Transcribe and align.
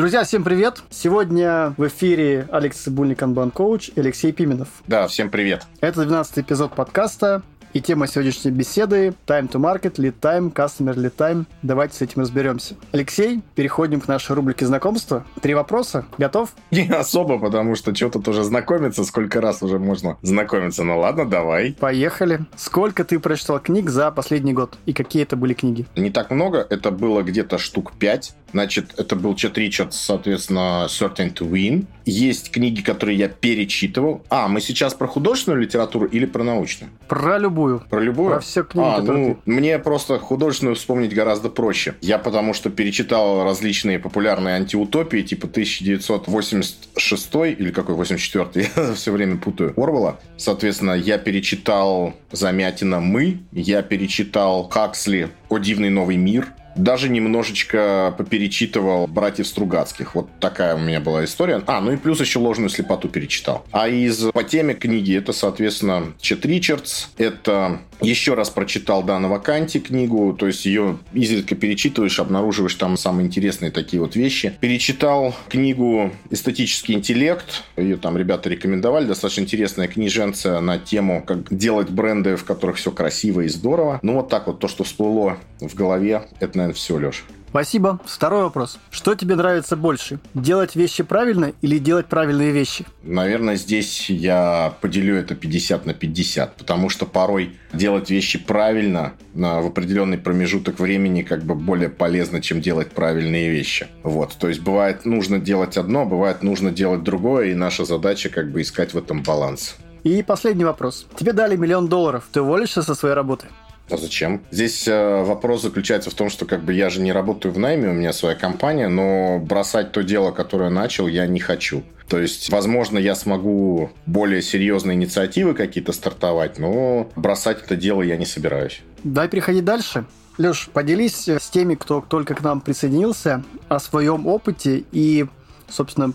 Друзья, 0.00 0.24
всем 0.24 0.44
привет! 0.44 0.82
Сегодня 0.88 1.74
в 1.76 1.86
эфире 1.86 2.48
Алекс 2.50 2.78
Цибульник, 2.78 3.18
Канбан 3.18 3.50
Коуч 3.50 3.90
и 3.94 4.00
Алексей 4.00 4.32
Пименов. 4.32 4.68
Да, 4.86 5.06
всем 5.06 5.28
привет. 5.28 5.66
Это 5.82 6.06
12 6.06 6.38
эпизод 6.38 6.74
подкаста 6.74 7.42
и 7.72 7.80
тема 7.80 8.06
сегодняшней 8.06 8.50
беседы– 8.50 9.14
Time 9.26 9.48
to 9.48 9.60
Market, 9.60 9.94
Lead 9.94 10.14
Time, 10.20 10.52
Customer 10.52 10.94
Lead 10.94 11.14
Time. 11.16 11.44
Давайте 11.62 11.96
с 11.96 12.02
этим 12.02 12.22
разберемся. 12.22 12.74
Алексей, 12.92 13.40
переходим 13.54 14.00
к 14.00 14.08
нашей 14.08 14.34
рубрике 14.34 14.66
знакомства. 14.66 15.24
Три 15.40 15.54
вопроса. 15.54 16.04
Готов? 16.18 16.50
Не 16.70 16.88
особо, 16.88 17.38
потому 17.38 17.76
что 17.76 17.94
что 17.94 18.08
тут 18.08 18.28
уже 18.28 18.42
знакомиться, 18.44 19.04
сколько 19.04 19.40
раз 19.40 19.62
уже 19.62 19.78
можно 19.78 20.16
знакомиться. 20.22 20.82
Ну 20.84 20.98
ладно, 20.98 21.24
давай. 21.24 21.76
Поехали. 21.78 22.40
Сколько 22.56 23.04
ты 23.04 23.18
прочитал 23.18 23.60
книг 23.60 23.90
за 23.90 24.10
последний 24.10 24.52
год? 24.52 24.76
И 24.86 24.92
какие 24.92 25.22
это 25.22 25.36
были 25.36 25.54
книги? 25.54 25.86
Не 25.96 26.10
так 26.10 26.30
много, 26.30 26.66
это 26.68 26.90
было 26.90 27.22
где-то 27.22 27.58
штук 27.58 27.92
пять. 27.98 28.34
Значит, 28.52 28.94
это 28.96 29.14
был 29.14 29.36
Чет 29.36 29.56
Ричардс, 29.58 29.96
соответственно, 29.96 30.86
Certain 30.88 31.32
to 31.32 31.48
Win. 31.48 31.86
Есть 32.04 32.50
книги, 32.50 32.80
которые 32.80 33.16
я 33.16 33.28
перечитывал. 33.28 34.22
А, 34.28 34.48
мы 34.48 34.60
сейчас 34.60 34.94
про 34.94 35.06
художественную 35.06 35.62
литературу 35.62 36.06
или 36.06 36.26
про 36.26 36.42
научную? 36.42 36.90
Про 37.06 37.38
любую. 37.38 37.59
Про 37.90 38.00
любую? 38.00 38.30
Про 38.30 38.40
все 38.40 38.62
книги, 38.64 38.86
а, 38.86 39.00
ну, 39.02 39.34
ты... 39.44 39.50
Мне 39.50 39.78
просто 39.78 40.18
художественную 40.18 40.76
вспомнить 40.76 41.14
гораздо 41.14 41.48
проще. 41.48 41.94
Я 42.00 42.18
потому 42.18 42.54
что 42.54 42.70
перечитал 42.70 43.44
различные 43.44 43.98
популярные 43.98 44.56
антиутопии, 44.56 45.22
типа 45.22 45.46
1986 45.46 47.30
или 47.58 47.70
какой, 47.70 47.94
84 47.94 48.70
я 48.76 48.94
все 48.94 49.12
время 49.12 49.36
путаю, 49.36 49.74
Орвала. 49.76 50.18
Соответственно, 50.36 50.92
я 50.92 51.18
перечитал 51.18 52.14
Замятина 52.32 53.00
«Мы», 53.00 53.40
я 53.52 53.82
перечитал 53.82 54.68
Хаксли 54.68 55.30
«О 55.48 55.58
дивный 55.58 55.90
новый 55.90 56.16
мир», 56.16 56.48
даже 56.82 57.08
немножечко 57.08 58.14
поперечитывал 58.16 59.06
«Братьев 59.06 59.46
Стругацких». 59.46 60.14
Вот 60.14 60.28
такая 60.40 60.74
у 60.74 60.78
меня 60.78 61.00
была 61.00 61.24
история. 61.24 61.62
А, 61.66 61.80
ну 61.80 61.92
и 61.92 61.96
плюс 61.96 62.20
еще 62.20 62.38
«Ложную 62.38 62.70
слепоту» 62.70 63.08
перечитал. 63.08 63.64
А 63.72 63.88
из 63.88 64.30
по 64.32 64.44
теме 64.44 64.74
книги 64.74 65.16
это, 65.16 65.32
соответственно, 65.32 66.12
Чет 66.20 66.44
Ричардс. 66.46 67.06
Это 67.18 67.80
еще 68.00 68.34
раз 68.34 68.50
прочитал 68.50 69.02
Данова 69.02 69.38
Канти 69.38 69.78
книгу, 69.78 70.34
то 70.38 70.46
есть 70.46 70.66
ее 70.66 70.98
изредка 71.12 71.54
перечитываешь, 71.54 72.18
обнаруживаешь 72.18 72.74
там 72.74 72.96
самые 72.96 73.26
интересные 73.26 73.70
такие 73.70 74.00
вот 74.00 74.16
вещи. 74.16 74.52
Перечитал 74.60 75.34
книгу 75.48 76.12
«Эстетический 76.30 76.94
интеллект», 76.94 77.64
ее 77.76 77.96
там 77.96 78.16
ребята 78.16 78.48
рекомендовали, 78.48 79.06
достаточно 79.06 79.42
интересная 79.42 79.88
книженция 79.88 80.60
на 80.60 80.78
тему, 80.78 81.22
как 81.26 81.54
делать 81.54 81.90
бренды, 81.90 82.36
в 82.36 82.44
которых 82.44 82.76
все 82.76 82.90
красиво 82.90 83.42
и 83.42 83.48
здорово. 83.48 83.98
Ну 84.02 84.14
вот 84.14 84.28
так 84.28 84.46
вот, 84.46 84.58
то, 84.60 84.68
что 84.68 84.84
всплыло 84.84 85.38
в 85.60 85.74
голове, 85.74 86.22
это, 86.40 86.58
наверное, 86.58 86.74
все, 86.74 86.96
Леш. 86.96 87.24
Спасибо. 87.50 87.98
Второй 88.04 88.44
вопрос. 88.44 88.78
Что 88.90 89.16
тебе 89.16 89.34
нравится 89.34 89.76
больше? 89.76 90.20
Делать 90.34 90.76
вещи 90.76 91.02
правильно 91.02 91.52
или 91.62 91.78
делать 91.78 92.06
правильные 92.06 92.52
вещи? 92.52 92.86
Наверное, 93.02 93.56
здесь 93.56 94.08
я 94.08 94.72
поделю 94.80 95.16
это 95.16 95.34
50 95.34 95.84
на 95.84 95.92
50, 95.92 96.56
потому 96.56 96.88
что 96.88 97.06
порой 97.06 97.56
делать 97.72 98.08
вещи 98.08 98.38
правильно 98.38 99.14
в 99.34 99.66
определенный 99.66 100.16
промежуток 100.16 100.78
времени 100.78 101.22
как 101.22 101.42
бы 101.42 101.56
более 101.56 101.88
полезно, 101.88 102.40
чем 102.40 102.60
делать 102.60 102.92
правильные 102.92 103.50
вещи. 103.50 103.88
Вот. 104.04 104.36
То 104.38 104.48
есть 104.48 104.60
бывает 104.60 105.04
нужно 105.04 105.40
делать 105.40 105.76
одно, 105.76 106.06
бывает 106.06 106.44
нужно 106.44 106.70
делать 106.70 107.02
другое, 107.02 107.50
и 107.50 107.54
наша 107.54 107.84
задача 107.84 108.28
как 108.28 108.52
бы 108.52 108.62
искать 108.62 108.94
в 108.94 108.98
этом 108.98 109.22
баланс. 109.24 109.76
И 110.02 110.22
последний 110.22 110.64
вопрос. 110.64 111.06
Тебе 111.18 111.32
дали 111.32 111.56
миллион 111.56 111.88
долларов. 111.88 112.24
Ты 112.32 112.40
уволишься 112.40 112.82
со 112.82 112.94
своей 112.94 113.14
работы? 113.14 113.48
А 113.90 113.96
зачем? 113.96 114.42
Здесь 114.50 114.86
э, 114.86 115.22
вопрос 115.24 115.62
заключается 115.62 116.10
в 116.10 116.14
том, 116.14 116.30
что 116.30 116.46
как 116.46 116.62
бы 116.62 116.72
я 116.72 116.90
же 116.90 117.00
не 117.00 117.12
работаю 117.12 117.52
в 117.52 117.58
найме, 117.58 117.88
у 117.88 117.92
меня 117.92 118.12
своя 118.12 118.34
компания, 118.34 118.88
но 118.88 119.38
бросать 119.38 119.92
то 119.92 120.02
дело, 120.02 120.30
которое 120.30 120.70
начал, 120.70 121.06
я 121.06 121.26
не 121.26 121.40
хочу. 121.40 121.82
То 122.08 122.18
есть, 122.18 122.50
возможно, 122.50 122.98
я 122.98 123.14
смогу 123.14 123.90
более 124.06 124.42
серьезные 124.42 124.96
инициативы 124.96 125.54
какие-то 125.54 125.92
стартовать, 125.92 126.58
но 126.58 127.08
бросать 127.14 127.62
это 127.62 127.76
дело 127.76 128.02
я 128.02 128.16
не 128.16 128.26
собираюсь. 128.26 128.82
Дай 129.04 129.28
переходить 129.28 129.64
дальше. 129.64 130.04
Леш, 130.36 130.68
поделись 130.72 131.28
с 131.28 131.50
теми, 131.50 131.74
кто 131.74 132.00
только 132.00 132.34
к 132.34 132.42
нам 132.42 132.60
присоединился, 132.60 133.44
о 133.68 133.78
своем 133.78 134.26
опыте 134.26 134.84
и, 134.90 135.26
собственно, 135.68 136.12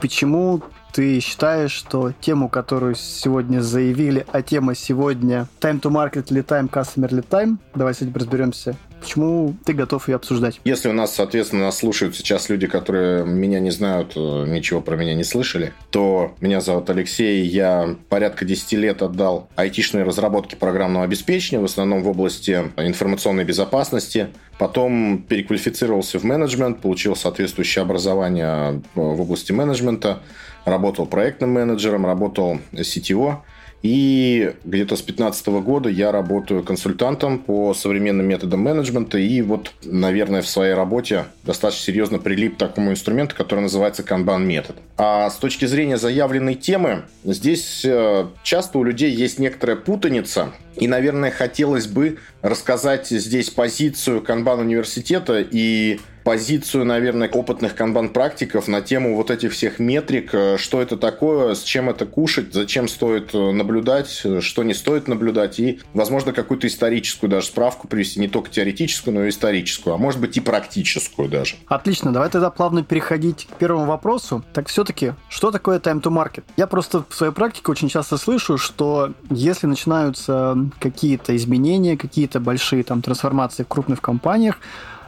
почему 0.00 0.62
ты 0.98 1.20
считаешь, 1.20 1.70
что 1.70 2.10
тему, 2.10 2.48
которую 2.48 2.96
сегодня 2.96 3.60
заявили, 3.60 4.26
а 4.32 4.42
тема 4.42 4.74
сегодня 4.74 5.46
Time 5.60 5.80
to 5.80 5.92
Market 5.92 6.26
или 6.30 6.42
Time 6.42 6.68
Customer 6.68 7.08
или 7.08 7.22
Time, 7.22 7.58
давай 7.72 7.94
с 7.94 8.02
этим 8.02 8.14
разберемся. 8.14 8.76
Почему 9.00 9.56
ты 9.64 9.72
готов 9.72 10.08
ее 10.08 10.16
обсуждать? 10.16 10.60
Если 10.64 10.88
у 10.88 10.92
нас, 10.92 11.14
соответственно, 11.14 11.66
нас 11.66 11.78
слушают 11.78 12.16
сейчас 12.16 12.48
люди, 12.48 12.66
которые 12.66 13.24
меня 13.24 13.60
не 13.60 13.70
знают, 13.70 14.12
э, 14.16 14.44
ничего 14.46 14.80
про 14.80 14.96
меня 14.96 15.14
не 15.14 15.24
слышали, 15.24 15.72
то 15.90 16.34
меня 16.40 16.60
зовут 16.60 16.90
Алексей, 16.90 17.46
я 17.46 17.96
порядка 18.08 18.44
10 18.44 18.72
лет 18.72 19.02
отдал 19.02 19.48
айтишной 19.56 20.02
разработке 20.02 20.56
программного 20.56 21.04
обеспечения, 21.04 21.60
в 21.60 21.64
основном 21.64 22.02
в 22.02 22.08
области 22.08 22.70
информационной 22.76 23.44
безопасности. 23.44 24.28
Потом 24.58 25.22
переквалифицировался 25.22 26.18
в 26.18 26.24
менеджмент, 26.24 26.80
получил 26.80 27.14
соответствующее 27.14 27.82
образование 27.82 28.82
э, 28.94 29.00
в 29.00 29.20
области 29.20 29.52
менеджмента, 29.52 30.20
работал 30.64 31.06
проектным 31.06 31.50
менеджером, 31.50 32.06
работал 32.06 32.58
CTO. 32.72 33.38
И 33.82 34.54
где-то 34.64 34.96
с 34.96 35.02
2015 35.02 35.46
года 35.62 35.88
я 35.88 36.10
работаю 36.10 36.64
консультантом 36.64 37.38
по 37.38 37.74
современным 37.74 38.26
методам 38.26 38.60
менеджмента. 38.60 39.18
И 39.18 39.40
вот, 39.40 39.72
наверное, 39.84 40.42
в 40.42 40.48
своей 40.48 40.74
работе 40.74 41.26
достаточно 41.44 41.84
серьезно 41.84 42.18
прилип 42.18 42.56
к 42.56 42.58
такому 42.58 42.90
инструменту, 42.90 43.36
который 43.36 43.60
называется 43.60 44.02
Kanban 44.02 44.44
метод. 44.44 44.76
А 44.96 45.30
с 45.30 45.36
точки 45.36 45.66
зрения 45.66 45.96
заявленной 45.96 46.54
темы, 46.54 47.04
здесь 47.24 47.84
э, 47.84 48.26
часто 48.42 48.78
у 48.78 48.84
людей 48.84 49.12
есть 49.12 49.38
некоторая 49.38 49.76
путаница. 49.76 50.52
И, 50.76 50.88
наверное, 50.88 51.30
хотелось 51.30 51.86
бы 51.86 52.18
рассказать 52.42 53.08
здесь 53.08 53.50
позицию 53.50 54.24
Kanban 54.26 54.60
университета 54.60 55.40
и 55.40 56.00
позицию, 56.24 56.84
наверное, 56.84 57.28
опытных 57.28 57.74
канбан-практиков 57.74 58.68
на 58.68 58.80
тему 58.80 59.16
вот 59.16 59.30
этих 59.30 59.52
всех 59.52 59.78
метрик, 59.78 60.30
э, 60.32 60.56
что 60.58 60.82
это 60.82 60.96
такое, 60.96 61.54
с 61.54 61.62
чем 61.62 61.90
это 61.90 62.06
кушать, 62.06 62.52
зачем 62.52 62.88
стоит 62.88 63.34
э, 63.34 63.52
наблюдать, 63.52 64.22
э, 64.24 64.40
что 64.40 64.62
не 64.62 64.74
стоит 64.74 65.08
наблюдать, 65.08 65.58
и, 65.60 65.80
возможно, 65.94 66.32
какую-то 66.32 66.66
историческую 66.66 67.30
даже 67.30 67.46
справку 67.46 67.88
привести, 67.88 68.20
не 68.20 68.28
только 68.28 68.50
теоретическую, 68.50 69.14
но 69.14 69.24
и 69.24 69.30
историческую, 69.30 69.94
а 69.94 69.98
может 69.98 70.20
быть 70.20 70.36
и 70.36 70.40
практическую 70.40 71.28
даже. 71.28 71.56
Отлично, 71.66 72.12
давай 72.12 72.30
тогда 72.30 72.50
плавно 72.50 72.82
переходить 72.82 73.48
к 73.50 73.56
первому 73.56 73.86
вопросу. 73.86 74.44
Так 74.52 74.68
все-таки, 74.68 75.12
что 75.28 75.50
такое 75.50 75.78
time 75.78 76.02
to 76.02 76.10
market? 76.10 76.44
Я 76.56 76.66
просто 76.66 77.04
в 77.08 77.14
своей 77.14 77.32
практике 77.32 77.70
очень 77.70 77.88
часто 77.88 78.16
слышу, 78.16 78.58
что 78.58 79.12
если 79.30 79.66
начинаются 79.66 80.56
какие-то 80.80 81.36
изменения, 81.36 81.96
какие-то 81.96 82.40
большие 82.40 82.82
там 82.82 83.02
трансформации 83.02 83.62
в 83.62 83.68
крупных 83.68 84.00
компаниях, 84.00 84.58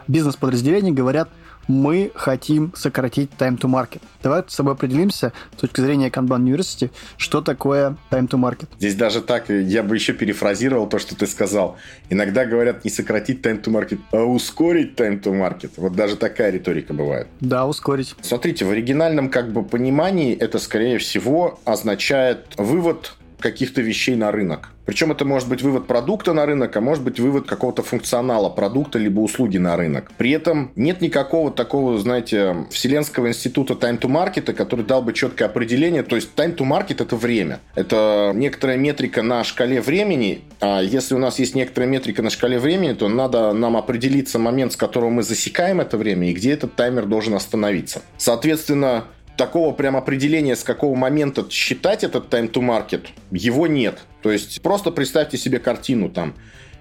бизнес-подразделения 0.08 0.92
говорят, 0.92 1.28
мы 1.70 2.10
хотим 2.14 2.72
сократить 2.74 3.30
time 3.38 3.56
to 3.58 3.70
market. 3.70 4.02
Давай 4.22 4.42
с 4.46 4.54
собой 4.54 4.72
определимся 4.74 5.32
с 5.56 5.60
точки 5.60 5.80
зрения 5.80 6.08
Kanban 6.08 6.42
University, 6.42 6.90
что 7.16 7.40
такое 7.40 7.96
time 8.10 8.28
to 8.28 8.38
market. 8.38 8.68
Здесь 8.78 8.96
даже 8.96 9.20
так, 9.22 9.48
я 9.48 9.82
бы 9.82 9.94
еще 9.94 10.12
перефразировал 10.12 10.88
то, 10.88 10.98
что 10.98 11.14
ты 11.14 11.26
сказал. 11.26 11.76
Иногда 12.08 12.44
говорят 12.44 12.84
не 12.84 12.90
сократить 12.90 13.44
time 13.44 13.62
to 13.62 13.72
market, 13.72 14.00
а 14.10 14.24
ускорить 14.24 14.98
time 14.98 15.22
to 15.22 15.32
market. 15.32 15.70
Вот 15.76 15.94
даже 15.94 16.16
такая 16.16 16.50
риторика 16.50 16.92
бывает. 16.92 17.28
Да, 17.40 17.66
ускорить. 17.66 18.16
Смотрите, 18.20 18.64
в 18.64 18.70
оригинальном 18.70 19.30
как 19.30 19.52
бы 19.52 19.62
понимании 19.62 20.34
это, 20.34 20.58
скорее 20.58 20.98
всего, 20.98 21.60
означает 21.64 22.46
вывод 22.56 23.12
каких-то 23.40 23.80
вещей 23.80 24.16
на 24.16 24.30
рынок. 24.30 24.70
Причем 24.90 25.12
это 25.12 25.24
может 25.24 25.48
быть 25.48 25.62
вывод 25.62 25.86
продукта 25.86 26.32
на 26.32 26.46
рынок, 26.46 26.76
а 26.76 26.80
может 26.80 27.04
быть 27.04 27.20
вывод 27.20 27.46
какого-то 27.46 27.82
функционала 27.82 28.48
продукта 28.48 28.98
либо 28.98 29.20
услуги 29.20 29.56
на 29.56 29.76
рынок. 29.76 30.10
При 30.18 30.32
этом 30.32 30.72
нет 30.74 31.00
никакого 31.00 31.52
такого, 31.52 31.96
знаете, 31.98 32.66
Вселенского 32.70 33.28
института 33.28 33.74
time 33.74 34.00
to 34.00 34.08
market, 34.08 34.52
который 34.52 34.84
дал 34.84 35.02
бы 35.02 35.12
четкое 35.12 35.48
определение. 35.48 36.02
То 36.02 36.16
есть 36.16 36.30
time 36.34 36.56
to 36.56 36.66
market 36.68 37.02
это 37.02 37.14
время. 37.14 37.60
Это 37.76 38.32
некоторая 38.34 38.78
метрика 38.78 39.22
на 39.22 39.44
шкале 39.44 39.80
времени. 39.80 40.42
А 40.60 40.80
если 40.80 41.14
у 41.14 41.18
нас 41.18 41.38
есть 41.38 41.54
некоторая 41.54 41.88
метрика 41.88 42.22
на 42.22 42.30
шкале 42.30 42.58
времени, 42.58 42.94
то 42.94 43.08
надо 43.08 43.52
нам 43.52 43.76
определиться 43.76 44.40
момент, 44.40 44.72
с 44.72 44.76
которого 44.76 45.10
мы 45.10 45.22
засекаем 45.22 45.80
это 45.80 45.98
время 45.98 46.30
и 46.30 46.32
где 46.32 46.50
этот 46.50 46.74
таймер 46.74 47.06
должен 47.06 47.34
остановиться. 47.34 48.02
Соответственно, 48.18 49.04
такого 49.40 49.72
прям 49.72 49.96
определения, 49.96 50.54
с 50.54 50.62
какого 50.62 50.94
момента 50.94 51.46
считать 51.50 52.04
этот 52.04 52.28
time 52.28 52.52
to 52.52 52.60
market, 52.60 53.06
его 53.30 53.66
нет. 53.66 54.00
То 54.22 54.30
есть 54.30 54.60
просто 54.60 54.90
представьте 54.90 55.38
себе 55.38 55.58
картину 55.58 56.10
там. 56.10 56.34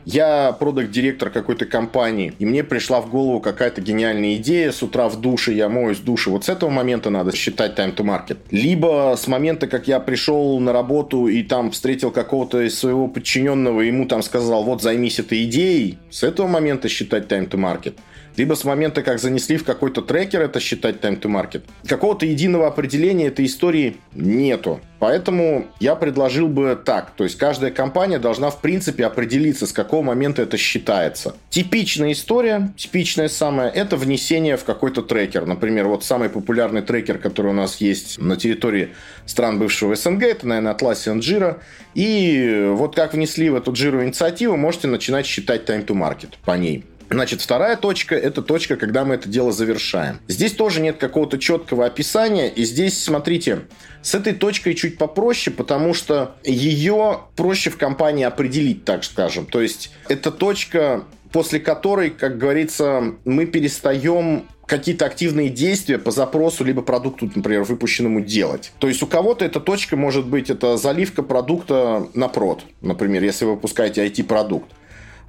я 0.06 0.52
продакт-директор 0.54 1.30
какой-то 1.30 1.66
компании, 1.66 2.34
и 2.40 2.46
мне 2.46 2.64
пришла 2.64 3.02
в 3.02 3.10
голову 3.10 3.40
какая-то 3.40 3.82
гениальная 3.82 4.36
идея, 4.36 4.72
с 4.72 4.82
утра 4.82 5.08
в 5.08 5.22
душе 5.22 5.54
я 5.54 5.70
моюсь 5.70 5.98
в 5.98 6.04
душе, 6.04 6.30
вот 6.30 6.46
с 6.46 6.50
этого 6.50 6.70
момента 6.70 7.10
надо 7.10 7.36
считать 7.36 7.78
time 7.78 7.96
to 7.96 8.04
market. 8.04 8.38
Либо 8.52 9.16
с 9.18 9.28
момента, 9.28 9.68
как 9.68 9.88
я 9.88 10.00
пришел 10.00 10.60
на 10.60 10.74
работу 10.74 11.28
и 11.28 11.44
там 11.44 11.72
встретил 11.72 12.12
какого-то 12.12 12.62
из 12.62 12.78
своего 12.78 13.08
подчиненного, 13.08 13.82
ему 13.82 14.06
там 14.06 14.24
сказал, 14.24 14.64
вот 14.64 14.82
займись 14.82 15.20
этой 15.20 15.44
идеей, 15.46 15.98
с 16.10 16.24
этого 16.24 16.48
момента 16.48 16.90
считать 16.90 17.32
time 17.32 17.50
to 17.50 17.58
market 17.58 17.96
либо 18.36 18.54
с 18.54 18.64
момента, 18.64 19.02
как 19.02 19.20
занесли 19.20 19.58
в 19.58 19.64
какой-то 19.64 20.02
трекер, 20.02 20.42
это 20.42 20.60
считать 20.60 20.98
time 20.98 21.20
to 21.20 21.30
market. 21.30 21.64
Какого-то 21.88 22.26
единого 22.26 22.68
определения 22.68 23.28
этой 23.28 23.46
истории 23.46 23.98
нету. 24.14 24.80
Поэтому 25.00 25.68
я 25.80 25.96
предложил 25.96 26.48
бы 26.48 26.78
так. 26.84 27.12
То 27.16 27.24
есть 27.24 27.38
каждая 27.38 27.72
компания 27.72 28.20
должна 28.20 28.50
в 28.50 28.60
принципе 28.60 29.06
определиться, 29.06 29.66
с 29.66 29.72
какого 29.72 30.04
момента 30.04 30.42
это 30.42 30.58
считается. 30.58 31.36
Типичная 31.50 32.12
история, 32.12 32.74
типичная 32.76 33.30
самая, 33.30 33.70
это 33.70 33.96
внесение 33.96 34.58
в 34.58 34.66
какой-то 34.66 35.02
трекер. 35.02 35.46
Например, 35.46 35.88
вот 35.88 36.04
самый 36.04 36.30
популярный 36.30 36.82
трекер, 36.82 37.18
который 37.18 37.52
у 37.52 37.56
нас 37.56 37.78
есть 37.78 38.20
на 38.20 38.36
территории 38.36 38.90
стран 39.26 39.58
бывшего 39.58 39.96
СНГ, 39.96 40.24
это, 40.24 40.48
наверное, 40.48 40.74
Atlassian 40.74 41.20
Jira. 41.20 41.60
И 41.96 42.68
вот 42.72 42.96
как 42.96 43.14
внесли 43.14 43.50
в 43.50 43.56
эту 43.56 43.72
Jira 43.72 44.04
инициативу, 44.04 44.58
можете 44.58 44.88
начинать 44.88 45.26
считать 45.26 45.68
time 45.70 45.86
to 45.86 45.96
market 45.96 46.34
по 46.44 46.52
ней. 46.58 46.84
Значит, 47.10 47.42
вторая 47.42 47.76
точка– 47.76 48.16
это 48.18 48.42
точка, 48.42 48.76
когда 48.76 49.04
мы 49.04 49.16
это 49.16 49.28
дело 49.28 49.52
завершаем. 49.52 50.20
Здесь 50.28 50.54
тоже 50.54 50.80
нет 50.80 50.98
какого-то 50.98 51.40
четкого 51.40 51.86
описания, 51.86 52.50
и 52.50 52.64
здесь, 52.64 53.04
смотрите, 53.04 53.62
с 54.02 54.14
этой 54.14 54.34
точкой 54.34 54.76
чуть 54.76 54.98
попроще, 54.98 55.56
потому 55.56 55.94
что 55.94 56.36
ее 56.44 57.22
проще 57.36 57.72
в 57.72 57.78
компании 57.78 58.24
определить, 58.26 58.86
так 58.86 59.04
скажем. 59.04 59.48
То 59.48 59.62
есть, 59.62 59.92
это 60.08 60.32
точка, 60.32 61.04
после 61.32 61.60
которой, 61.60 62.12
как 62.12 62.38
говорится, 62.38 63.16
мы 63.26 63.48
перестаем 63.48 64.46
какие-то 64.70 65.06
активные 65.08 65.50
действия 65.50 65.98
по 65.98 66.12
запросу 66.12 66.64
либо 66.64 66.84
продукту, 66.84 67.30
например, 67.34 67.64
выпущенному 67.64 68.22
делать. 68.22 68.72
То 68.78 68.88
есть 68.88 69.02
у 69.02 69.08
кого-то 69.08 69.44
эта 69.44 69.60
точка 69.60 69.98
может 69.98 70.28
быть 70.28 70.52
это 70.52 70.78
заливка 70.78 71.24
продукта 71.24 72.08
на 72.14 72.28
прод, 72.28 72.64
например, 72.82 73.24
если 73.24 73.46
вы 73.46 73.56
выпускаете 73.56 74.06
IT-продукт. 74.06 74.70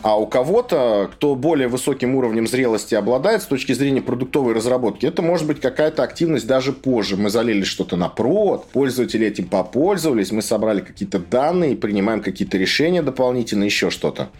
А 0.03 0.19
у 0.19 0.27
кого-то, 0.27 1.11
кто 1.13 1.35
более 1.35 1.69
высоким 1.69 2.15
уровнем 2.15 2.47
зрелости 2.47 2.95
обладает 2.95 3.43
с 3.43 3.47
точки 3.47 3.73
зрения 3.73 4.01
продуктовой 4.01 4.55
разработки, 4.55 5.05
это 5.05 5.21
может 5.21 5.47
быть 5.47 5.61
какая-то 5.61 6.03
активность 6.03 6.47
даже 6.47 6.73
позже. 6.73 7.19
Мы 7.19 7.29
залили 7.29 7.65
что-то 7.65 7.97
на 7.97 8.09
прод, 8.09 8.67
пользователи 8.73 9.27
этим 9.27 9.45
попользовались, 9.45 10.33
мы 10.33 10.41
собрали 10.41 10.81
какие-то 10.81 11.19
данные, 11.19 11.77
принимаем 11.77 12.23
какие-то 12.23 12.57
решения 12.57 13.03
дополнительно, 13.03 13.65
еще 13.65 13.91
что-то. 13.91 14.31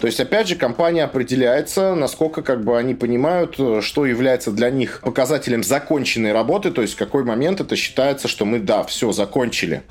То 0.00 0.08
есть, 0.08 0.18
опять 0.18 0.48
же, 0.48 0.56
компания 0.56 1.04
определяется, 1.04 1.94
насколько 1.94 2.42
как 2.42 2.64
бы 2.64 2.76
они 2.76 2.94
понимают, 2.94 3.56
что 3.84 4.06
является 4.06 4.50
для 4.50 4.70
них 4.70 5.00
показателем 5.04 5.62
законченной 5.62 6.32
работы, 6.32 6.72
то 6.72 6.82
есть 6.82 6.94
в 6.94 6.98
какой 6.98 7.22
момент 7.22 7.60
это 7.60 7.76
считается, 7.76 8.26
что 8.26 8.44
мы, 8.44 8.58
да, 8.58 8.82
все, 8.82 9.12
закончили. 9.12 9.82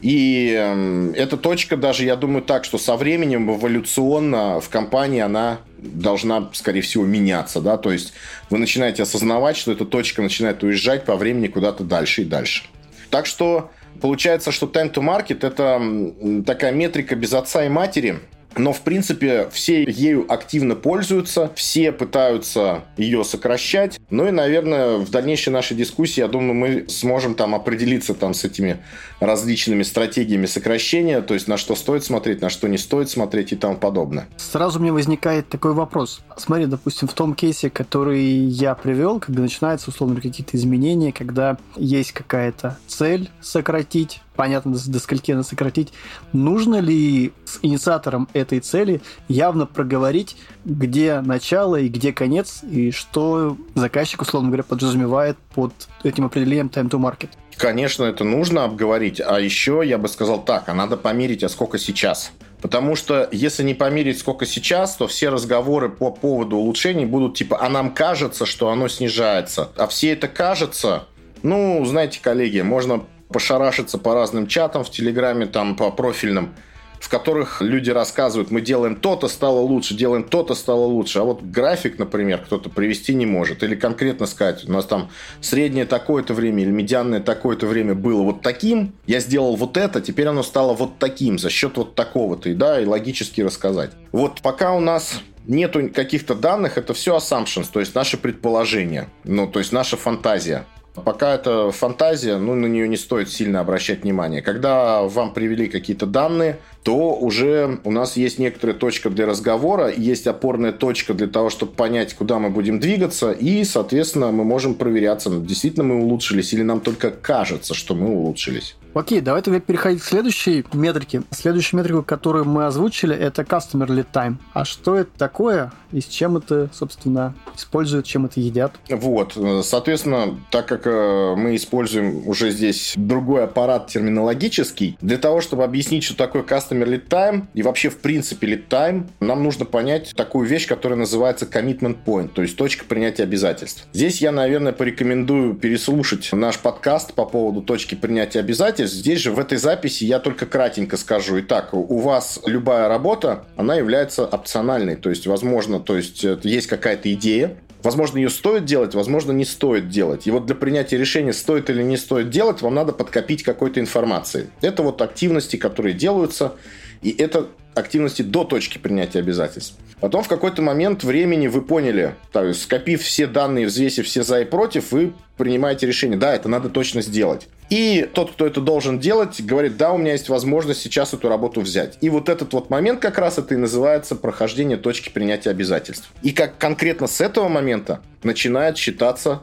И 0.00 0.54
э, 0.56 1.12
эта 1.16 1.36
точка 1.36 1.76
даже, 1.76 2.04
я 2.04 2.14
думаю, 2.16 2.42
так, 2.42 2.64
что 2.64 2.78
со 2.78 2.96
временем 2.96 3.50
эволюционно 3.50 4.60
в 4.60 4.68
компании 4.68 5.20
она 5.20 5.58
должна, 5.78 6.50
скорее 6.52 6.82
всего, 6.82 7.04
меняться, 7.04 7.60
да, 7.60 7.76
то 7.76 7.90
есть 7.90 8.12
вы 8.50 8.58
начинаете 8.58 9.02
осознавать, 9.02 9.56
что 9.56 9.72
эта 9.72 9.84
точка 9.84 10.22
начинает 10.22 10.62
уезжать 10.62 11.04
по 11.04 11.16
времени 11.16 11.48
куда-то 11.48 11.84
дальше 11.84 12.22
и 12.22 12.24
дальше. 12.24 12.64
Так 13.10 13.26
что 13.26 13.70
получается, 14.00 14.52
что 14.52 14.66
time 14.66 14.92
to 14.92 15.02
market 15.02 15.46
это 15.46 16.44
такая 16.44 16.72
метрика 16.72 17.16
без 17.16 17.32
отца 17.32 17.64
и 17.64 17.68
матери, 17.68 18.20
но, 18.56 18.72
в 18.72 18.80
принципе, 18.82 19.48
все 19.52 19.84
ею 19.84 20.30
активно 20.32 20.74
пользуются, 20.74 21.50
все 21.54 21.92
пытаются 21.92 22.84
ее 22.96 23.24
сокращать. 23.24 24.00
Ну 24.10 24.26
и, 24.26 24.30
наверное, 24.30 24.96
в 24.96 25.10
дальнейшей 25.10 25.52
нашей 25.52 25.76
дискуссии, 25.76 26.20
я 26.20 26.28
думаю, 26.28 26.54
мы 26.54 26.84
сможем 26.88 27.34
там 27.34 27.54
определиться 27.54 28.14
там 28.14 28.34
с 28.34 28.44
этими 28.44 28.78
различными 29.20 29.82
стратегиями 29.82 30.46
сокращения, 30.46 31.20
то 31.20 31.34
есть 31.34 31.48
на 31.48 31.56
что 31.56 31.74
стоит 31.74 32.04
смотреть, 32.04 32.40
на 32.40 32.50
что 32.50 32.68
не 32.68 32.78
стоит 32.78 33.10
смотреть 33.10 33.52
и 33.52 33.56
тому 33.56 33.76
подобное. 33.76 34.28
Сразу 34.36 34.80
мне 34.80 34.92
возникает 34.92 35.48
такой 35.48 35.72
вопрос. 35.72 36.20
Смотри, 36.36 36.66
допустим, 36.66 37.08
в 37.08 37.12
том 37.12 37.34
кейсе, 37.34 37.70
который 37.70 38.22
я 38.22 38.74
привел, 38.74 39.20
когда 39.20 39.42
начинаются, 39.42 39.90
условно, 39.90 40.20
какие-то 40.20 40.56
изменения, 40.56 41.12
когда 41.12 41.58
есть 41.76 42.12
какая-то 42.12 42.78
цель 42.86 43.28
сократить 43.40 44.20
понятно, 44.38 44.78
до, 44.86 45.00
скольки 45.00 45.32
надо 45.32 45.42
сократить. 45.42 45.92
Нужно 46.32 46.78
ли 46.78 47.32
с 47.44 47.58
инициатором 47.62 48.28
этой 48.34 48.60
цели 48.60 49.00
явно 49.26 49.66
проговорить, 49.66 50.36
где 50.64 51.20
начало 51.20 51.74
и 51.74 51.88
где 51.88 52.12
конец, 52.12 52.62
и 52.62 52.92
что 52.92 53.56
заказчик, 53.74 54.22
условно 54.22 54.50
говоря, 54.50 54.62
подразумевает 54.62 55.36
под 55.56 55.72
этим 56.04 56.24
определением 56.24 56.68
time 56.68 56.88
to 56.88 57.00
market? 57.00 57.30
Конечно, 57.56 58.04
это 58.04 58.22
нужно 58.22 58.62
обговорить. 58.62 59.20
А 59.20 59.40
еще 59.40 59.82
я 59.84 59.98
бы 59.98 60.06
сказал 60.06 60.44
так, 60.44 60.68
а 60.68 60.74
надо 60.74 60.96
померить, 60.96 61.42
а 61.42 61.48
сколько 61.48 61.76
сейчас. 61.76 62.30
Потому 62.62 62.94
что 62.94 63.28
если 63.32 63.64
не 63.64 63.74
померить, 63.74 64.20
сколько 64.20 64.46
сейчас, 64.46 64.94
то 64.94 65.08
все 65.08 65.30
разговоры 65.30 65.88
по 65.88 66.12
поводу 66.12 66.58
улучшений 66.58 67.06
будут 67.06 67.36
типа, 67.36 67.58
а 67.60 67.68
нам 67.68 67.92
кажется, 67.92 68.46
что 68.46 68.70
оно 68.70 68.86
снижается. 68.86 69.70
А 69.76 69.88
все 69.88 70.12
это 70.12 70.28
кажется, 70.28 71.06
ну, 71.42 71.84
знаете, 71.84 72.20
коллеги, 72.22 72.60
можно 72.60 73.02
пошарашиться 73.32 73.98
по 73.98 74.14
разным 74.14 74.46
чатам 74.46 74.84
в 74.84 74.90
Телеграме, 74.90 75.46
там 75.46 75.76
по 75.76 75.90
профильным, 75.90 76.54
в 77.00 77.08
которых 77.08 77.60
люди 77.60 77.90
рассказывают, 77.90 78.50
мы 78.50 78.60
делаем 78.60 78.96
то-то, 78.96 79.28
стало 79.28 79.60
лучше, 79.60 79.94
делаем 79.94 80.24
то-то, 80.24 80.54
стало 80.54 80.84
лучше. 80.84 81.20
А 81.20 81.22
вот 81.22 81.42
график, 81.42 81.98
например, 81.98 82.38
кто-то 82.38 82.70
привести 82.70 83.14
не 83.14 83.26
может. 83.26 83.62
Или 83.62 83.76
конкретно 83.76 84.26
сказать, 84.26 84.68
у 84.68 84.72
нас 84.72 84.84
там 84.84 85.10
среднее 85.40 85.84
такое-то 85.84 86.34
время 86.34 86.62
или 86.62 86.70
медианное 86.70 87.20
такое-то 87.20 87.66
время 87.66 87.94
было 87.94 88.22
вот 88.22 88.42
таким, 88.42 88.94
я 89.06 89.20
сделал 89.20 89.56
вот 89.56 89.76
это, 89.76 90.00
теперь 90.00 90.26
оно 90.26 90.42
стало 90.42 90.74
вот 90.74 90.98
таким 90.98 91.38
за 91.38 91.50
счет 91.50 91.76
вот 91.76 91.94
такого-то. 91.94 92.50
И 92.50 92.54
да, 92.54 92.80
и 92.80 92.84
логически 92.84 93.42
рассказать. 93.42 93.92
Вот 94.10 94.40
пока 94.42 94.72
у 94.72 94.80
нас 94.80 95.20
нету 95.46 95.88
каких-то 95.94 96.34
данных, 96.34 96.78
это 96.78 96.94
все 96.94 97.16
assumptions, 97.16 97.68
то 97.72 97.80
есть 97.80 97.94
наши 97.94 98.16
предположения, 98.16 99.08
ну, 99.24 99.46
то 99.46 99.60
есть 99.60 99.72
наша 99.72 99.96
фантазия. 99.96 100.66
Пока 100.94 101.34
это 101.34 101.70
фантазия, 101.70 102.38
ну, 102.38 102.54
на 102.54 102.66
нее 102.66 102.88
не 102.88 102.96
стоит 102.96 103.30
сильно 103.30 103.60
обращать 103.60 104.02
внимание. 104.02 104.42
Когда 104.42 105.02
вам 105.02 105.32
привели 105.32 105.68
какие-то 105.68 106.06
данные, 106.06 106.58
то 106.82 107.14
уже 107.14 107.80
у 107.84 107.92
нас 107.92 108.16
есть 108.16 108.38
некоторая 108.38 108.76
точка 108.76 109.10
для 109.10 109.26
разговора, 109.26 109.92
есть 109.94 110.26
опорная 110.26 110.72
точка 110.72 111.14
для 111.14 111.26
того, 111.26 111.50
чтобы 111.50 111.72
понять, 111.72 112.14
куда 112.14 112.38
мы 112.38 112.50
будем 112.50 112.80
двигаться, 112.80 113.30
и, 113.30 113.62
соответственно, 113.64 114.32
мы 114.32 114.44
можем 114.44 114.74
проверяться, 114.74 115.30
действительно 115.30 115.84
мы 115.84 116.02
улучшились 116.02 116.52
или 116.52 116.62
нам 116.62 116.80
только 116.80 117.10
кажется, 117.10 117.74
что 117.74 117.94
мы 117.94 118.08
улучшились. 118.08 118.76
Окей, 118.94 119.20
давай 119.20 119.42
тогда 119.42 119.60
переходить 119.60 120.00
к 120.00 120.04
следующей 120.04 120.64
метрике. 120.72 121.22
Следующую 121.30 121.78
метрику, 121.78 122.02
которую 122.02 122.46
мы 122.46 122.66
озвучили, 122.66 123.14
это 123.14 123.42
Customer 123.42 123.86
Lead 123.86 124.06
Time. 124.12 124.36
А 124.54 124.64
что 124.64 124.96
это 124.96 125.10
такое 125.16 125.72
и 125.92 126.00
с 126.00 126.06
чем 126.06 126.38
это, 126.38 126.70
собственно, 126.72 127.34
используют, 127.54 128.06
чем 128.06 128.24
это 128.24 128.40
едят? 128.40 128.72
Вот, 128.88 129.36
соответственно, 129.62 130.38
так 130.50 130.66
как 130.66 130.77
э, 130.86 131.34
мы 131.36 131.56
используем 131.56 132.26
уже 132.28 132.50
здесь 132.50 132.94
другой 132.96 133.44
аппарат 133.44 133.88
терминологический, 133.88 134.96
для 135.00 135.18
того, 135.18 135.40
чтобы 135.40 135.64
объяснить, 135.64 136.04
что 136.04 136.16
такое 136.16 136.42
Customer 136.42 136.84
Lead 136.84 137.08
Time 137.08 137.46
и 137.54 137.62
вообще, 137.62 137.90
в 137.90 137.98
принципе, 137.98 138.46
Lead 138.48 138.68
Time, 138.68 139.08
нам 139.20 139.42
нужно 139.42 139.64
понять 139.64 140.12
такую 140.16 140.46
вещь, 140.46 140.66
которая 140.66 140.98
называется 140.98 141.46
Commitment 141.46 141.98
Point, 142.04 142.30
то 142.34 142.42
есть 142.42 142.56
точка 142.56 142.84
принятия 142.84 143.22
обязательств. 143.22 143.86
Здесь 143.92 144.20
я, 144.20 144.32
наверное, 144.32 144.72
порекомендую 144.72 145.54
переслушать 145.54 146.30
наш 146.32 146.58
подкаст 146.58 147.14
по 147.14 147.24
поводу 147.24 147.62
точки 147.62 147.94
принятия 147.94 148.40
обязательств, 148.40 148.96
здесь 148.96 149.20
же 149.20 149.32
в 149.32 149.38
этой 149.38 149.58
записи 149.58 150.04
я 150.04 150.18
только 150.18 150.46
кратенько 150.46 150.96
скажу. 150.96 151.40
Итак, 151.40 151.72
у 151.72 151.98
вас 151.98 152.40
любая 152.46 152.88
работа, 152.88 153.44
она 153.56 153.74
является 153.76 154.24
опциональной. 154.24 154.96
То 154.96 155.10
есть, 155.10 155.26
возможно, 155.26 155.80
то 155.80 155.96
есть 155.96 156.24
есть 156.42 156.66
какая-то 156.66 157.12
идея, 157.12 157.56
Возможно, 157.82 158.18
ее 158.18 158.28
стоит 158.28 158.64
делать, 158.64 158.94
возможно, 158.94 159.32
не 159.32 159.44
стоит 159.44 159.88
делать. 159.88 160.26
И 160.26 160.30
вот 160.30 160.46
для 160.46 160.56
принятия 160.56 160.98
решения, 160.98 161.32
стоит 161.32 161.70
или 161.70 161.82
не 161.82 161.96
стоит 161.96 162.30
делать, 162.30 162.60
вам 162.60 162.74
надо 162.74 162.92
подкопить 162.92 163.42
какой-то 163.44 163.78
информации. 163.78 164.50
Это 164.60 164.82
вот 164.82 165.00
активности, 165.00 165.56
которые 165.56 165.94
делаются, 165.94 166.54
и 167.02 167.10
это 167.10 167.48
активности 167.74 168.22
до 168.22 168.44
точки 168.44 168.78
принятия 168.78 169.20
обязательств. 169.20 169.76
Потом 170.00 170.22
в 170.22 170.28
какой-то 170.28 170.62
момент 170.62 171.02
времени 171.02 171.48
вы 171.48 171.62
поняли, 171.62 172.14
то 172.32 172.44
есть 172.44 172.62
скопив 172.62 173.02
все 173.02 173.26
данные, 173.26 173.66
взвесив 173.66 174.06
все 174.06 174.22
за 174.22 174.40
и 174.40 174.44
против, 174.44 174.92
вы 174.92 175.12
принимаете 175.36 175.86
решение, 175.86 176.18
да, 176.18 176.34
это 176.34 176.48
надо 176.48 176.68
точно 176.68 177.02
сделать. 177.02 177.48
И 177.68 178.08
тот, 178.14 178.32
кто 178.32 178.46
это 178.46 178.60
должен 178.60 178.98
делать, 178.98 179.42
говорит, 179.42 179.76
да, 179.76 179.92
у 179.92 179.98
меня 179.98 180.12
есть 180.12 180.28
возможность 180.28 180.80
сейчас 180.80 181.12
эту 181.12 181.28
работу 181.28 181.60
взять. 181.60 181.98
И 182.00 182.08
вот 182.08 182.28
этот 182.28 182.52
вот 182.52 182.70
момент 182.70 183.00
как 183.00 183.18
раз 183.18 183.38
это 183.38 183.54
и 183.54 183.58
называется 183.58 184.16
прохождение 184.16 184.78
точки 184.78 185.10
принятия 185.10 185.50
обязательств. 185.50 186.08
И 186.22 186.32
как 186.32 186.56
конкретно 186.58 187.06
с 187.06 187.20
этого 187.20 187.48
момента 187.48 188.00
начинает 188.22 188.78
считаться 188.78 189.42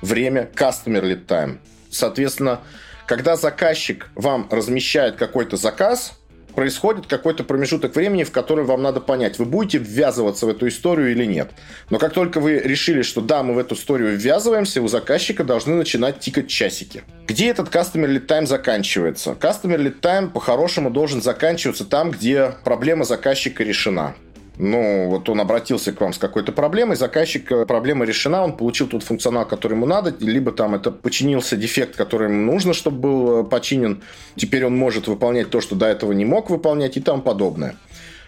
время 0.00 0.48
customer 0.54 1.02
lead 1.02 1.26
time. 1.26 1.58
Соответственно, 1.90 2.60
когда 3.06 3.36
заказчик 3.36 4.08
вам 4.14 4.48
размещает 4.50 5.16
какой-то 5.16 5.56
заказ, 5.56 6.18
происходит 6.54 7.06
какой-то 7.06 7.44
промежуток 7.44 7.94
времени, 7.96 8.24
в 8.24 8.32
который 8.32 8.64
вам 8.64 8.82
надо 8.82 9.00
понять, 9.00 9.38
вы 9.38 9.44
будете 9.44 9.78
ввязываться 9.78 10.46
в 10.46 10.48
эту 10.48 10.68
историю 10.68 11.12
или 11.12 11.24
нет. 11.24 11.50
Но 11.90 11.98
как 11.98 12.12
только 12.12 12.40
вы 12.40 12.58
решили, 12.58 13.02
что 13.02 13.20
да, 13.20 13.42
мы 13.42 13.54
в 13.54 13.58
эту 13.58 13.74
историю 13.74 14.16
ввязываемся, 14.16 14.82
у 14.82 14.88
заказчика 14.88 15.44
должны 15.44 15.74
начинать 15.74 16.20
тикать 16.20 16.48
часики. 16.48 17.02
Где 17.26 17.48
этот 17.48 17.68
Customer 17.74 18.06
Lead 18.06 18.26
Time 18.26 18.46
заканчивается? 18.46 19.32
Customer 19.32 19.76
Lead 19.76 20.00
Time 20.00 20.30
по-хорошему 20.30 20.90
должен 20.90 21.22
заканчиваться 21.22 21.84
там, 21.84 22.10
где 22.10 22.54
проблема 22.64 23.04
заказчика 23.04 23.64
решена. 23.64 24.14
Ну, 24.56 25.08
вот 25.08 25.28
он 25.28 25.40
обратился 25.40 25.92
к 25.92 26.00
вам 26.00 26.12
с 26.12 26.18
какой-то 26.18 26.52
проблемой, 26.52 26.96
заказчик, 26.96 27.50
э, 27.50 27.66
проблема 27.66 28.04
решена, 28.04 28.44
он 28.44 28.56
получил 28.56 28.86
тот 28.86 29.02
функционал, 29.02 29.46
который 29.46 29.74
ему 29.74 29.84
надо, 29.86 30.14
либо 30.20 30.52
там 30.52 30.76
это 30.76 30.92
починился 30.92 31.56
дефект, 31.56 31.96
который 31.96 32.28
ему 32.28 32.52
нужно, 32.52 32.72
чтобы 32.72 32.98
был 32.98 33.40
э, 33.40 33.44
починен, 33.44 34.02
теперь 34.36 34.64
он 34.64 34.76
может 34.76 35.08
выполнять 35.08 35.50
то, 35.50 35.60
что 35.60 35.74
до 35.74 35.86
этого 35.86 36.12
не 36.12 36.24
мог 36.24 36.50
выполнять 36.50 36.96
и 36.96 37.00
тому 37.00 37.20
подобное. 37.20 37.76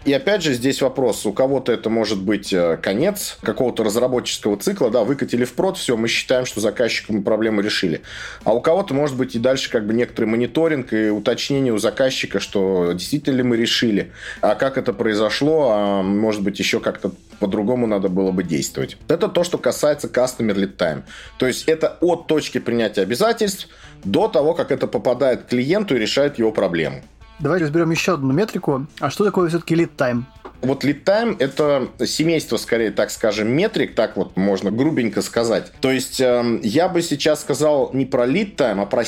И 0.05 0.13
опять 0.13 0.41
же 0.41 0.53
здесь 0.53 0.81
вопрос, 0.81 1.25
у 1.25 1.33
кого-то 1.33 1.71
это 1.71 1.89
может 1.89 2.21
быть 2.21 2.53
э, 2.53 2.77
конец 2.81 3.37
какого-то 3.41 3.83
разработческого 3.83 4.55
цикла, 4.55 4.89
да, 4.89 5.03
выкатили 5.03 5.43
в 5.43 5.53
прод, 5.53 5.77
все, 5.77 5.97
мы 5.97 6.07
считаем, 6.07 6.45
что 6.45 6.61
заказчикам 6.61 7.23
проблемы 7.23 7.61
решили. 7.61 8.01
А 8.43 8.53
у 8.53 8.61
кого-то 8.61 8.93
может 8.93 9.17
быть 9.17 9.35
и 9.35 9.39
дальше 9.39 9.69
как 9.69 9.85
бы 9.85 9.93
некоторый 9.93 10.25
мониторинг 10.25 10.93
и 10.93 11.09
уточнение 11.09 11.73
у 11.73 11.77
заказчика, 11.77 12.39
что 12.39 12.93
действительно 12.93 13.37
ли 13.37 13.43
мы 13.43 13.57
решили, 13.57 14.11
а 14.41 14.55
как 14.55 14.77
это 14.77 14.93
произошло, 14.93 15.71
а 15.71 16.03
может 16.03 16.41
быть 16.41 16.57
еще 16.59 16.79
как-то 16.79 17.11
по-другому 17.39 17.87
надо 17.87 18.09
было 18.09 18.31
бы 18.31 18.43
действовать. 18.43 18.97
Это 19.07 19.27
то, 19.27 19.43
что 19.43 19.57
касается 19.57 20.07
Customer 20.07 20.55
Lead 20.55 20.77
Time. 20.77 21.03
То 21.37 21.47
есть 21.47 21.67
это 21.67 21.97
от 22.01 22.27
точки 22.27 22.59
принятия 22.59 23.01
обязательств 23.01 23.67
до 24.03 24.27
того, 24.27 24.53
как 24.53 24.71
это 24.71 24.87
попадает 24.87 25.43
к 25.43 25.47
клиенту 25.47 25.95
и 25.95 25.99
решает 25.99 26.39
его 26.39 26.51
проблему. 26.51 27.03
Давай 27.39 27.59
разберем 27.61 27.91
еще 27.91 28.13
одну 28.13 28.33
метрику. 28.33 28.87
А 28.99 29.09
что 29.09 29.23
такое 29.23 29.49
все-таки 29.49 29.75
lead 29.75 29.91
time? 29.95 30.23
Вот 30.61 30.83
time– 31.03 31.35
это 31.39 31.89
семейство, 32.05 32.57
скорее, 32.57 32.91
так 32.91 33.11
скажем, 33.11 33.49
метрик, 33.49 33.95
так 33.95 34.17
вот 34.17 34.35
можно 34.37 34.71
грубенько 34.71 35.21
сказать. 35.21 35.71
То 35.81 35.91
есть 35.91 36.19
э, 36.19 36.59
я 36.63 36.89
бы 36.89 37.01
сейчас 37.01 37.41
сказал 37.41 37.91
не 37.93 38.05
про 38.05 38.25
time, 38.55 38.81
а 38.81 38.85
про 38.85 39.03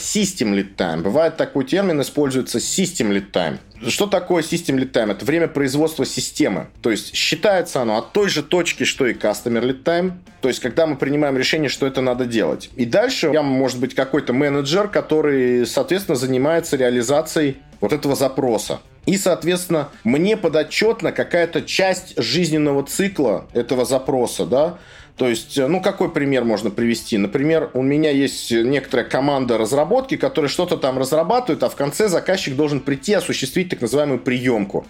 lead 0.53 0.75
time. 0.75 1.01
Бывает 1.01 1.37
такой 1.37 1.65
термин, 1.65 2.01
используется 2.01 2.59
lead 3.11 3.31
time. 3.31 3.59
Что 3.87 4.07
такое 4.07 4.43
System 4.43 4.77
Lead 4.77 4.91
Time? 4.91 5.11
Это 5.11 5.23
время 5.23 5.47
производства 5.47 6.05
системы. 6.05 6.67
То 6.81 6.91
есть 6.91 7.15
считается 7.15 7.81
оно 7.81 7.97
от 7.97 8.11
той 8.11 8.27
же 8.27 8.43
точки, 8.43 8.83
что 8.83 9.07
и 9.07 9.13
Customer 9.13 9.61
Lead 9.61 9.83
Time. 9.83 10.11
То 10.41 10.49
есть 10.49 10.59
когда 10.59 10.85
мы 10.85 10.97
принимаем 10.97 11.37
решение, 11.37 11.69
что 11.69 11.87
это 11.87 12.01
надо 12.01 12.25
делать. 12.25 12.69
И 12.75 12.85
дальше 12.85 13.29
я, 13.31 13.41
может 13.41 13.79
быть, 13.79 13.95
какой-то 13.95 14.33
менеджер, 14.33 14.89
который, 14.89 15.65
соответственно, 15.65 16.17
занимается 16.17 16.75
реализацией 16.75 17.57
вот 17.79 17.93
этого 17.93 18.15
запроса. 18.15 18.81
И, 19.09 19.17
соответственно, 19.17 19.89
мне 20.03 20.37
подотчетна 20.37 21.11
какая-то 21.11 21.63
часть 21.63 22.13
жизненного 22.15 22.83
цикла 22.83 23.47
этого 23.53 23.83
запроса, 23.83 24.45
да, 24.45 24.77
то 25.17 25.27
есть, 25.27 25.57
э, 25.57 25.65
ну, 25.65 25.81
какой 25.81 26.11
пример 26.11 26.43
можно 26.43 26.69
привести? 26.69 27.17
Например, 27.17 27.71
у 27.73 27.81
меня 27.81 28.11
есть 28.11 28.51
некоторая 28.51 29.07
команда 29.07 29.57
разработки, 29.57 30.15
которая 30.15 30.47
что-то 30.47 30.77
там 30.77 30.99
разрабатывает, 30.99 31.63
а 31.63 31.69
в 31.69 31.75
конце 31.75 32.07
заказчик 32.07 32.55
должен 32.55 32.81
прийти 32.81 33.13
осуществить 33.15 33.69
так 33.69 33.81
называемую 33.81 34.19
приемку. 34.19 34.85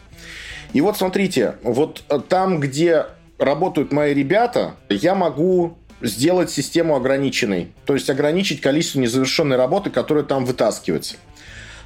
И 0.74 0.82
вот 0.82 0.98
смотрите, 0.98 1.56
вот 1.64 2.04
э, 2.10 2.20
там, 2.28 2.60
где 2.60 3.06
работают 3.38 3.94
мои 3.94 4.14
ребята, 4.14 4.76
я 4.90 5.16
могу 5.16 5.78
сделать 6.02 6.52
систему 6.52 6.98
ограниченной. 6.98 7.72
То 7.86 7.94
есть 7.94 8.10
ограничить 8.10 8.60
количество 8.60 9.00
незавершенной 9.00 9.56
работы, 9.56 9.92
которая 9.92 10.26
там 10.26 10.44
вытаскивается. 10.44 11.16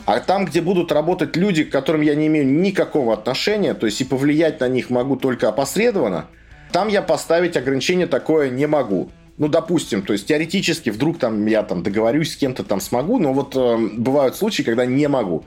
А 0.05 0.19
там, 0.19 0.45
где 0.45 0.61
будут 0.61 0.91
работать 0.91 1.35
люди, 1.35 1.63
к 1.63 1.71
которым 1.71 2.01
я 2.01 2.15
не 2.15 2.27
имею 2.27 2.45
никакого 2.45 3.13
отношения, 3.13 3.73
то 3.73 3.85
есть 3.85 4.01
и 4.01 4.03
повлиять 4.03 4.59
на 4.59 4.67
них 4.67 4.89
могу 4.89 5.15
только 5.15 5.47
опосредованно, 5.47 6.27
там 6.71 6.89
я 6.89 7.01
поставить 7.01 7.55
ограничение 7.55 8.07
такое 8.07 8.49
не 8.49 8.67
могу. 8.67 9.09
Ну, 9.37 9.47
допустим, 9.47 10.03
то 10.03 10.13
есть 10.13 10.27
теоретически 10.27 10.91
вдруг 10.91 11.17
там 11.17 11.45
я 11.47 11.63
там 11.63 11.81
договорюсь 11.81 12.33
с 12.33 12.35
кем-то 12.35 12.63
там 12.63 12.79
смогу, 12.79 13.17
но 13.17 13.33
вот 13.33 13.55
э, 13.55 13.77
бывают 13.97 14.35
случаи, 14.35 14.61
когда 14.61 14.85
не 14.85 15.07
могу. 15.07 15.43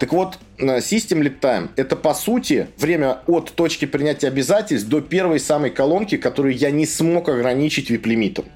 Так 0.00 0.12
вот, 0.12 0.38
э, 0.58 0.78
System 0.78 1.22
Lead 1.22 1.38
Time– 1.40 1.68
это, 1.76 1.94
по 1.94 2.14
сути, 2.14 2.66
время 2.78 3.18
от 3.28 3.52
точки 3.52 3.84
принятия 3.84 4.26
обязательств 4.26 4.88
до 4.88 5.00
первой 5.00 5.38
самой 5.38 5.70
колонки, 5.70 6.16
которую 6.16 6.56
я 6.56 6.72
не 6.72 6.84
смог 6.84 7.28
ограничить 7.28 7.90
вип-лимитом. 7.90 8.46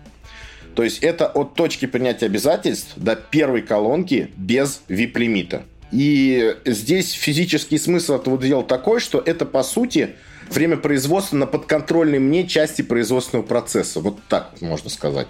То 0.75 0.83
есть 0.83 1.01
это 1.01 1.27
от 1.27 1.55
точки 1.55 1.87
принятия 1.87 2.27
обязательств 2.27 2.93
до 2.97 3.17
первой 3.17 3.63
колонки 3.63 4.31
без 4.37 4.83
VIP-лимита. 4.89 5.63
И 5.91 6.57
здесь 6.65 7.13
физический 7.13 7.79
смысл 7.79 8.15
этого 8.15 8.39
дела 8.39 8.63
такой, 8.65 9.01
что 9.01 9.23
это, 9.25 9.45
по 9.45 9.63
сути, 9.63 10.17
время 10.51 10.79
производства 10.79 11.37
на 11.37 11.47
подконтрольной 11.47 12.19
мне 12.19 12.47
части 12.47 12.83
производственного 12.83 13.45
процесса. 13.45 14.01
Вот 14.01 14.19
так 14.29 14.53
можно 14.61 14.89
сказать. 14.89 15.29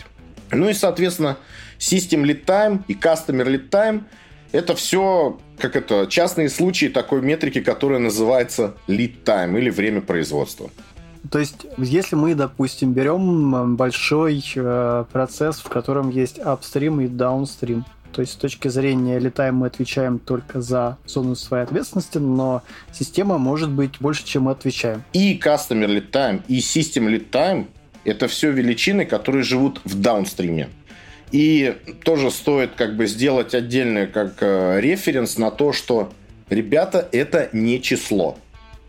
Ну 0.53 0.69
и, 0.69 0.75
соответственно, 0.75 1.39
System 1.79 2.23
Lead 2.25 2.45
Time 2.45 2.83
и 2.87 2.95
Customer 2.95 3.47
Lead 3.47 3.71
Time– 3.71 4.03
это 4.53 4.77
все, 4.77 5.41
как 5.59 5.77
это, 5.77 6.07
частные 6.09 6.49
случаи 6.51 6.87
такой 6.87 7.23
метрики, 7.23 7.61
которая 7.61 7.99
называется 7.99 8.77
Lead 8.87 9.25
Time 9.25 9.59
или 9.59 9.71
время 9.71 10.03
производства. 10.03 10.71
То 11.31 11.39
есть, 11.39 11.67
если 11.79 12.17
мы, 12.17 12.35
допустим, 12.35 12.93
берем 12.93 13.77
большой 13.77 14.43
э, 14.55 15.05
процесс, 15.13 15.61
в 15.61 15.69
котором 15.69 16.11
есть 16.11 16.39
upstream 16.39 17.05
и 17.05 17.09
downstream, 17.09 17.85
то 18.13 18.21
есть 18.21 18.33
с 18.33 18.37
точки 18.37 18.69
зрения 18.69 19.19
летаем 19.19 19.57
мы 19.57 19.69
отвечаем 19.69 20.19
только 20.19 20.61
за 20.61 20.99
зону 21.07 21.35
своей 21.35 21.65
ответственности, 21.65 22.19
но 22.19 22.63
система 22.93 23.39
может 23.39 23.71
быть 23.71 23.99
больше, 24.01 24.25
чем 24.25 24.45
мы 24.45 24.53
отвечаем. 24.53 25.03
И 25.13 25.41
Customer 25.43 26.11
Time, 26.11 26.43
и 26.49 26.59
System 26.59 27.31
Time– 27.31 27.67
это 28.05 28.29
все 28.29 28.51
величины, 28.51 29.07
которые 29.07 29.43
живут 29.43 29.81
в 29.85 30.01
даунстриме. 30.01 30.69
И 31.31 31.75
тоже 32.05 32.31
стоит 32.31 32.73
как 32.77 32.97
бы 32.97 33.07
сделать 33.07 33.55
отдельный 33.55 34.07
как 34.07 34.35
э, 34.41 34.81
референс 34.81 35.39
на 35.39 35.51
то, 35.51 35.73
что 35.73 36.13
ребята, 36.51 37.09
это 37.11 37.49
не 37.53 37.81
число. 37.81 38.37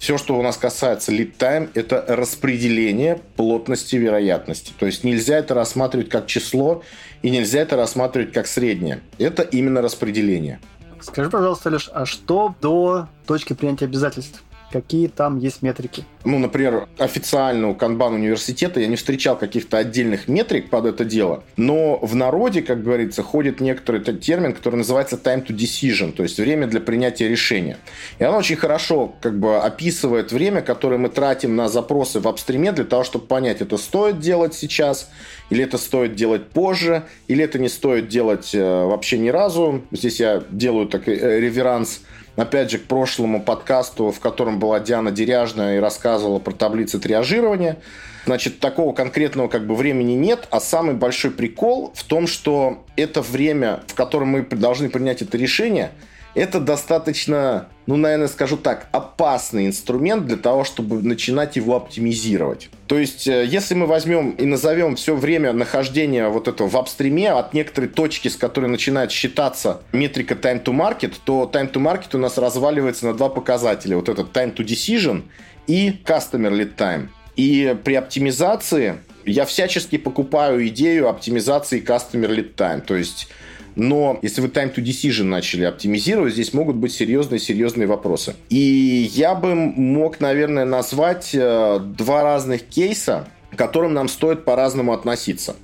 Все, 0.03 0.17
что 0.17 0.37
у 0.37 0.41
нас 0.41 0.57
касается 0.57 1.13
lead 1.13 1.37
time, 1.37 1.69
это 1.75 2.03
распределение 2.09 3.21
плотности 3.37 3.95
вероятности. 3.95 4.73
То 4.77 4.85
есть 4.85 5.05
нельзя 5.05 5.37
это 5.37 5.53
рассматривать 5.53 6.09
как 6.09 6.27
число 6.27 6.83
и 7.21 7.29
нельзя 7.29 7.61
это 7.61 7.77
рассматривать 7.77 8.33
как 8.33 8.45
среднее. 8.47 8.99
Это 9.17 9.43
именно 9.43 9.81
распределение. 9.81 10.59
Скажи, 10.99 11.29
пожалуйста, 11.29 11.69
лишь, 11.69 11.89
а 11.93 12.05
что 12.05 12.53
до 12.59 13.07
точки 13.25 13.53
принятия 13.53 13.85
обязательств? 13.85 14.43
Какие 14.73 15.07
там 15.07 15.37
есть 15.37 15.61
метрики. 15.61 16.03
Ну, 16.25 16.39
например, 16.39 16.87
официально 16.97 17.69
у 17.69 17.75
Канбан 17.75 18.15
университета 18.15 18.79
я 18.79 18.87
не 18.87 18.95
встречал 18.95 19.37
каких-то 19.37 19.77
отдельных 19.77 20.27
метрик 20.27 20.71
под 20.71 20.87
это 20.87 21.05
дело, 21.05 21.43
но 21.57 21.99
в 22.01 22.15
народе, 22.15 22.63
как 22.63 22.81
говорится, 22.83 23.21
ходит 23.21 23.59
некоторый 23.59 24.01
термин, 24.01 24.53
который 24.53 24.77
называется 24.77 25.15
time 25.15 25.45
to 25.45 25.55
decision, 25.55 26.11
то 26.11 26.23
есть 26.23 26.39
время 26.39 26.65
для 26.65 26.79
принятия 26.79 27.27
решения. 27.27 27.77
И 28.17 28.23
оно 28.23 28.37
очень 28.37 28.55
хорошо 28.55 29.13
как 29.21 29.39
бы 29.39 29.57
описывает 29.57 30.31
время, 30.31 30.61
которое 30.61 30.97
мы 30.97 31.09
тратим 31.09 31.55
на 31.55 31.69
запросы 31.69 32.19
в 32.19 32.27
апстриме 32.27 32.71
для 32.71 32.85
того, 32.85 33.03
чтобы 33.03 33.27
понять, 33.27 33.61
это 33.61 33.77
стоит 33.77 34.19
делать 34.19 34.55
сейчас, 34.55 35.11
или 35.51 35.63
это 35.63 35.77
стоит 35.77 36.15
делать 36.15 36.49
позже, 36.49 37.03
или 37.27 37.43
это 37.43 37.59
не 37.59 37.69
стоит 37.69 38.07
делать 38.07 38.55
э, 38.55 38.85
вообще 38.85 39.19
ни 39.19 39.29
разу. 39.29 39.83
Здесь 39.91 40.19
я 40.19 40.41
делаю 40.49 40.87
такой 40.87 41.15
э, 41.15 41.39
реверанс 41.39 42.01
опять 42.35 42.71
же, 42.71 42.77
к 42.77 42.85
прошлому 42.85 43.41
подкасту, 43.41 44.11
в 44.11 44.19
котором 44.19 44.59
была 44.59 44.79
Диана 44.79 45.11
Деряжная 45.11 45.77
и 45.77 45.79
рассказывала 45.79 46.39
про 46.39 46.51
таблицы 46.51 46.99
триажирования. 46.99 47.77
Значит, 48.25 48.59
такого 48.59 48.93
конкретного 48.93 49.47
как 49.47 49.67
бы 49.67 49.75
времени 49.75 50.13
нет, 50.13 50.47
а 50.49 50.59
самый 50.59 50.95
большой 50.95 51.31
прикол 51.31 51.91
в 51.93 52.03
том, 52.03 52.27
что 52.27 52.83
это 52.95 53.21
время, 53.21 53.81
в 53.87 53.95
котором 53.95 54.29
мы 54.29 54.41
должны 54.43 54.89
принять 54.89 55.21
это 55.21 55.37
решение– 55.37 55.91
это 56.35 56.59
достаточно, 56.59 57.67
ну, 57.85 57.95
наверное, 57.95 58.27
скажу 58.27 58.57
так, 58.57 58.87
опасный 58.91 59.67
инструмент 59.67 60.25
для 60.25 60.37
того, 60.37 60.63
чтобы 60.63 61.01
начинать 61.01 61.55
его 61.55 61.75
оптимизировать. 61.75 62.69
То 62.87 62.97
есть, 62.97 63.27
э, 63.27 63.45
если 63.45 63.75
мы 63.75 63.85
возьмем 63.85 64.31
и 64.31 64.45
назовем 64.45 64.95
все 64.95 65.15
время 65.15 65.53
нахождения 65.53 66.27
вот 66.29 66.47
этого 66.47 66.67
в 66.67 66.75
апстриме 66.75 67.31
от 67.31 67.53
некоторой 67.53 67.89
точки, 67.89 68.27
с 68.29 68.35
которой 68.35 68.67
начинает 68.67 69.11
считаться 69.11 69.81
метрика 69.91 70.33
time 70.33 70.63
to 70.63 70.73
market, 70.73 71.13
то 71.23 71.49
time 71.51 71.71
to 71.71 71.81
market 71.81 72.15
у 72.15 72.17
нас 72.17 72.37
разваливается 72.37 73.07
на 73.07 73.13
два 73.13 73.29
показателя. 73.29 73.95
Вот 73.95 74.09
этот 74.09 74.35
time 74.35 74.55
to 74.55 74.65
decision 74.65 75.23
и 75.67 75.89
customer 76.03 76.51
lead 76.51 76.75
time. 76.75 77.07
И 77.35 77.75
при 77.83 77.95
оптимизации 77.95 78.97
я 79.25 79.45
всячески 79.45 79.97
покупаю 79.97 80.67
идею 80.67 81.09
оптимизации 81.09 81.81
customer 81.81 82.29
lead 82.29 82.55
time. 82.55 82.81
То 82.81 82.95
есть 82.95 83.29
но 83.75 84.19
если 84.21 84.41
вы 84.41 84.47
time 84.47 84.73
to 84.73 84.83
decision 84.83 85.23
начали 85.23 85.63
оптимизировать, 85.63 86.33
здесь 86.33 86.53
могут 86.53 86.75
быть 86.75 86.93
серьезные-серьезные 86.93 87.87
вопросы. 87.87 88.35
И 88.49 89.09
я 89.13 89.35
бы 89.35 89.55
мог, 89.55 90.19
наверное, 90.19 90.65
назвать 90.65 91.31
э, 91.33 91.79
два 91.79 92.23
разных 92.23 92.63
кейса, 92.63 93.27
к 93.51 93.57
которым 93.57 93.93
нам 93.93 94.07
стоит 94.07 94.45
по-разному 94.45 94.93
относиться. 94.93 95.55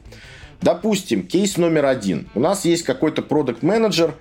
Допустим, 0.61 1.25
кейс 1.25 1.57
номер 1.57 1.85
один. 1.85 2.27
У 2.35 2.39
нас 2.39 2.65
есть 2.65 2.83
какой-то 2.83 3.21
продукт 3.21 3.63
менеджер 3.63 4.15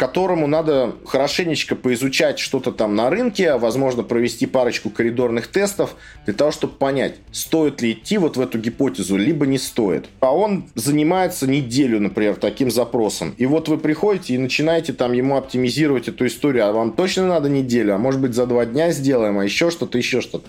которому 0.00 0.46
надо 0.46 0.94
хорошенечко 1.04 1.76
поизучать 1.76 2.38
что-то 2.38 2.72
там 2.72 2.96
на 2.96 3.10
рынке, 3.10 3.56
возможно, 3.56 4.02
провести 4.02 4.46
парочку 4.46 4.88
коридорных 4.88 5.48
тестов 5.48 5.94
для 6.24 6.32
того, 6.32 6.52
чтобы 6.52 6.72
понять, 6.72 7.16
стоит 7.32 7.82
ли 7.82 7.92
идти 7.92 8.16
вот 8.16 8.38
в 8.38 8.40
эту 8.40 8.58
гипотезу, 8.58 9.18
либо 9.18 9.44
не 9.44 9.58
стоит. 9.58 10.06
А 10.20 10.34
он 10.34 10.70
занимается 10.74 11.46
неделю, 11.46 12.00
например, 12.00 12.36
таким 12.36 12.70
запросом. 12.70 13.34
И 13.36 13.44
вот 13.44 13.68
вы 13.68 13.76
приходите 13.76 14.34
и 14.34 14.38
начинаете 14.38 14.94
там 14.94 15.12
ему 15.12 15.36
оптимизировать 15.36 16.08
эту 16.08 16.26
историю, 16.26 16.66
а 16.66 16.72
вам 16.72 16.92
точно 16.92 17.28
надо 17.28 17.50
неделю, 17.50 17.94
а 17.94 17.98
может 17.98 18.22
быть 18.22 18.32
за 18.32 18.46
два 18.46 18.64
дня 18.64 18.92
сделаем, 18.92 19.38
а 19.38 19.44
еще 19.44 19.70
что-то, 19.70 19.98
еще 19.98 20.22
что-то. 20.22 20.48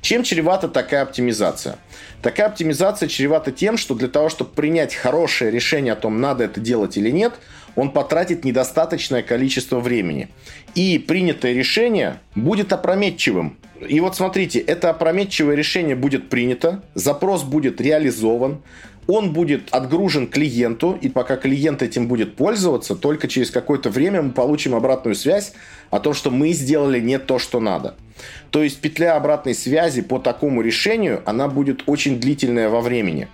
Чем 0.00 0.22
чревата 0.22 0.68
такая 0.68 1.02
оптимизация? 1.02 1.76
Такая 2.22 2.46
оптимизация 2.46 3.08
чревата 3.08 3.50
тем, 3.50 3.76
что 3.76 3.96
для 3.96 4.06
того, 4.06 4.28
чтобы 4.28 4.50
принять 4.50 4.94
хорошее 4.94 5.50
решение 5.50 5.94
о 5.94 5.96
том, 5.96 6.20
надо 6.20 6.44
это 6.44 6.60
делать 6.60 6.96
или 6.96 7.10
нет, 7.10 7.32
он 7.76 7.90
потратит 7.90 8.44
недостаточное 8.44 9.22
количество 9.22 9.80
времени. 9.80 10.28
И 10.74 10.98
принятое 10.98 11.52
решение 11.52 12.20
будет 12.34 12.72
опрометчивым. 12.72 13.58
И 13.86 14.00
вот 14.00 14.16
смотрите, 14.16 14.60
это 14.60 14.90
опрометчивое 14.90 15.56
решение 15.56 15.96
будет 15.96 16.28
принято, 16.28 16.82
запрос 16.94 17.42
будет 17.42 17.80
реализован, 17.80 18.62
он 19.06 19.32
будет 19.32 19.68
отгружен 19.70 20.28
клиенту, 20.28 20.96
и 21.00 21.08
пока 21.08 21.36
клиент 21.36 21.82
этим 21.82 22.08
будет 22.08 22.36
пользоваться, 22.36 22.94
только 22.94 23.28
через 23.28 23.50
какое-то 23.50 23.90
время 23.90 24.22
мы 24.22 24.32
получим 24.32 24.74
обратную 24.74 25.14
связь 25.14 25.52
о 25.90 26.00
том, 26.00 26.14
что 26.14 26.30
мы 26.30 26.52
сделали 26.52 27.00
не 27.00 27.18
то, 27.18 27.38
что 27.38 27.60
надо. 27.60 27.96
То 28.50 28.62
есть 28.62 28.80
петля 28.80 29.16
обратной 29.16 29.54
связи 29.54 30.02
по 30.02 30.18
такому 30.18 30.62
решению, 30.62 31.22
она 31.24 31.48
будет 31.48 31.82
очень 31.86 32.20
длительная 32.20 32.68
во 32.68 32.80
времени. 32.80 33.28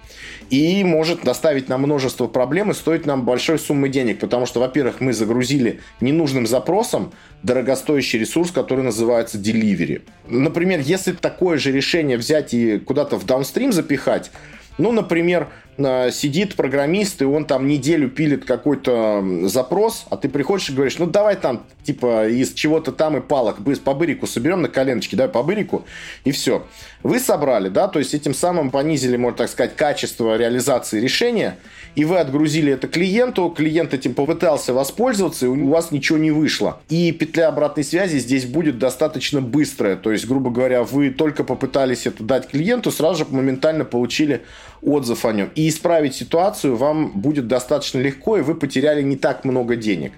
И 0.51 0.83
может 0.83 1.23
доставить 1.23 1.69
нам 1.69 1.83
множество 1.83 2.27
проблем 2.27 2.71
и 2.71 2.75
стоить 2.75 3.05
нам 3.05 3.25
большой 3.25 3.59
суммы 3.59 3.89
денег. 3.89 4.21
Потому 4.21 4.47
что, 4.47 4.61
во-первых, 4.61 5.01
мы 5.01 5.13
загрузили 5.13 5.81
ненужным 6.01 6.47
запросом 6.47 7.13
дорогостоящий 7.43 8.19
ресурс, 8.19 8.51
который 8.51 8.83
называется 8.83 9.37
delivery. 9.39 10.03
Например, 10.27 10.81
если 10.81 11.13
такое 11.13 11.59
же 11.59 11.71
решение 11.71 12.17
взять 12.17 12.55
и 12.55 12.79
куда-то 12.79 13.17
в 13.19 13.27
даунстрим 13.27 13.73
запихать, 13.73 14.31
ну, 14.79 14.93
например, 14.93 15.49
сидит 15.79 16.57
программист, 16.57 17.23
и 17.23 17.25
он 17.25 17.45
там 17.45 17.69
неделю 17.69 18.11
пилит 18.11 18.45
какой-то 18.45 19.25
запрос, 19.45 20.07
а 20.11 20.17
ты 20.17 20.29
приходишь 20.29 20.71
и 20.71 20.73
говоришь, 20.73 20.99
ну, 20.99 21.07
давай 21.07 21.37
там, 21.37 21.63
типа, 21.85 22.29
из 22.29 22.53
чего-то 22.53 22.91
там 22.91 23.17
и 23.17 23.21
палок 23.21 23.59
по 23.85 23.95
бырику 23.95 24.27
соберем 24.27 24.63
на 24.63 24.69
коленочке, 24.69 25.17
давай 25.17 25.33
по 25.33 25.43
бырику, 25.43 25.85
и 26.25 26.33
все. 26.33 26.67
Вы 27.05 27.21
собрали, 27.21 27.69
да, 27.69 27.87
то 27.87 28.01
есть 28.01 28.13
этим 28.13 28.35
самым 28.35 28.71
понизили, 28.71 29.17
можно 29.17 29.39
так 29.39 29.51
сказать, 29.51 29.77
качество 29.77 30.37
реализации 30.37 31.01
решения, 31.01 31.59
и 31.95 32.05
вы 32.05 32.19
отгрузили 32.19 32.73
это 32.73 32.89
клиенту, 32.89 33.49
клиент 33.57 33.95
этим 33.95 34.15
попытался 34.15 34.75
воспользоваться, 34.75 35.47
и 35.47 35.49
у 35.49 35.69
вас 35.69 35.93
ничего 35.93 36.19
не 36.19 36.33
вышло. 36.33 36.81
И 36.89 37.13
петля 37.13 37.49
обратной 37.49 37.85
связи 37.85 38.19
здесь 38.19 38.47
будет 38.47 38.79
достаточно 38.79 39.41
быстрая, 39.41 39.95
то 39.95 40.11
есть, 40.11 40.27
грубо 40.27 40.51
говоря, 40.51 40.83
вы 40.83 41.11
только 41.11 41.45
попытались 41.45 42.07
это 42.07 42.25
дать 42.25 42.49
клиенту, 42.49 42.91
сразу 42.91 43.25
же 43.25 43.31
моментально 43.31 43.85
получили 43.85 44.43
отзыв 44.83 45.25
о 45.25 45.33
нем. 45.33 45.51
И 45.55 45.69
исправить 45.69 46.15
ситуацию 46.15 46.77
вам 46.77 47.13
будет 47.13 47.49
достаточно 47.49 47.99
легко, 47.99 48.37
и 48.37 48.43
вы 48.43 48.55
потеряли 48.55 49.03
не 49.03 49.17
так 49.17 49.45
много 49.45 49.77
денег. 49.77 50.13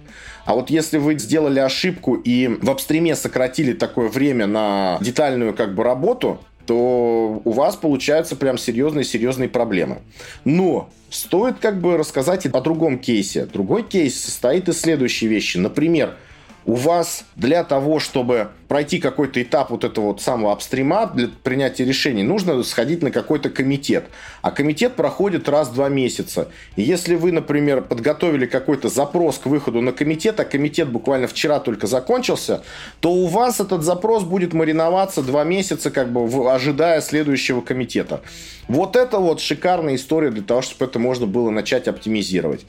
А 0.44 0.54
вот 0.54 0.70
если 0.70 0.98
вы 0.98 1.18
сделали 1.18 1.60
ошибку 1.60 2.14
и 2.14 2.48
в 2.48 2.70
апстриме 2.70 3.14
сократили 3.14 3.72
такое 3.72 4.08
время 4.08 4.46
на 4.46 4.98
детальную 5.00 5.54
как 5.54 5.74
бы 5.74 5.84
работу, 5.84 6.40
то 6.66 7.42
у 7.44 7.50
вас 7.50 7.76
получаются 7.76 8.36
прям 8.36 8.56
серьезные-серьезные 8.56 9.48
проблемы. 9.48 9.98
Но 10.44 10.88
стоит 11.10 11.58
как 11.60 11.80
бы 11.80 11.96
рассказать 11.96 12.46
и 12.46 12.48
о 12.48 12.60
другом 12.60 12.98
кейсе. 12.98 13.46
Другой 13.46 13.82
кейс 13.82 14.22
состоит 14.22 14.68
из 14.68 14.80
следующей 14.80 15.26
вещи. 15.26 15.58
Например, 15.58 16.16
у 16.64 16.74
вас 16.74 17.24
для 17.36 17.64
того, 17.64 17.98
чтобы 17.98 18.50
пройти 18.68 18.98
какой-то 18.98 19.42
этап 19.42 19.70
вот 19.70 19.84
этого 19.84 20.06
вот 20.06 20.22
самого 20.22 20.52
апстрима 20.52 21.10
для 21.12 21.28
принятия 21.42 21.84
решений, 21.84 22.22
нужно 22.22 22.62
сходить 22.62 23.02
на 23.02 23.10
какой-то 23.10 23.50
комитет. 23.50 24.04
А 24.42 24.50
комитет 24.50 24.94
проходит 24.94 25.48
раз 25.48 25.68
в 25.68 25.74
два 25.74 25.88
месяца. 25.88 26.48
И 26.76 26.82
если 26.82 27.16
вы, 27.16 27.32
например, 27.32 27.82
подготовили 27.82 28.46
какой-то 28.46 28.88
запрос 28.88 29.38
к 29.38 29.46
выходу 29.46 29.80
на 29.80 29.92
комитет, 29.92 30.38
а 30.38 30.44
комитет 30.44 30.88
буквально 30.88 31.26
вчера 31.26 31.58
только 31.58 31.86
закончился, 31.86 32.62
то 33.00 33.12
у 33.12 33.26
вас 33.26 33.60
этот 33.60 33.82
запрос 33.82 34.22
будет 34.22 34.52
мариноваться 34.52 35.22
два 35.22 35.44
месяца, 35.44 35.90
как 35.90 36.12
бы 36.12 36.52
ожидая 36.52 37.00
следующего 37.00 37.60
комитета. 37.60 38.20
Вот 38.68 38.94
это 38.94 39.18
вот 39.18 39.40
шикарная 39.40 39.96
история 39.96 40.30
для 40.30 40.42
того, 40.42 40.62
чтобы 40.62 40.84
это 40.84 40.98
можно 40.98 41.26
было 41.26 41.50
начать 41.50 41.88
оптимизировать. 41.88 42.66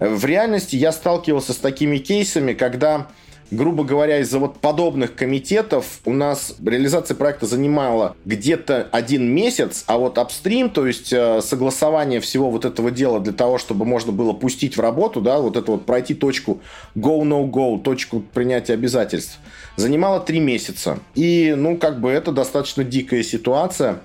В 0.00 0.24
реальности 0.24 0.76
я 0.76 0.92
сталкивался 0.92 1.52
с 1.52 1.58
такими 1.58 1.98
кейсами, 1.98 2.54
когда 2.54 3.08
грубо 3.52 3.84
говоря, 3.84 4.18
из-за 4.20 4.38
вот 4.38 4.58
подобных 4.58 5.14
комитетов 5.14 6.00
у 6.06 6.12
нас 6.12 6.56
реализация 6.64 7.14
проекта 7.14 7.46
занимала 7.46 8.16
где-то 8.24 8.88
один 8.90 9.28
месяц, 9.28 9.84
а 9.86 9.98
вот 9.98 10.16
апстрим, 10.16 10.70
то 10.70 10.86
есть 10.86 11.12
э, 11.12 11.40
согласование 11.42 12.20
всего 12.20 12.50
вот 12.50 12.64
этого 12.64 12.90
дела 12.90 13.20
для 13.20 13.34
того, 13.34 13.58
чтобы 13.58 13.84
можно 13.84 14.10
было 14.10 14.32
пустить 14.32 14.76
в 14.76 14.80
работу, 14.80 15.20
да, 15.20 15.38
вот 15.38 15.56
это 15.56 15.72
вот 15.72 15.84
пройти 15.84 16.14
точку 16.14 16.60
go-no-go, 16.96 17.82
точку 17.82 18.20
принятия 18.20 18.72
обязательств, 18.72 19.38
занимало 19.76 20.20
три 20.20 20.40
месяца. 20.40 20.98
И, 21.14 21.54
ну, 21.56 21.76
как 21.76 22.00
бы 22.00 22.10
это 22.10 22.32
достаточно 22.32 22.84
дикая 22.84 23.22
ситуация. 23.22 24.00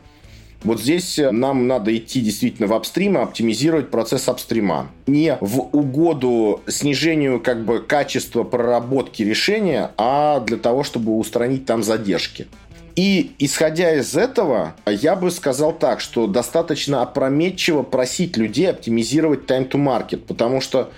Вот 0.67 0.81
здесь 0.81 1.17
э, 1.17 1.31
нам 1.31 1.65
надо 1.65 1.95
идти 1.95 2.19
действительно 2.19 2.67
в 2.67 2.73
апстрим 2.73 3.17
и 3.17 3.21
оптимизировать 3.21 3.89
процесс 3.89 4.27
апстрима. 4.27 4.89
Не 5.07 5.37
в 5.39 5.61
угоду 5.61 6.61
снижению 6.67 7.39
как 7.39 7.63
бы 7.63 7.79
качества 7.79 8.43
проработки 8.43 9.23
решения, 9.23 9.91
а 9.95 10.41
для 10.41 10.57
того, 10.57 10.83
чтобы 10.83 11.17
устранить 11.17 11.65
там 11.65 11.83
задержки. 11.83 12.47
И 12.97 13.31
исходя 13.39 13.95
из 13.95 14.17
этого, 14.17 14.75
я 14.85 15.15
бы 15.15 15.31
сказал 15.31 15.71
так, 15.71 16.01
что 16.01 16.27
достаточно 16.27 17.01
опрометчиво 17.01 17.83
просить 17.83 18.35
людей 18.35 18.69
оптимизировать 18.69 19.49
time 19.49 19.69
to 19.69 19.81
market, 19.81 20.17
потому 20.17 20.59
что 20.59 20.91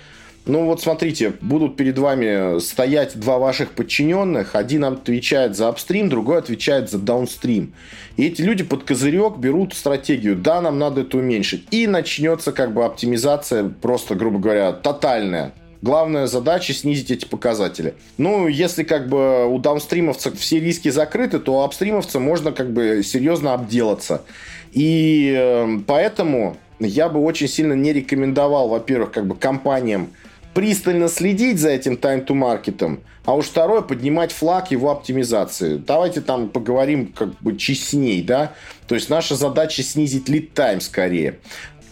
ну 0.50 0.66
вот 0.66 0.82
смотрите, 0.82 1.34
будут 1.40 1.76
перед 1.76 1.96
вами 1.96 2.58
стоять 2.58 3.18
два 3.18 3.38
ваших 3.38 3.70
подчиненных, 3.70 4.56
один 4.56 4.84
отвечает 4.84 5.56
за 5.56 5.68
апстрим, 5.68 6.08
другой 6.08 6.38
отвечает 6.38 6.90
за 6.90 6.98
даунстрим. 6.98 7.72
И 8.16 8.26
эти 8.26 8.42
люди 8.42 8.64
под 8.64 8.82
козырек 8.82 9.36
берут 9.36 9.74
стратегию, 9.74 10.34
да, 10.34 10.60
нам 10.60 10.78
надо 10.78 11.02
это 11.02 11.18
уменьшить. 11.18 11.66
И 11.70 11.86
начнется 11.86 12.50
как 12.50 12.74
бы 12.74 12.84
оптимизация 12.84 13.68
просто, 13.68 14.16
грубо 14.16 14.40
говоря, 14.40 14.72
тотальная. 14.72 15.52
Главная 15.82 16.26
задача 16.26 16.74
снизить 16.74 17.10
эти 17.10 17.24
показатели. 17.24 17.94
Ну, 18.18 18.48
если 18.48 18.82
как 18.82 19.08
бы 19.08 19.46
у 19.46 19.58
даунстримовцев 19.58 20.38
все 20.38 20.60
риски 20.60 20.90
закрыты, 20.90 21.38
то 21.38 21.54
у 21.54 21.62
апстримовца 21.62 22.18
можно 22.18 22.52
как 22.52 22.72
бы 22.72 23.02
серьезно 23.02 23.54
обделаться. 23.54 24.22
И 24.72 25.32
э, 25.34 25.78
поэтому 25.86 26.58
я 26.80 27.08
бы 27.08 27.20
очень 27.20 27.48
сильно 27.48 27.72
не 27.72 27.92
рекомендовал, 27.92 28.68
во-первых, 28.68 29.12
как 29.12 29.26
бы 29.26 29.36
компаниям 29.36 30.10
пристально 30.54 31.08
следить 31.08 31.58
за 31.58 31.70
этим 31.70 31.94
time-to-маркетом, 31.94 33.00
а 33.24 33.34
уж 33.34 33.46
второе, 33.46 33.82
поднимать 33.82 34.32
флаг 34.32 34.70
его 34.70 34.90
оптимизации. 34.90 35.76
Давайте 35.76 36.20
там 36.20 36.48
поговорим 36.48 37.12
как 37.12 37.38
бы 37.40 37.56
честней, 37.56 38.22
да? 38.22 38.54
То 38.88 38.94
есть 38.94 39.10
наша 39.10 39.36
задача 39.36 39.82
снизить 39.82 40.28
lead 40.28 40.52
time 40.52 40.80
скорее. 40.80 41.38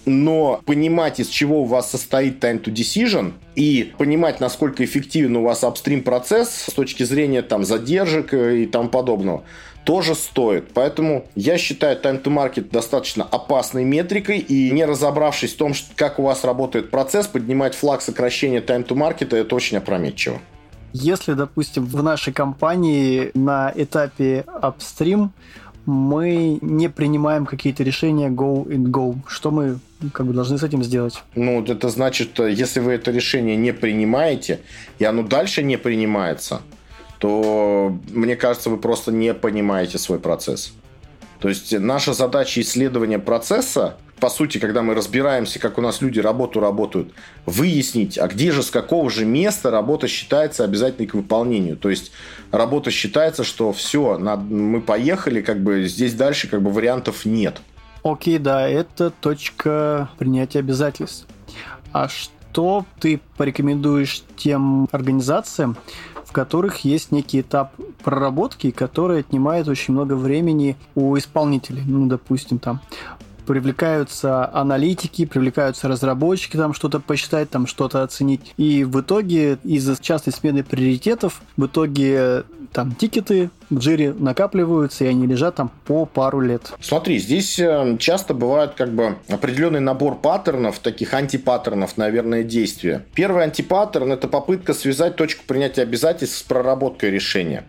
Но 0.05 0.63
понимать, 0.65 1.21
из 1.21 1.29
чего 1.29 1.63
у 1.63 1.65
вас 1.65 1.91
состоит 1.91 2.43
time 2.43 2.63
to 2.63 2.73
decision, 2.73 3.33
и 3.57 3.93
понимать, 3.99 4.41
насколько 4.41 4.83
эффективен 4.83 5.37
у 5.37 5.43
вас 5.43 5.65
апстрим 5.65 6.03
процесс 6.03 6.49
с 6.49 6.73
точки 6.73 7.03
зрения 7.03 7.43
там 7.43 7.65
задержек 7.65 8.33
и 8.33 8.65
тому 8.67 8.89
подобного, 8.89 9.45
тоже 9.89 10.15
стоит. 10.15 10.75
Поэтому 10.75 11.25
я 11.35 11.57
считаю 11.57 11.99
time 11.99 12.23
to 12.23 12.31
market 12.31 12.69
достаточно 12.71 13.25
опасной 13.25 13.85
метрикой 13.85 14.37
и 14.37 14.71
не 14.71 14.85
разобравшись 14.85 15.55
в 15.55 15.57
том, 15.57 15.73
как 15.97 16.19
у 16.19 16.25
вас 16.25 16.45
работает 16.45 16.91
процесс, 16.91 17.27
поднимать 17.27 17.75
флаг 17.75 18.03
сокращения 18.03 18.61
time 18.61 18.87
to 18.87 18.95
market, 18.95 19.35
это 19.35 19.55
очень 19.57 19.79
опрометчиво. 19.79 20.41
Если, 20.93 21.33
допустим, 21.33 21.87
в 21.87 22.03
нашей 22.03 22.35
компании 22.35 23.31
на 23.33 23.73
этапе 23.75 24.45
upstream 24.63 25.31
мы 25.87 26.59
не 26.61 26.91
принимаем 26.91 27.47
какие-то 27.47 27.83
решения 27.83 28.29
go 28.29 28.67
and 28.67 28.91
go, 28.91 29.17
что 29.27 29.51
мы 29.51 29.79
как 30.13 30.27
бы 30.27 30.35
должны 30.35 30.59
с 30.59 30.63
этим 30.63 30.85
сделать? 30.85 31.23
Ну, 31.35 31.65
это 31.65 31.89
значит, 31.89 32.39
если 32.39 32.81
вы 32.81 32.93
это 32.93 33.11
решение 33.11 33.57
не 33.57 33.73
принимаете, 33.73 34.61
и 34.99 35.07
оно 35.07 35.23
дальше 35.23 35.63
не 35.63 35.79
принимается, 35.79 36.61
то, 37.19 37.99
мне 38.11 38.37
кажется, 38.37 38.71
вы 38.71 38.79
просто 38.79 39.13
не 39.13 39.35
понимаете 39.35 39.99
свой 39.99 40.19
процесс. 40.19 40.73
То 41.41 41.49
есть 41.49 41.79
наша 41.79 42.15
задача 42.15 42.61
исследования 42.61 43.19
процесса, 43.19 43.97
по 44.19 44.29
сути, 44.29 44.59
когда 44.59 44.83
мы 44.83 44.95
разбираемся, 44.95 45.61
как 45.61 45.79
у 45.79 45.81
нас 45.81 46.01
люди 46.01 46.19
работу 46.19 46.59
работают, 46.59 47.13
выяснить, 47.47 48.19
а 48.19 48.27
где 48.27 48.51
же, 48.51 48.65
с 48.65 48.71
какого 48.71 49.09
же 49.11 49.25
места 49.25 49.71
работа 49.71 50.09
считается 50.09 50.65
обязательной 50.65 51.07
к 51.07 51.15
выполнению. 51.15 51.77
То 51.77 51.91
есть 51.91 52.11
работа 52.51 52.91
считается, 52.91 53.45
что 53.45 53.73
все, 53.73 54.19
мы 54.19 54.81
поехали, 54.81 55.41
как 55.41 55.63
бы 55.63 55.85
здесь 55.87 56.15
дальше 56.15 56.49
как 56.49 56.63
бы 56.63 56.73
вариантов 56.73 57.25
нет. 57.25 57.61
Окей, 58.03 58.39
да, 58.39 58.69
это 58.69 59.11
точка 59.11 60.09
принятия 60.19 60.59
обязательств. 60.61 61.27
А 61.93 62.09
что 62.09 62.87
ты 62.99 63.21
порекомендуешь 63.37 64.23
тем 64.37 64.89
организациям, 64.91 65.77
в 66.29 66.33
которых 66.33 66.85
есть 66.85 67.11
некий 67.11 67.41
этап 67.41 67.73
проработки, 68.05 68.71
который 68.71 69.21
отнимает 69.21 69.67
очень 69.67 69.95
много 69.95 70.13
времени 70.13 70.77
у 70.95 71.17
исполнителей. 71.17 71.83
Ну, 71.87 72.07
допустим, 72.07 72.59
там 72.59 72.81
привлекаются 73.47 74.55
аналитики, 74.55 75.25
привлекаются 75.25 75.89
разработчики, 75.89 76.59
там 76.59 76.75
что-то 76.75 77.01
посчитать, 77.01 77.49
там 77.49 77.67
что-то 77.67 78.03
оценить. 78.03 78.53
И 78.59 78.85
в 78.85 79.01
итоге 79.01 79.59
из-за 79.65 79.97
частой 79.97 80.35
смены 80.35 80.63
приоритетов, 80.63 81.41
в 81.57 81.65
итоге 81.65 82.45
там 82.73 82.95
тикеты 82.95 83.51
в 83.71 83.79
джире 83.79 84.13
накапливаются, 84.13 85.05
и 85.05 85.09
они 85.09 85.27
лежат 85.27 85.57
там 85.57 85.71
по 85.87 86.07
пару 86.07 86.41
лет. 86.41 86.73
Смотри, 86.81 87.19
здесь 87.19 87.59
э, 87.59 87.97
часто 87.99 88.35
бывает 88.35 88.73
как 88.77 88.93
бы 88.93 89.17
определенный 89.29 89.81
набор 89.81 90.17
паттернов, 90.17 90.79
таких 90.79 91.15
антипаттернов, 91.15 91.97
наверное, 91.97 92.43
действия. 92.43 93.05
Первый 93.15 93.45
антипаттерн– 93.45 94.13
это 94.13 94.29
попытка 94.29 94.75
связать 94.75 95.17
точку 95.17 95.45
принятия 95.47 95.83
обязательств 95.83 96.39
с 96.39 96.43
проработкой 96.43 97.11
решения. 97.11 97.65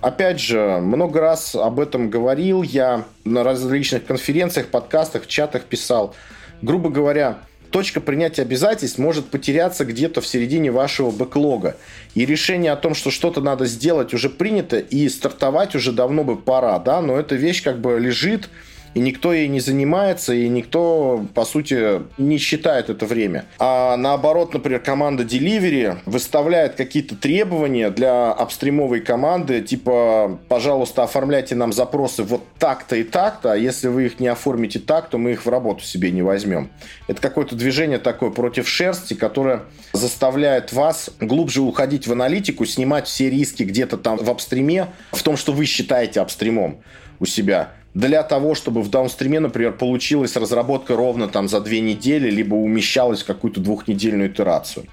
Опять 0.00 0.40
же, 0.40 0.78
много 0.80 1.20
раз 1.20 1.54
об 1.54 1.78
этом 1.78 2.08
говорил 2.08 2.62
я 2.62 3.04
на 3.24 3.44
различных 3.44 4.06
конференциях, 4.06 4.68
подкастах, 4.68 5.26
чатах 5.26 5.64
писал. 5.64 6.14
Грубо 6.62 6.88
говоря, 6.88 7.38
точка 7.70 8.00
принятия 8.00 8.42
обязательств 8.42 8.98
может 8.98 9.28
потеряться 9.28 9.84
где-то 9.84 10.20
в 10.20 10.26
середине 10.26 10.70
вашего 10.70 11.10
бэклога. 11.10 11.76
И 12.14 12.26
решение 12.26 12.72
о 12.72 12.76
том, 12.76 12.94
что 12.94 13.10
что-то 13.10 13.40
надо 13.40 13.66
сделать, 13.66 14.12
уже 14.12 14.28
принято, 14.28 14.78
и 14.78 15.08
стартовать 15.08 15.74
уже 15.74 15.92
давно 15.92 16.24
бы 16.24 16.36
пора, 16.36 16.78
да, 16.78 17.00
но 17.00 17.16
эта 17.16 17.34
вещь 17.34 17.62
как 17.62 17.80
бы 17.80 17.98
лежит, 17.98 18.48
и 18.94 19.00
никто 19.00 19.32
ей 19.32 19.48
не 19.48 19.60
занимается, 19.60 20.34
и 20.34 20.48
никто, 20.48 21.24
по 21.34 21.44
сути, 21.44 22.02
не 22.18 22.38
считает 22.38 22.90
это 22.90 23.06
время. 23.06 23.44
А 23.58 23.96
наоборот, 23.96 24.52
например, 24.52 24.80
команда 24.80 25.22
Delivery 25.22 25.98
выставляет 26.06 26.74
какие-то 26.74 27.14
требования 27.16 27.90
для 27.90 28.32
апстримовой 28.32 29.00
команды, 29.00 29.60
типа, 29.60 30.38
пожалуйста, 30.48 31.04
оформляйте 31.04 31.54
нам 31.54 31.72
запросы 31.72 32.22
вот 32.22 32.42
так-то 32.58 32.96
и 32.96 33.04
так-то, 33.04 33.52
а 33.52 33.56
если 33.56 33.88
вы 33.88 34.06
их 34.06 34.20
не 34.20 34.28
оформите 34.28 34.78
так, 34.78 35.08
то 35.08 35.18
мы 35.18 35.32
их 35.32 35.46
в 35.46 35.48
работу 35.48 35.84
себе 35.84 36.10
не 36.10 36.22
возьмем. 36.22 36.70
Это 37.06 37.20
какое-то 37.20 37.54
движение 37.54 37.98
такое 37.98 38.30
против 38.30 38.68
шерсти, 38.68 39.14
которое 39.14 39.62
заставляет 39.92 40.72
вас 40.72 41.10
глубже 41.20 41.60
уходить 41.60 42.06
в 42.06 42.12
аналитику, 42.12 42.64
снимать 42.64 43.06
все 43.06 43.30
риски 43.30 43.62
где-то 43.62 43.96
там 43.96 44.16
в 44.16 44.28
апстриме, 44.30 44.88
в 45.12 45.22
том, 45.22 45.36
что 45.36 45.52
вы 45.52 45.64
считаете 45.66 46.20
апстримом 46.20 46.82
у 47.20 47.26
себя 47.26 47.70
для 47.94 48.22
того, 48.22 48.54
чтобы 48.54 48.82
в 48.82 48.90
даунстриме, 48.90 49.40
например, 49.40 49.72
получилась 49.72 50.36
разработка 50.36 50.96
ровно 50.96 51.28
там 51.28 51.48
за 51.48 51.60
две 51.60 51.80
недели, 51.80 52.30
либо 52.30 52.54
умещалась 52.54 53.22
в 53.22 53.26
какую-то 53.26 53.60
двухнедельную 53.60 54.30
итерацию. 54.30 54.86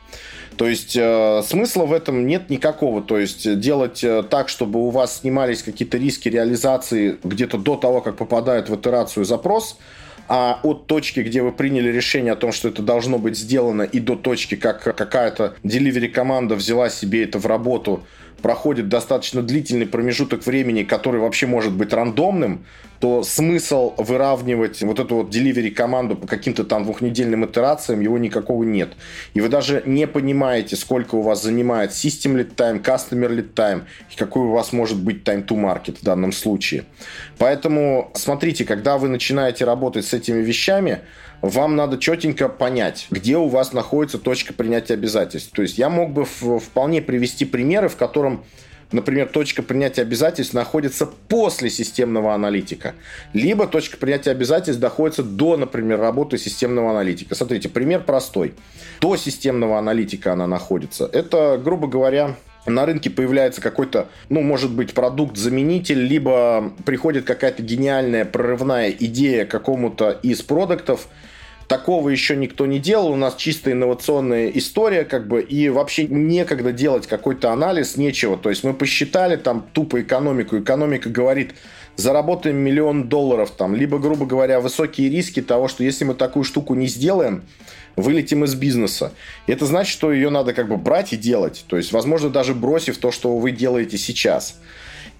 То 0.57 0.67
есть 0.67 0.95
э, 0.95 1.43
смысла 1.45 1.86
в 1.86 1.93
этом 1.93 2.25
нет 2.25 2.49
никакого. 2.49 3.03
То 3.03 3.19
есть 3.19 3.60
делать 3.60 4.03
э, 4.03 4.23
так, 4.23 4.49
чтобы 4.49 4.79
у 4.79 4.89
вас 4.89 5.19
снимались 5.19 5.62
какие-то 5.62 5.97
риски 5.97 6.29
реализации 6.29 7.17
где-то 7.23 7.60
до 7.60 7.75
того, 7.75 8.01
как 8.01 8.17
попадает 8.17 8.67
в 8.67 8.75
итерацию 8.75 9.23
запрос, 9.23 9.77
а 10.27 10.60
от 10.63 10.88
точки, 10.88 11.19
где 11.19 11.43
вы 11.43 11.51
приняли 11.51 11.89
решение 11.89 12.33
о 12.33 12.36
том, 12.36 12.51
что 12.51 12.67
это 12.69 12.81
должно 12.81 13.19
быть 13.19 13.38
сделано, 13.38 13.83
и 13.83 13.99
до 13.99 14.15
точки, 14.15 14.55
как 14.55 14.83
какая-то 14.83 15.55
delivery 15.63 16.10
команда 16.10 16.55
взяла 16.55 16.89
себе 16.89 17.23
это 17.23 17.38
в 17.38 17.45
работу, 17.45 18.03
проходит 18.41 18.89
достаточно 18.89 19.41
длительный 19.41 19.88
промежуток 19.88 20.45
времени, 20.45 20.84
который 20.84 21.19
вообще 21.19 21.47
может 21.47 21.73
быть 21.73 21.93
рандомным, 21.93 22.65
то 23.00 23.23
смысл 23.23 23.93
выравнивать 23.97 24.82
вот 24.82 25.00
эту 25.00 25.17
вот 25.17 25.30
delivery 25.30 25.69
команду 25.69 26.15
по 26.15 26.28
каким-то 26.28 26.63
там 26.63 26.84
двухнедельным 26.84 27.45
итерациям 27.45 28.02
его 28.02 28.17
никакого 28.17 28.63
нет. 28.63 28.89
И 29.34 29.41
вы 29.41 29.50
даже 29.50 29.84
не 29.86 30.08
понимаете, 30.08 30.76
сколько 30.76 31.15
у 31.15 31.21
вас 31.21 31.43
занимает 31.43 31.91
system 31.91 32.36
lead 32.36 32.56
time, 32.56 32.84
customer 32.84 33.30
lead 33.30 33.54
time 33.54 33.84
и 34.12 34.15
какой 34.15 34.43
у 34.43 34.52
вас 34.52 34.73
может 34.73 34.97
быть 34.97 35.23
time 35.23 35.45
to 35.45 35.56
market 35.56 35.97
в 36.00 36.04
данном 36.04 36.32
случае. 36.32 36.86
Поэтому 37.38 38.12
смотрите, 38.15 38.65
когда 38.65 38.97
вы 38.97 39.10
начинаете 39.10 39.65
работать 39.65 40.06
с 40.06 40.13
этими 40.13 40.41
вещами, 40.41 41.02
вам 41.41 41.76
надо 41.76 41.97
четенько 41.97 42.50
понять, 42.50 43.08
где 43.12 43.38
у 43.38 43.47
вас 43.47 43.73
находится 43.73 44.17
точка 44.17 44.54
принятия 44.54 44.93
обязательств. 44.93 45.52
То 45.54 45.62
есть 45.62 45.78
я 45.78 45.89
мог 45.89 46.12
бы 46.12 46.26
вполне 46.26 47.02
привести 47.02 47.45
примеры, 47.45 47.89
в 47.89 47.95
котором 47.95 48.43
например, 48.91 49.28
точка 49.28 49.63
принятия 49.63 50.02
обязательств 50.02 50.54
находится 50.54 51.06
после 51.06 51.69
системного 51.69 52.34
аналитика, 52.34 52.95
либо 53.34 53.67
точка 53.67 53.97
принятия 53.97 54.32
обязательств 54.32 54.82
находится 54.82 55.23
до, 55.23 55.58
например, 55.58 56.00
работы 56.00 56.38
системного 56.38 56.91
аналитика. 56.91 57.36
Смотрите, 57.36 57.69
пример 57.69 58.04
простой. 58.04 58.54
До 59.02 59.17
системного 59.17 59.78
аналитика 59.78 60.34
она 60.34 60.47
находится. 60.47 61.10
Это, 61.12 61.60
грубо 61.62 61.88
говоря, 61.88 62.36
на 62.67 62.86
рынке 62.86 63.10
появляется 63.10 63.62
какой-то, 63.62 64.10
ну, 64.30 64.41
может 64.41 64.71
быть, 64.71 64.93
продукт-заменитель, 64.93 65.99
либо 65.99 66.73
приходит 66.86 67.25
какая-то 67.25 67.63
гениальная 67.63 68.25
прорывная 68.25 68.89
идея 68.91 69.45
какому-то 69.45 70.12
из 70.23 70.41
продуктов, 70.41 71.08
Такого 71.67 72.08
еще 72.08 72.38
никто 72.38 72.65
не 72.65 72.80
делал. 72.80 73.12
У 73.12 73.17
нас 73.17 73.36
чисто 73.36 73.73
инновационная 73.73 74.47
история, 74.51 75.03
как 75.03 75.27
бы, 75.27 75.41
и 75.41 75.67
вообще 75.67 76.08
некогда 76.08 76.71
делать 76.71 77.08
какой-то 77.08 77.51
анализ, 77.51 77.97
нечего. 77.97 78.38
То 78.38 78.49
есть 78.49 78.63
мы 78.63 78.73
посчитали 78.73 79.36
там 79.36 79.67
тупо 79.73 80.01
экономику. 80.01 80.58
Экономика 80.58 81.10
говорит, 81.10 81.56
заработаем 81.97 82.56
миллион 82.56 83.10
долларов 83.10 83.51
там, 83.51 83.75
либо, 83.75 83.99
грубо 83.99 84.25
говоря, 84.25 84.62
высокие 84.62 85.10
риски 85.10 85.41
того, 85.41 85.67
что 85.67 85.84
если 85.84 86.06
мы 86.06 86.13
такую 86.13 86.45
штуку 86.45 86.73
не 86.73 86.88
сделаем, 86.88 87.43
вылетим 87.97 88.45
из 88.45 88.55
бизнеса. 88.55 89.12
И 89.47 89.51
это 89.51 89.65
значит, 89.65 89.91
что 89.91 90.13
ее 90.13 90.29
надо 90.29 90.53
как 90.53 90.69
бы 90.69 90.77
брать 90.77 91.12
и 91.12 91.17
делать. 91.17 91.65
То 91.67 91.75
есть, 91.75 91.91
возможно, 91.91 92.29
даже 92.29 92.53
бросив 92.53 92.97
то, 92.97 93.12
что 93.12 93.38
вы 93.38 93.51
делаете 93.51 93.97
сейчас. 93.97 94.55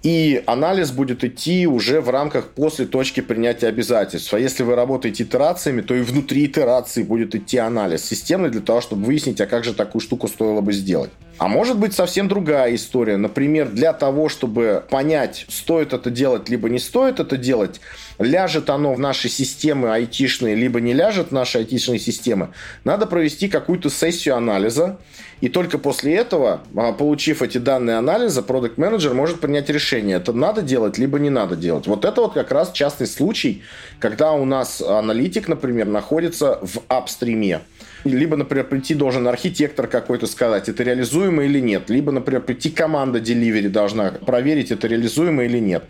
И 0.04 0.44
анализ 0.46 0.92
будет 0.92 1.24
идти 1.24 1.66
уже 1.66 2.00
в 2.00 2.08
рамках 2.08 2.50
после 2.50 2.86
точки 2.86 3.20
принятия 3.20 3.66
обязательств. 3.66 4.32
А 4.32 4.38
если 4.38 4.62
вы 4.62 4.76
работаете 4.76 5.24
итерациями, 5.24 5.80
то 5.80 5.92
и 5.92 6.02
внутри 6.02 6.46
итерации 6.46 7.02
будет 7.02 7.34
идти 7.34 7.58
анализ 7.58 8.04
системный 8.04 8.48
для 8.48 8.60
того, 8.60 8.80
чтобы 8.80 9.04
выяснить, 9.04 9.40
а 9.40 9.46
как 9.46 9.64
же 9.64 9.74
такую 9.74 10.00
штуку 10.00 10.28
стоило 10.28 10.60
бы 10.60 10.72
сделать. 10.72 11.10
А 11.38 11.48
может 11.48 11.78
быть 11.78 11.94
совсем 11.94 12.28
другая 12.28 12.74
история. 12.76 13.16
Например, 13.16 13.68
для 13.68 13.92
того, 13.92 14.28
чтобы 14.28 14.84
понять, 14.88 15.46
стоит 15.48 15.92
это 15.92 16.10
делать, 16.10 16.48
либо 16.48 16.68
не 16.68 16.78
стоит 16.78 17.18
это 17.18 17.36
делать, 17.36 17.80
ляжет 18.18 18.70
оно 18.70 18.94
в 18.94 18.98
наши 18.98 19.28
системы 19.28 19.92
айтишные, 19.92 20.54
либо 20.54 20.80
не 20.80 20.92
ляжет 20.92 21.28
в 21.28 21.32
наши 21.32 21.58
айтишные 21.58 21.98
системы, 21.98 22.50
надо 22.84 23.06
провести 23.06 23.48
какую-то 23.48 23.90
сессию 23.90 24.36
анализа. 24.36 24.98
И 25.40 25.48
только 25.48 25.78
после 25.78 26.16
этого, 26.16 26.62
а, 26.74 26.92
получив 26.92 27.42
эти 27.42 27.58
данные 27.58 27.96
анализа, 27.96 28.42
продукт 28.42 28.76
менеджер 28.76 29.14
может 29.14 29.40
принять 29.40 29.70
решение, 29.70 30.16
это 30.16 30.32
надо 30.32 30.62
делать, 30.62 30.98
либо 30.98 31.20
не 31.20 31.30
надо 31.30 31.54
делать. 31.54 31.86
Вот 31.86 32.04
это 32.04 32.22
вот 32.22 32.34
как 32.34 32.50
раз 32.50 32.72
частный 32.72 33.06
случай, 33.06 33.62
когда 34.00 34.32
у 34.32 34.44
нас 34.44 34.82
аналитик, 34.82 35.46
например, 35.46 35.86
находится 35.86 36.58
в 36.62 36.80
апстриме. 36.88 37.60
Либо, 38.04 38.36
например, 38.36 38.66
прийти 38.66 38.94
должен 38.94 39.26
архитектор 39.28 39.86
какой-то 39.86 40.26
сказать, 40.26 40.68
это 40.68 40.82
реализуемо 40.82 41.44
или 41.44 41.60
нет. 41.60 41.90
Либо, 41.90 42.12
например, 42.12 42.42
прийти 42.42 42.70
команда 42.70 43.18
delivery 43.18 43.68
должна 43.68 44.10
проверить, 44.10 44.70
это 44.70 44.86
реализуемо 44.86 45.44
или 45.44 45.58
нет. 45.58 45.84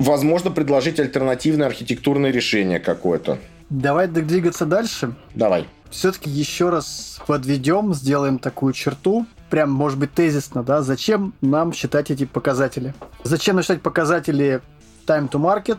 Возможно, 0.00 0.50
предложить 0.50 0.98
альтернативное 0.98 1.66
архитектурное 1.66 2.30
решение 2.30 2.80
какое-то. 2.80 3.38
Давай 3.68 4.08
двигаться 4.08 4.64
дальше. 4.64 5.14
Давай. 5.34 5.68
Все-таки 5.90 6.30
еще 6.30 6.70
раз 6.70 7.20
подведем, 7.26 7.92
сделаем 7.92 8.38
такую 8.38 8.72
черту. 8.72 9.26
Прям, 9.50 9.70
может 9.70 9.98
быть, 9.98 10.14
тезисно, 10.14 10.62
да? 10.62 10.80
Зачем 10.80 11.34
нам 11.42 11.74
считать 11.74 12.10
эти 12.10 12.24
показатели? 12.24 12.94
Зачем 13.24 13.56
нам 13.56 13.62
считать 13.62 13.82
показатели 13.82 14.62
time 15.06 15.28
to 15.28 15.38
market? 15.38 15.78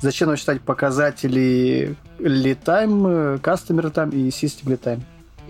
Зачем 0.00 0.28
нам 0.28 0.36
считать 0.36 0.60
показатели 0.60 1.96
lead 2.18 2.58
time, 2.64 3.40
customer 3.40 3.90
time 3.90 4.14
и 4.14 4.28
system 4.28 4.66
lead 4.66 4.80
time? 4.80 5.00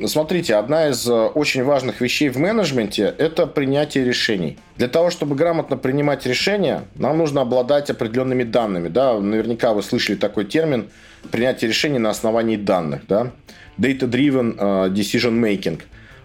Смотрите, 0.07 0.55
одна 0.55 0.89
из 0.89 1.07
э, 1.09 1.13
очень 1.13 1.65
важных 1.65 2.01
вещей 2.01 2.31
в 2.31 2.39
менеджменте– 2.39 3.15
это 3.19 3.47
принятие 3.47 4.05
решений. 4.05 4.59
Для 4.77 4.89
того, 4.89 5.11
чтобы 5.11 5.37
грамотно 5.37 5.77
принимать 5.77 6.27
решения, 6.27 6.85
нам 6.95 7.19
нужно 7.19 7.43
обладать 7.43 7.91
определенными 7.91 8.43
данными. 8.43 8.89
Да? 8.89 9.19
Наверняка 9.19 9.75
вы 9.75 9.83
слышали 9.83 10.17
такой 10.17 10.45
термин– 10.45 10.89
принятие 11.31 11.69
решений 11.69 11.99
на 11.99 12.11
основании 12.11 12.57
данных. 12.57 13.03
Да? 13.09 13.31
Data-driven 13.79 14.57
э, 14.59 14.89
decision 14.91 15.41
making. 15.41 15.81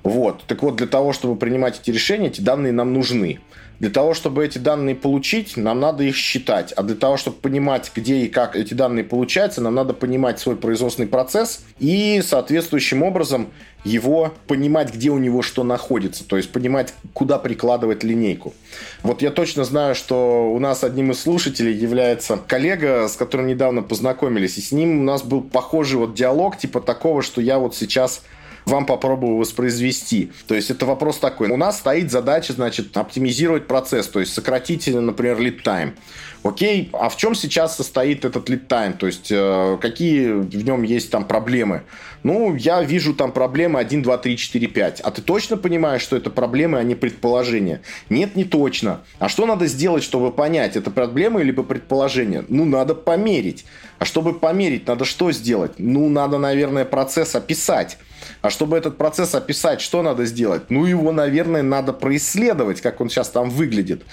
Вот. 0.07 0.43
Так 0.47 0.63
вот, 0.63 0.77
для 0.77 0.87
того, 0.87 1.11
чтобы 1.11 1.35
принимать 1.35 1.79
эти 1.81 1.91
решения, 1.91 2.27
эти 2.27 2.39
данные 2.39 2.71
нам 2.71 2.93
нужны. 2.93 3.39
Для 3.79 3.89
того, 3.89 4.13
чтобы 4.13 4.43
эти 4.43 4.57
данные 4.57 4.95
получить, 4.95 5.57
нам 5.57 5.81
надо 5.81 6.03
их 6.03 6.15
считать. 6.15 6.71
А 6.71 6.81
для 6.81 6.95
того, 6.95 7.17
чтобы 7.17 7.37
понимать, 7.37 7.91
где 7.93 8.19
и 8.19 8.29
как 8.29 8.55
эти 8.55 8.73
данные 8.73 9.03
получаются, 9.03 9.61
нам 9.61 9.75
надо 9.75 9.93
понимать 9.93 10.39
свой 10.39 10.55
производственный 10.55 11.07
процесс 11.09 11.63
и 11.77 12.21
соответствующим 12.25 13.03
образом 13.03 13.49
его 13.83 14.33
понимать, 14.47 14.93
где 14.93 15.09
у 15.09 15.17
него 15.17 15.41
что 15.41 15.63
находится, 15.63 16.27
то 16.27 16.37
есть 16.37 16.51
понимать, 16.51 16.93
куда 17.13 17.37
прикладывать 17.37 18.03
линейку. 18.03 18.53
Вот 19.03 19.21
я 19.21 19.29
точно 19.29 19.63
знаю, 19.63 19.93
что 19.93 20.51
у 20.51 20.59
нас 20.59 20.83
одним 20.83 21.11
из 21.11 21.21
слушателей 21.21 21.73
является 21.73 22.37
коллега, 22.37 23.07
с 23.07 23.15
которым 23.15 23.47
недавно 23.47 23.83
познакомились, 23.83 24.57
и 24.57 24.61
с 24.61 24.71
ним 24.71 25.01
у 25.01 25.03
нас 25.03 25.21
был 25.21 25.41
похожий 25.41 25.99
вот 25.99 26.15
диалог, 26.15 26.57
типа 26.57 26.81
такого, 26.81 27.21
что 27.21 27.39
я 27.39 27.59
вот 27.59 27.75
сейчас 27.75 28.23
вам 28.67 28.85
попробую 28.85 29.37
воспроизвести. 29.37 30.31
То 30.47 30.53
есть 30.53 30.69
это 30.69 30.85
вопрос 30.85 31.17
такой. 31.17 31.49
У 31.49 31.57
нас 31.57 31.77
стоит 31.77 32.11
задача, 32.11 32.53
значит, 32.53 32.95
оптимизировать 32.95 33.65
процесс, 33.65 34.07
то 34.07 34.19
есть 34.19 34.33
сократить, 34.33 34.87
например, 34.87 35.39
lead 35.39 35.63
time. 35.63 35.93
Окей, 36.43 36.89
а 36.93 37.09
в 37.09 37.17
чем 37.17 37.33
сейчас 37.33 37.75
состоит 37.75 38.25
этот 38.25 38.49
lead 38.49 38.67
time? 38.67 38.97
То 38.97 39.07
есть 39.07 39.31
э, 39.31 39.77
какие 39.81 40.31
в 40.31 40.63
нем 40.65 40.83
есть 40.83 41.09
там 41.09 41.25
проблемы? 41.25 41.83
Ну, 42.23 42.55
я 42.55 42.83
вижу 42.83 43.13
там 43.13 43.31
проблемы 43.31 43.79
1, 43.79 44.01
2, 44.01 44.17
3, 44.17 44.37
4, 44.37 44.67
5. 44.67 45.01
А 45.01 45.11
ты 45.11 45.21
точно 45.21 45.57
понимаешь, 45.57 46.01
что 46.01 46.15
это 46.15 46.29
проблемы, 46.29 46.77
а 46.77 46.83
не 46.83 46.95
предположения? 46.95 47.81
Нет, 48.09 48.35
не 48.35 48.43
точно. 48.43 49.01
А 49.19 49.29
что 49.29 49.45
надо 49.45 49.67
сделать, 49.67 50.03
чтобы 50.03 50.31
понять, 50.31 50.75
это 50.75 50.91
проблема 50.91 51.41
или 51.41 51.51
предположение? 51.51 52.45
Ну, 52.49 52.65
надо 52.65 52.95
померить. 52.95 53.65
А 53.99 54.05
чтобы 54.05 54.33
померить, 54.33 54.87
надо 54.87 55.05
что 55.05 55.31
сделать? 55.31 55.73
Ну, 55.77 56.09
надо, 56.09 56.37
наверное, 56.37 56.85
процесс 56.85 57.35
описать. 57.35 57.97
А 58.47 58.49
чтобы 58.49 58.77
этот 58.77 58.97
процесс 58.97 59.35
описать, 59.35 59.81
что 59.81 60.01
надо 60.01 60.23
сделать? 60.23 60.69
Ну, 60.69 60.85
его, 60.85 61.11
наверное, 61.11 61.63
надо 61.63 61.91
происследовать, 61.91 62.79
как 62.79 63.01
он 63.01 63.09
сейчас 63.09 63.27
там 63.27 63.49
выглядит. 63.49 64.03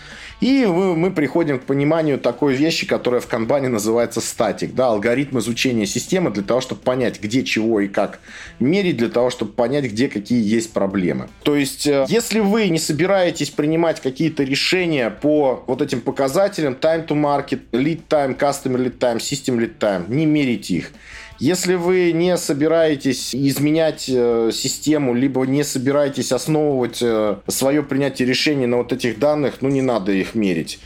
И 0.41 0.67
мы 0.67 1.13
приходим 1.13 1.61
к 1.61 1.63
пониманию 1.63 2.19
такой 2.19 2.55
вещи, 2.55 2.85
которая 2.85 3.21
в 3.21 3.29
канбане 3.29 3.69
называется 3.69 4.21
статик, 4.21 4.75
да, 4.75 4.89
алгоритм 4.89 5.39
изучения 5.39 5.87
системы 5.87 6.33
для 6.33 6.43
того, 6.43 6.61
чтобы 6.61 6.81
понять, 6.81 7.21
где 7.23 7.45
чего 7.45 7.79
и 7.79 7.87
как 7.87 8.19
мерить, 8.59 8.97
для 8.97 9.09
того, 9.09 9.31
чтобы 9.31 9.53
понять, 9.53 9.85
где 9.85 10.09
какие 10.09 10.43
есть 10.43 10.73
проблемы. 10.73 11.29
То 11.45 11.55
есть, 11.55 11.87
э, 11.87 12.05
если 12.09 12.41
вы 12.41 12.69
не 12.71 12.81
собираетесь 12.81 13.51
принимать 13.51 14.01
какие-то 14.01 14.43
решения 14.43 15.11
по 15.11 15.63
вот 15.69 15.81
этим 15.81 16.01
показателям, 16.01 16.73
time 16.73 17.07
to 17.07 17.15
market, 17.15 17.61
lead 17.71 18.01
time, 18.09 18.37
customer 18.37 18.85
lead 18.85 18.99
time, 18.99 19.19
system 19.19 19.61
lead 19.61 19.79
time, 19.79 20.13
не 20.13 20.27
мерите 20.27 20.75
их. 20.75 20.91
Если 21.39 21.75
вы 21.75 22.13
не 22.13 22.37
собираетесь 22.37 23.35
изменять 23.35 24.09
э, 24.09 24.51
систему, 24.53 25.15
либо 25.15 25.45
не 25.45 25.65
собираетесь 25.65 26.33
основывать 26.33 27.03
э, 27.03 27.37
свое 27.49 27.83
принятие 27.83 28.29
решений 28.29 28.67
на 28.67 28.79
вот 28.79 28.93
этих 28.93 29.19
данных, 29.19 29.57
ну 29.61 29.69
не 29.69 29.83
надо 29.83 30.13
их 30.13 30.35
мерить. 30.35 30.79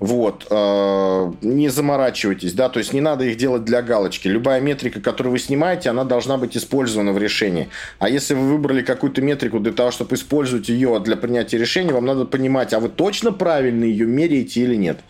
Вот. 0.00 0.46
Э, 0.50 1.30
не 1.42 1.68
заморачивайтесь, 1.68 2.54
да, 2.54 2.70
то 2.70 2.78
есть 2.78 2.94
не 2.94 3.02
надо 3.02 3.26
их 3.26 3.36
делать 3.36 3.64
для 3.64 3.82
галочки. 3.82 4.28
Любая 4.28 4.60
метрика, 4.60 5.00
которую 5.00 5.32
вы 5.32 5.38
снимаете, 5.38 5.90
она 5.90 6.04
должна 6.04 6.38
быть 6.38 6.56
использована 6.56 7.12
в 7.12 7.18
решении. 7.18 7.68
А 7.98 8.08
если 8.08 8.32
вы 8.32 8.48
выбрали 8.48 8.80
какую-то 8.80 9.20
метрику 9.20 9.60
для 9.60 9.72
того, 9.72 9.90
чтобы 9.90 10.16
использовать 10.16 10.70
ее 10.70 10.98
для 11.00 11.16
принятия 11.16 11.58
решения, 11.58 11.92
вам 11.92 12.06
надо 12.06 12.24
понимать, 12.24 12.72
а 12.72 12.80
вы 12.80 12.88
точно 12.88 13.30
правильно 13.30 13.84
ее 13.84 14.06
меряете 14.06 14.62
или 14.62 14.74
нет. 14.74 15.00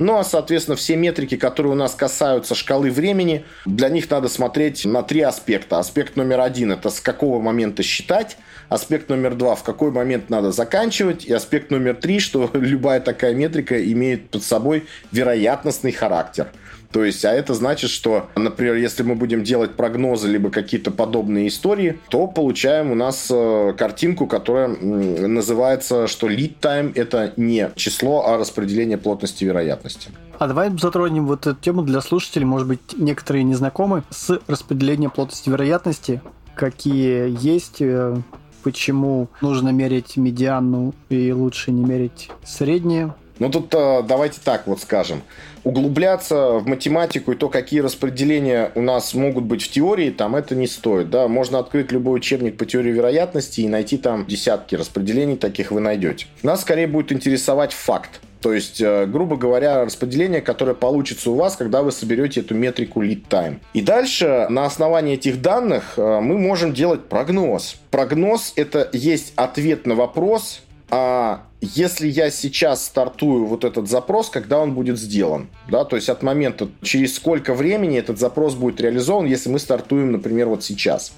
Ну, 0.00 0.16
а, 0.16 0.24
соответственно, 0.24 0.76
все 0.76 0.96
метрики, 0.96 1.36
которые 1.36 1.72
у 1.72 1.76
нас 1.76 1.94
касаются 1.94 2.56
шкалы 2.56 2.90
времени, 2.90 3.44
для 3.66 3.88
них 3.88 4.10
надо 4.10 4.28
смотреть 4.28 4.84
на 4.84 5.04
три 5.04 5.20
аспекта. 5.20 5.78
Аспект 5.78 6.16
номер 6.16 6.40
один– 6.40 6.72
это 6.72 6.90
с 6.90 7.00
какого 7.00 7.40
момента 7.40 7.84
считать, 7.84 8.36
Аспект 8.70 9.08
номер 9.08 9.34
два, 9.34 9.56
в 9.56 9.64
какой 9.64 9.90
момент 9.90 10.30
надо 10.30 10.52
заканчивать. 10.52 11.24
И 11.24 11.32
аспект 11.32 11.72
номер 11.72 11.96
три, 11.96 12.20
что 12.20 12.48
любая 12.54 13.00
такая 13.00 13.34
метрика 13.34 13.84
имеет 13.92 14.30
под 14.30 14.44
собой 14.44 14.86
вероятностный 15.10 15.90
характер. 15.90 16.46
То 16.92 17.04
есть, 17.04 17.24
а 17.24 17.32
это 17.32 17.54
значит, 17.54 17.90
что, 17.90 18.28
например, 18.34 18.74
если 18.74 19.02
мы 19.02 19.14
будем 19.14 19.44
делать 19.44 19.76
прогнозы 19.76 20.28
либо 20.28 20.50
какие-то 20.50 20.90
подобные 20.90 21.48
истории, 21.48 21.98
то 22.10 22.26
получаем 22.26 22.90
у 22.90 22.94
нас 22.94 23.28
э, 23.30 23.74
картинку, 23.76 24.26
которая 24.26 24.68
называется, 24.68 26.08
что 26.08 26.28
lead 26.28 26.54
time 26.60 26.92
это 26.94 27.32
не 27.36 27.70
число, 27.76 28.26
а 28.26 28.38
распределение 28.38 28.98
плотности 28.98 29.44
вероятности. 29.44 30.10
А 30.38 30.48
давай 30.48 30.70
затронем 30.78 31.26
вот 31.26 31.46
эту 31.46 31.60
тему 31.60 31.82
для 31.82 32.00
слушателей, 32.00 32.46
может 32.46 32.66
быть, 32.66 32.80
некоторые 32.96 33.44
не 33.44 33.54
знакомы 33.54 34.02
с 34.10 34.40
распределением 34.48 35.10
плотности 35.10 35.48
вероятности, 35.48 36.20
какие 36.56 37.36
есть 37.40 37.76
э, 37.80 38.16
почему 38.62 39.28
нужно 39.40 39.70
мерить 39.70 40.16
медиану 40.16 40.94
и 41.08 41.32
лучше 41.32 41.72
не 41.72 41.84
мерить 41.84 42.30
среднее. 42.44 43.14
Ну 43.40 43.48
тут 43.50 43.74
э, 43.74 44.02
давайте 44.06 44.38
так 44.44 44.66
вот 44.66 44.80
скажем. 44.80 45.22
Углубляться 45.64 46.58
в 46.58 46.66
математику 46.66 47.32
и 47.32 47.36
то, 47.36 47.48
какие 47.48 47.80
распределения 47.80 48.70
у 48.74 48.82
нас 48.82 49.14
могут 49.14 49.44
быть 49.44 49.62
в 49.62 49.70
теории, 49.70 50.10
там 50.10 50.36
это 50.36 50.54
не 50.54 50.66
стоит. 50.66 51.08
Да? 51.08 51.26
Можно 51.26 51.58
открыть 51.58 51.90
любой 51.90 52.18
учебник 52.18 52.58
по 52.58 52.66
теории 52.66 52.92
вероятности 52.92 53.62
и 53.62 53.68
найти 53.68 53.96
там 53.96 54.26
десятки 54.26 54.74
распределений, 54.74 55.36
таких 55.36 55.70
вы 55.70 55.80
найдете. 55.80 56.26
Нас 56.42 56.60
скорее 56.60 56.86
будет 56.86 57.12
интересовать 57.12 57.72
факт. 57.72 58.20
То 58.40 58.54
есть, 58.54 58.80
э, 58.80 59.06
грубо 59.06 59.36
говоря, 59.36 59.84
распределение, 59.84 60.40
которое 60.40 60.74
получится 60.74 61.30
у 61.30 61.34
вас, 61.34 61.56
когда 61.56 61.82
вы 61.82 61.92
соберете 61.92 62.40
эту 62.40 62.54
метрику 62.54 63.02
lead 63.02 63.28
time. 63.28 63.58
И 63.74 63.82
дальше 63.82 64.46
на 64.48 64.64
основании 64.64 65.14
этих 65.14 65.42
данных 65.42 65.94
э, 65.96 66.20
мы 66.20 66.38
можем 66.38 66.72
делать 66.72 67.04
прогноз. 67.04 67.76
Прогноз 67.90 68.52
это 68.56 68.88
есть 68.92 69.32
ответ 69.36 69.86
на 69.86 69.94
вопрос, 69.94 70.62
а 70.90 71.42
если 71.60 72.08
я 72.08 72.30
сейчас 72.30 72.84
стартую 72.84 73.44
вот 73.44 73.64
этот 73.64 73.88
запрос, 73.88 74.30
когда 74.30 74.58
он 74.58 74.72
будет 74.72 74.98
сделан, 74.98 75.48
да, 75.68 75.84
то 75.84 75.96
есть 75.96 76.08
от 76.08 76.22
момента, 76.22 76.68
через 76.82 77.14
сколько 77.14 77.54
времени 77.54 77.98
этот 77.98 78.18
запрос 78.18 78.54
будет 78.54 78.80
реализован, 78.80 79.26
если 79.26 79.50
мы 79.50 79.58
стартуем, 79.58 80.12
например, 80.12 80.48
вот 80.48 80.64
сейчас. 80.64 81.12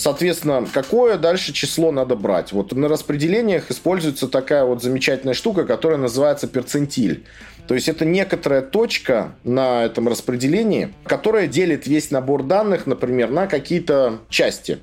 Соответственно, 0.00 0.66
какое 0.72 1.18
дальше 1.18 1.52
число 1.52 1.92
надо 1.92 2.16
брать? 2.16 2.52
Вот 2.52 2.72
на 2.72 2.88
распределениях 2.88 3.70
используется 3.70 4.28
такая 4.28 4.64
вот 4.64 4.82
замечательная 4.82 5.34
штука, 5.34 5.66
которая 5.66 5.98
называется 5.98 6.46
перцентиль. 6.46 7.26
То 7.68 7.74
есть 7.74 7.86
это 7.86 8.06
некоторая 8.06 8.62
точка 8.62 9.34
на 9.44 9.84
этом 9.84 10.08
распределении, 10.08 10.94
которая 11.04 11.48
делит 11.48 11.86
весь 11.86 12.10
набор 12.10 12.44
данных, 12.44 12.86
например, 12.86 13.28
на 13.28 13.46
какие-то 13.46 14.20
части. 14.30 14.78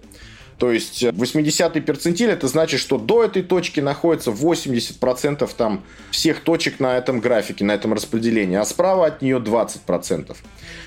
То 0.57 0.71
есть 0.71 1.03
80-й 1.03 1.81
перцентиль 1.81 2.31
это 2.31 2.47
значит, 2.47 2.79
что 2.79 2.97
до 2.97 3.23
этой 3.23 3.43
точки 3.43 3.79
находится 3.79 4.31
80% 4.31 5.49
там 5.55 5.83
всех 6.09 6.39
точек 6.41 6.79
на 6.79 6.97
этом 6.97 7.19
графике, 7.19 7.63
на 7.63 7.73
этом 7.73 7.93
распределении, 7.93 8.57
а 8.57 8.65
справа 8.65 9.05
от 9.05 9.21
нее 9.21 9.37
20%. 9.37 10.35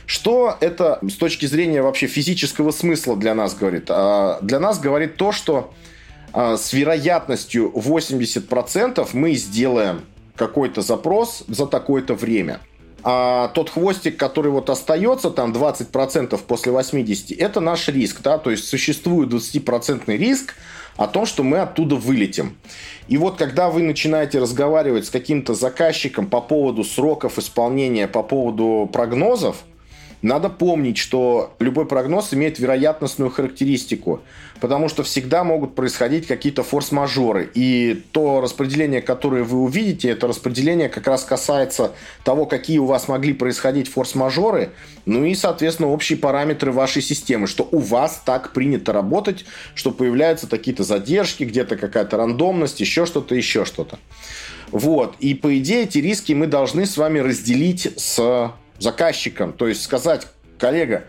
Что 0.06 0.56
это 0.61 0.98
с 1.02 1.14
точки 1.14 1.46
зрения 1.46 1.83
вообще 1.83 2.09
физического 2.09 2.72
смысла 2.72 3.16
для 3.16 3.35
нас 3.35 3.54
говорит? 3.54 3.87
А, 3.90 4.40
для 4.42 4.59
нас 4.59 4.80
говорит 4.80 5.16
то, 5.16 5.30
что 5.30 5.72
а, 6.33 6.56
с 6.56 6.72
вероятностью 6.72 7.70
80% 7.72 9.09
мы 9.12 9.35
сделаем 9.35 10.02
какой-то 10.35 10.83
запрос 10.83 11.44
за 11.46 11.66
такое-то 11.66 12.14
время 12.14 12.61
а 13.02 13.48
тот 13.48 13.70
хвостик, 13.70 14.16
который 14.16 14.50
вот 14.50 14.70
остается, 14.70 15.30
там 15.30 15.52
20% 15.52 16.38
после 16.46 16.72
80%, 16.72 17.36
это 17.38 17.60
наш 17.60 17.88
риск, 17.88 18.20
да, 18.22 18.38
то 18.38 18.50
есть 18.50 18.68
существует 18.68 19.30
20% 19.30 20.16
риск 20.16 20.54
о 20.96 21.06
том, 21.06 21.26
что 21.26 21.42
мы 21.42 21.58
оттуда 21.58 21.96
вылетим. 21.96 22.56
И 23.08 23.16
вот 23.16 23.36
когда 23.36 23.70
вы 23.70 23.82
начинаете 23.82 24.38
разговаривать 24.38 25.06
с 25.06 25.10
каким-то 25.10 25.54
заказчиком 25.54 26.26
по 26.26 26.40
поводу 26.40 26.84
сроков 26.84 27.38
исполнения, 27.38 28.06
по 28.06 28.22
поводу 28.22 28.88
прогнозов, 28.92 29.64
надо 30.22 30.50
помнить, 30.50 30.98
что 30.98 31.54
любой 31.59 31.87
прогноз 31.87 32.35
имеет 32.35 32.59
вероятностную 32.59 33.30
характеристику, 33.30 34.20
потому 34.61 34.88
что 34.88 35.02
всегда 35.02 35.44
могут 35.44 35.74
происходить 35.74 36.26
какие-то 36.26 36.62
форс-мажоры. 36.62 37.50
И 37.54 38.02
то 38.12 38.40
распределение, 38.40 39.00
которое 39.00 39.44
вы 39.44 39.59
увидите, 39.62 40.11
это 40.11 40.26
распределение 40.26 40.88
как 40.90 41.06
раз 41.06 41.24
касается 41.24 41.92
того, 42.22 42.44
какие 42.44 42.78
у 42.78 42.85
вас 42.85 43.09
могли 43.09 43.33
происходить 43.33 43.88
форс-мажоры, 43.88 44.70
ну 45.06 45.24
и, 45.24 45.35
соответственно, 45.35 45.88
общие 45.88 46.18
параметры 46.18 46.70
вашей 46.70 47.00
системы, 47.00 47.46
что 47.46 47.66
у 47.72 47.78
вас 47.78 48.22
так 48.24 48.52
принято 48.52 48.92
работать, 48.92 49.46
что 49.74 49.90
появляются 49.90 50.46
какие-то 50.46 50.85
задержки, 50.85 51.44
где-то 51.44 51.76
какая-то 51.76 52.18
рандомность, 52.18 52.80
еще 52.80 53.06
что-то, 53.06 53.35
еще 53.35 53.64
что-то. 53.64 53.98
Вот. 54.70 55.16
И, 55.20 55.35
по 55.35 55.59
идее, 55.59 55.85
эти 55.85 55.98
риски 55.98 56.33
мы 56.33 56.46
должны 56.46 56.87
с 56.87 56.96
вами 56.96 57.18
разделить 57.18 57.92
с 57.96 58.52
заказчиком, 58.81 59.53
то 59.53 59.69
есть 59.69 59.83
сказать, 59.83 60.27
коллега, 60.59 61.05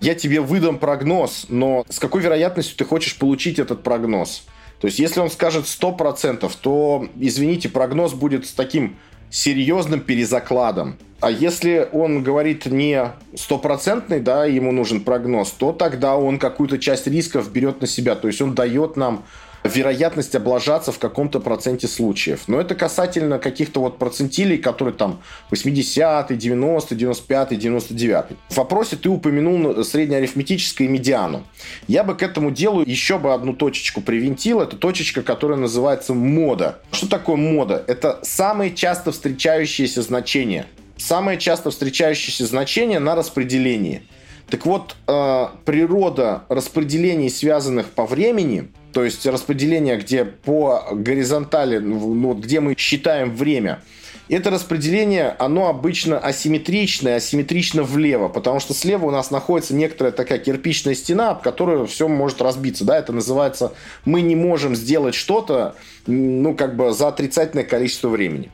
я 0.00 0.14
тебе 0.14 0.40
выдам 0.40 0.78
прогноз, 0.78 1.46
но 1.48 1.84
с 1.88 1.98
какой 1.98 2.22
вероятностью 2.22 2.76
ты 2.76 2.84
хочешь 2.84 3.16
получить 3.16 3.58
этот 3.58 3.82
прогноз? 3.82 4.44
То 4.80 4.88
есть, 4.88 4.98
если 4.98 5.20
он 5.20 5.30
скажет 5.30 5.64
100%, 5.64 6.50
то, 6.60 7.08
извините, 7.18 7.68
прогноз 7.68 8.12
будет 8.12 8.46
с 8.46 8.52
таким 8.52 8.96
серьезным 9.30 10.00
перезакладом. 10.00 10.98
А 11.20 11.30
если 11.30 11.88
он 11.92 12.22
говорит 12.22 12.66
не 12.66 13.10
стопроцентный, 13.34 14.20
да, 14.20 14.44
ему 14.44 14.70
нужен 14.70 15.00
прогноз, 15.00 15.50
то 15.50 15.72
тогда 15.72 16.16
он 16.16 16.38
какую-то 16.38 16.78
часть 16.78 17.06
рисков 17.06 17.50
берет 17.50 17.80
на 17.80 17.86
себя. 17.86 18.16
То 18.16 18.28
есть 18.28 18.40
он 18.42 18.54
дает 18.54 18.96
нам 18.96 19.24
вероятность 19.66 20.34
облажаться 20.34 20.92
в 20.92 20.98
каком-то 20.98 21.40
проценте 21.40 21.88
случаев. 21.88 22.44
Но 22.46 22.60
это 22.60 22.74
касательно 22.74 23.38
каких-то 23.38 23.80
вот 23.80 23.98
процентилей, 23.98 24.58
которые 24.58 24.94
там 24.94 25.20
80, 25.50 26.36
90, 26.36 26.94
95, 26.94 27.58
99. 27.58 28.24
В 28.48 28.56
вопросе 28.56 28.96
ты 28.96 29.08
упомянул 29.08 29.84
среднеарифметическое 29.84 30.88
медиану. 30.88 31.44
Я 31.88 32.04
бы 32.04 32.14
к 32.16 32.22
этому 32.22 32.50
делу 32.50 32.82
еще 32.84 33.18
бы 33.18 33.34
одну 33.34 33.52
точечку 33.52 34.00
привинтил. 34.00 34.60
Это 34.60 34.76
точечка, 34.76 35.22
которая 35.22 35.58
называется 35.58 36.14
мода. 36.14 36.78
Что 36.92 37.08
такое 37.08 37.36
мода? 37.36 37.84
Это 37.86 38.20
самые 38.22 38.74
часто 38.74 39.12
встречающиеся 39.12 40.02
значения. 40.02 40.66
Самое 40.96 41.38
часто 41.38 41.70
встречающееся 41.70 42.46
значение 42.46 42.98
на 42.98 43.14
распределении– 43.14 44.02
Так 44.48 44.64
вот, 44.64 44.94
э, 45.08 45.46
природа 45.64 46.44
распределений, 46.48 47.30
связанных 47.30 47.90
по 47.90 48.06
времени, 48.06 48.68
то 48.92 49.04
есть 49.04 49.26
распределение, 49.26 49.96
где 49.96 50.24
по 50.24 50.84
горизонтали, 50.92 51.78
ну, 51.78 52.32
где 52.34 52.60
мы 52.60 52.76
считаем 52.78 53.34
время, 53.34 53.82
это 54.28 54.50
распределение, 54.50 55.36
оно 55.38 55.68
обычно 55.68 56.18
асимметричное, 56.18 57.16
асимметрично 57.16 57.82
влево, 57.82 58.28
потому 58.28 58.58
что 58.58 58.74
слева 58.74 59.06
у 59.06 59.10
нас 59.10 59.30
находится 59.30 59.74
некоторая 59.74 60.12
такая 60.12 60.38
кирпичная 60.38 60.94
стена, 60.94 61.30
об 61.30 61.42
которую 61.42 61.86
все 61.86 62.08
может 62.08 62.40
разбиться. 62.40 62.84
Да? 62.84 62.98
Это 62.98 63.12
называется, 63.12 63.72
мы 64.04 64.22
не 64.22 64.34
можем 64.34 64.74
сделать 64.74 65.14
что-то, 65.14 65.76
ну, 66.06 66.54
как 66.54 66.76
бы 66.76 66.92
за 66.92 67.08
отрицательное 67.08 67.64
количество 67.64 68.08
времени. 68.08 68.50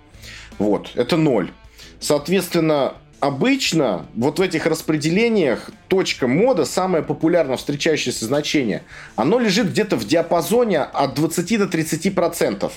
Вот, 0.58 0.90
это 0.94 1.16
ноль. 1.16 1.50
Соответственно, 2.00 2.94
обычно 3.22 4.06
вот 4.16 4.40
в 4.40 4.42
этих 4.42 4.66
распределениях 4.66 5.70
точка 5.86 6.26
мода, 6.26 6.64
самое 6.64 7.04
популярно 7.04 7.56
встречающееся 7.56 8.24
значение, 8.24 8.82
оно 9.14 9.38
лежит 9.38 9.68
где-то 9.68 9.94
в 9.94 10.04
диапазоне 10.04 10.80
от 10.80 11.14
20 11.14 11.58
до 11.58 11.68
30 11.68 12.12
процентов. 12.16 12.72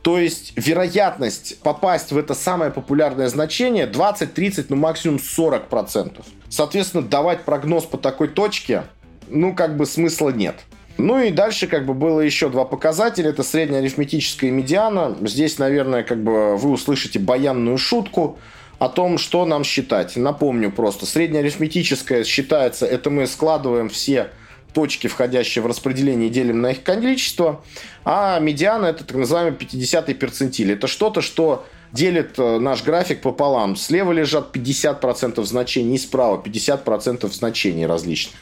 То 0.00 0.18
есть 0.18 0.54
вероятность 0.56 1.58
попасть 1.60 2.10
в 2.10 2.16
это 2.16 2.32
самое 2.32 2.70
популярное 2.70 3.28
значение 3.28 3.86
20, 3.86 4.32
30, 4.32 4.70
ну 4.70 4.76
максимум 4.76 5.18
40 5.20 5.68
процентов. 5.68 6.24
Соответственно, 6.48 7.02
давать 7.02 7.42
прогноз 7.44 7.84
по 7.84 7.98
такой 7.98 8.28
точке, 8.28 8.84
ну 9.28 9.54
как 9.54 9.76
бы 9.76 9.84
смысла 9.84 10.30
нет. 10.30 10.54
Ну 10.96 11.20
и 11.20 11.30
дальше 11.30 11.66
как 11.66 11.84
бы 11.84 11.92
было 11.92 12.20
еще 12.20 12.48
два 12.48 12.64
показателя. 12.64 13.28
Это 13.28 13.42
средняя 13.42 13.80
арифметическая 13.80 14.50
медиана. 14.50 15.16
Здесь, 15.20 15.58
наверное, 15.58 16.02
как 16.02 16.22
бы 16.22 16.56
вы 16.56 16.70
услышите 16.70 17.18
баянную 17.18 17.76
шутку 17.76 18.38
о 18.80 18.88
том, 18.88 19.18
что 19.18 19.44
нам 19.44 19.62
считать. 19.62 20.16
Напомню 20.16 20.72
просто, 20.72 21.04
средняя 21.04 21.42
арифметическая 21.42 22.24
считается, 22.24 22.86
это 22.86 23.10
мы 23.10 23.26
складываем 23.26 23.90
все 23.90 24.30
точки, 24.72 25.06
входящие 25.06 25.62
в 25.62 25.66
распределение, 25.66 26.30
делим 26.30 26.62
на 26.62 26.70
их 26.70 26.82
количество, 26.82 27.62
а 28.06 28.40
медиана 28.40 28.86
это 28.86 29.04
так 29.04 29.18
называемый 29.18 29.52
50-й 29.52 30.14
перцентиль. 30.14 30.72
Это 30.72 30.86
что-то, 30.86 31.20
что 31.20 31.66
делит 31.92 32.38
э, 32.38 32.58
наш 32.58 32.82
график 32.82 33.20
пополам. 33.20 33.76
Слева 33.76 34.12
лежат 34.12 34.56
50% 34.56 35.44
значений, 35.44 35.96
и 35.96 35.98
справа 35.98 36.42
50% 36.42 37.30
значений 37.30 37.84
различных. 37.84 38.36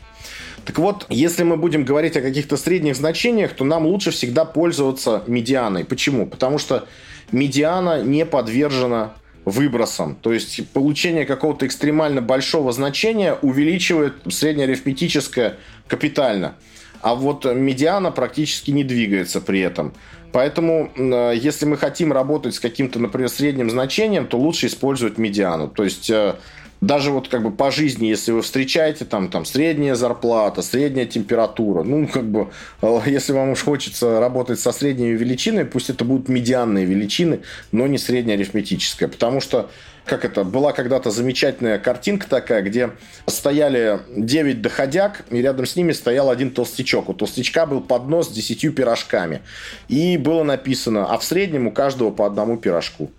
Так 0.64 0.78
вот, 0.78 1.06
если 1.08 1.42
мы 1.42 1.56
будем 1.56 1.84
говорить 1.84 2.16
о 2.16 2.20
каких-то 2.20 2.56
средних 2.56 2.94
значениях, 2.94 3.54
то 3.54 3.64
нам 3.64 3.86
лучше 3.86 4.12
всегда 4.12 4.44
пользоваться 4.44 5.24
медианой. 5.26 5.84
Почему? 5.84 6.26
Потому 6.26 6.58
что 6.58 6.86
медиана 7.32 8.02
не 8.02 8.24
подвержена 8.24 9.14
выбросом. 9.48 10.16
То 10.16 10.32
есть 10.32 10.68
получение 10.70 11.24
какого-то 11.24 11.66
экстремально 11.66 12.22
большого 12.22 12.72
значения 12.72 13.34
увеличивает 13.34 14.14
среднеарифметическое 14.28 15.56
капитально. 15.86 16.54
А 17.00 17.14
вот 17.14 17.44
медиана 17.44 18.10
практически 18.10 18.70
не 18.70 18.84
двигается 18.84 19.40
при 19.40 19.60
этом. 19.60 19.94
Поэтому, 20.32 20.90
э, 20.94 21.32
если 21.36 21.64
мы 21.64 21.76
хотим 21.76 22.12
работать 22.12 22.54
с 22.54 22.60
каким-то, 22.60 22.98
например, 22.98 23.28
средним 23.28 23.70
значением, 23.70 24.26
то 24.26 24.38
лучше 24.38 24.66
использовать 24.66 25.16
медиану. 25.16 25.68
То 25.68 25.84
есть 25.84 26.10
э, 26.10 26.34
даже 26.80 27.10
вот 27.10 27.28
как 27.28 27.42
бы 27.42 27.50
по 27.50 27.70
жизни, 27.70 28.06
если 28.06 28.32
вы 28.32 28.42
встречаете 28.42 29.04
там, 29.04 29.30
там 29.30 29.44
средняя 29.44 29.94
зарплата, 29.94 30.62
средняя 30.62 31.06
температура, 31.06 31.82
ну, 31.82 32.06
как 32.06 32.24
бы, 32.24 32.50
э, 32.82 33.00
если 33.06 33.32
вам 33.32 33.50
уж 33.50 33.62
хочется 33.62 34.20
работать 34.20 34.60
со 34.60 34.72
средними 34.72 35.16
величинами, 35.16 35.64
пусть 35.64 35.90
это 35.90 36.04
будут 36.04 36.28
медианные 36.28 36.84
величины, 36.84 37.40
но 37.72 37.86
не 37.86 37.98
среднеарифметическая, 37.98 39.08
потому 39.08 39.40
что 39.40 39.70
как 40.08 40.24
это, 40.24 40.42
была 40.42 40.72
когда-то 40.72 41.10
замечательная 41.10 41.78
картинка 41.78 42.28
такая, 42.28 42.62
где 42.62 42.90
стояли 43.26 44.00
9 44.16 44.62
доходяг, 44.62 45.24
и 45.30 45.42
рядом 45.42 45.66
с 45.66 45.76
ними 45.76 45.92
стоял 45.92 46.30
один 46.30 46.50
толстячок. 46.50 47.10
У 47.10 47.14
толстячка 47.14 47.66
был 47.66 47.82
поднос 47.82 48.28
с 48.28 48.32
10 48.32 48.74
пирожками. 48.74 49.42
И 49.88 50.16
было 50.16 50.44
написано, 50.44 51.06
а 51.12 51.18
в 51.18 51.24
среднем 51.24 51.66
у 51.66 51.72
каждого 51.72 52.10
по 52.10 52.26
одному 52.26 52.56
пирожку. 52.56 53.10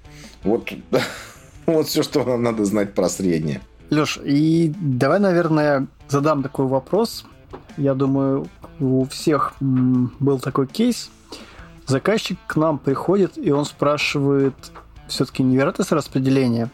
Вот 0.43 0.71
Вот 1.73 1.87
все, 1.87 2.03
что 2.03 2.23
нам 2.23 2.43
надо 2.43 2.65
знать 2.65 2.93
про 2.93 3.09
среднее. 3.09 3.61
Леш, 3.89 4.19
и 4.23 4.73
давай, 4.79 5.19
наверное, 5.19 5.87
задам 6.07 6.43
такой 6.43 6.67
вопрос. 6.67 7.25
Я 7.77 7.93
думаю, 7.93 8.47
у 8.79 9.05
всех 9.05 9.53
был 9.59 10.39
такой 10.39 10.67
кейс. 10.67 11.09
Заказчик 11.85 12.37
к 12.45 12.55
нам 12.55 12.77
приходит, 12.77 13.37
и 13.37 13.51
он 13.51 13.65
спрашивает 13.65 14.53
все-таки 15.07 15.41
невероятность 15.41 15.91
распределения, 15.91 16.69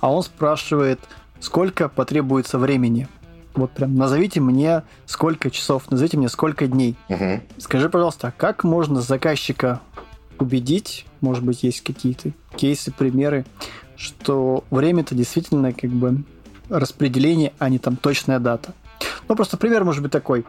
а 0.00 0.12
он 0.12 0.22
спрашивает, 0.22 0.98
сколько 1.38 1.88
потребуется 1.88 2.58
времени. 2.58 3.08
Вот 3.54 3.70
прям 3.70 3.94
назовите 3.96 4.40
мне 4.40 4.82
сколько 5.06 5.50
часов, 5.50 5.90
назовите 5.90 6.16
мне 6.16 6.28
сколько 6.28 6.66
дней. 6.66 6.96
Угу. 7.08 7.40
Скажи, 7.58 7.88
пожалуйста, 7.88 8.28
а 8.28 8.32
как 8.32 8.64
можно 8.64 9.00
заказчика 9.00 9.80
убедить, 10.38 11.06
может 11.20 11.44
быть, 11.44 11.62
есть 11.62 11.82
какие-то 11.82 12.32
кейсы, 12.56 12.92
примеры, 12.92 13.44
что 13.98 14.64
время-то 14.70 15.14
действительно 15.14 15.72
как 15.72 15.90
бы 15.90 16.22
распределение, 16.70 17.52
а 17.58 17.68
не 17.68 17.78
там 17.78 17.96
точная 17.96 18.38
дата. 18.38 18.72
Ну, 19.28 19.34
просто 19.34 19.56
пример 19.56 19.84
может 19.84 20.02
быть 20.02 20.12
такой. 20.12 20.46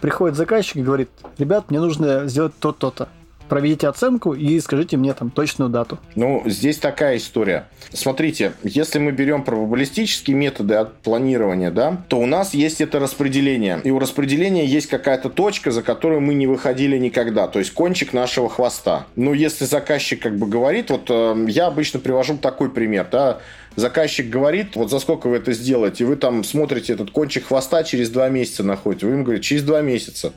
Приходит 0.00 0.36
заказчик 0.36 0.76
и 0.76 0.82
говорит, 0.82 1.10
ребят, 1.38 1.70
мне 1.70 1.80
нужно 1.80 2.26
сделать 2.26 2.58
то-то-то 2.58 3.08
проведите 3.48 3.88
оценку 3.88 4.34
и 4.34 4.58
скажите 4.60 4.96
мне 4.96 5.14
там 5.14 5.30
точную 5.30 5.70
дату. 5.70 5.98
Ну, 6.14 6.42
здесь 6.46 6.78
такая 6.78 7.16
история. 7.16 7.68
Смотрите, 7.92 8.52
если 8.62 8.98
мы 8.98 9.12
берем 9.12 9.44
пробабилистические 9.44 10.36
методы 10.36 10.74
от 10.74 10.94
планирования, 10.98 11.70
да, 11.70 12.02
то 12.08 12.18
у 12.18 12.26
нас 12.26 12.54
есть 12.54 12.80
это 12.80 12.98
распределение. 12.98 13.80
И 13.84 13.90
у 13.90 13.98
распределения 13.98 14.64
есть 14.64 14.88
какая-то 14.88 15.30
точка, 15.30 15.70
за 15.70 15.82
которую 15.82 16.20
мы 16.20 16.34
не 16.34 16.46
выходили 16.46 16.98
никогда. 16.98 17.48
То 17.48 17.58
есть 17.58 17.72
кончик 17.72 18.12
нашего 18.12 18.48
хвоста. 18.48 19.06
Ну, 19.16 19.32
если 19.32 19.64
заказчик 19.64 20.20
как 20.20 20.36
бы 20.36 20.46
говорит, 20.46 20.90
вот 20.90 21.06
э, 21.08 21.46
я 21.48 21.66
обычно 21.66 22.00
привожу 22.00 22.36
такой 22.36 22.70
пример, 22.70 23.06
да, 23.10 23.38
заказчик 23.76 24.28
говорит, 24.28 24.74
вот 24.74 24.90
за 24.90 24.98
сколько 24.98 25.28
вы 25.28 25.36
это 25.36 25.52
сделаете, 25.52 26.04
вы 26.04 26.16
там 26.16 26.42
смотрите 26.44 26.94
этот 26.94 27.10
кончик 27.10 27.46
хвоста 27.46 27.84
через 27.84 28.10
два 28.10 28.28
месяца 28.28 28.64
находите, 28.64 29.06
вы 29.06 29.12
ему 29.12 29.24
говорите, 29.24 29.44
через 29.44 29.62
два 29.62 29.82
месяца. 29.82 30.32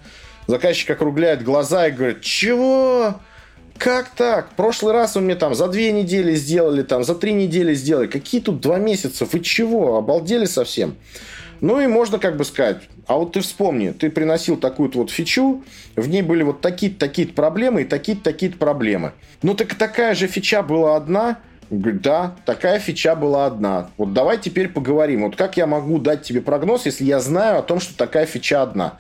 Заказчик 0.50 0.90
округляет 0.90 1.44
глаза 1.44 1.90
и 1.90 1.92
говорит, 1.92 2.22
чего? 2.22 3.20
Как 3.78 4.10
так? 4.10 4.50
В 4.50 4.56
прошлый 4.56 4.94
раз 4.94 5.14
вы 5.14 5.22
мне 5.22 5.36
там 5.36 5.54
за 5.54 5.68
две 5.68 5.92
недели 5.92 6.34
сделали, 6.34 6.82
там 6.82 7.04
за 7.04 7.14
три 7.14 7.34
недели 7.34 7.76
сделали. 7.76 8.08
Какие 8.08 8.42
тут 8.42 8.60
два 8.60 8.80
месяца? 8.80 9.28
Вы 9.32 9.42
чего? 9.42 9.98
Обалдели 9.98 10.46
совсем? 10.46 10.96
Ну 11.62 11.80
и 11.80 11.86
можно 11.86 12.18
как 12.18 12.36
бы 12.36 12.46
сказать, 12.46 12.82
а 13.06 13.18
вот 13.18 13.34
ты 13.34 13.42
вспомни, 13.42 13.92
ты 13.92 14.10
приносил 14.10 14.58
такую-то 14.58 14.98
вот 14.98 15.12
фичу, 15.12 15.64
в 15.96 16.10
ней 16.10 16.24
были 16.24 16.42
вот 16.42 16.62
такие-то 16.62 16.98
такие-то 16.98 17.34
проблемы 17.36 17.84
и 17.84 17.86
такие-то 17.86 18.24
такие-то 18.24 18.58
проблемы. 18.58 19.12
Ну 19.44 19.54
так 19.54 19.76
такая 19.76 20.16
же 20.16 20.26
фича 20.26 20.64
была 20.64 20.96
одна, 20.96 21.38
Говорит, 21.70 22.02
да, 22.02 22.36
такая 22.46 22.80
фича 22.80 23.16
была 23.16 23.46
одна. 23.46 23.92
Вот 23.98 24.12
давай 24.12 24.40
теперь 24.40 24.70
поговорим. 24.70 25.22
Вот 25.22 25.36
как 25.36 25.56
я 25.56 25.68
могу 25.68 26.00
дать 26.00 26.24
тебе 26.24 26.42
прогноз, 26.42 26.88
если 26.88 27.04
я 27.04 27.20
знаю 27.20 27.60
о 27.60 27.62
том, 27.62 27.80
что 27.80 27.96
такая 27.96 28.26
фича 28.26 28.64
одна? 28.64 28.98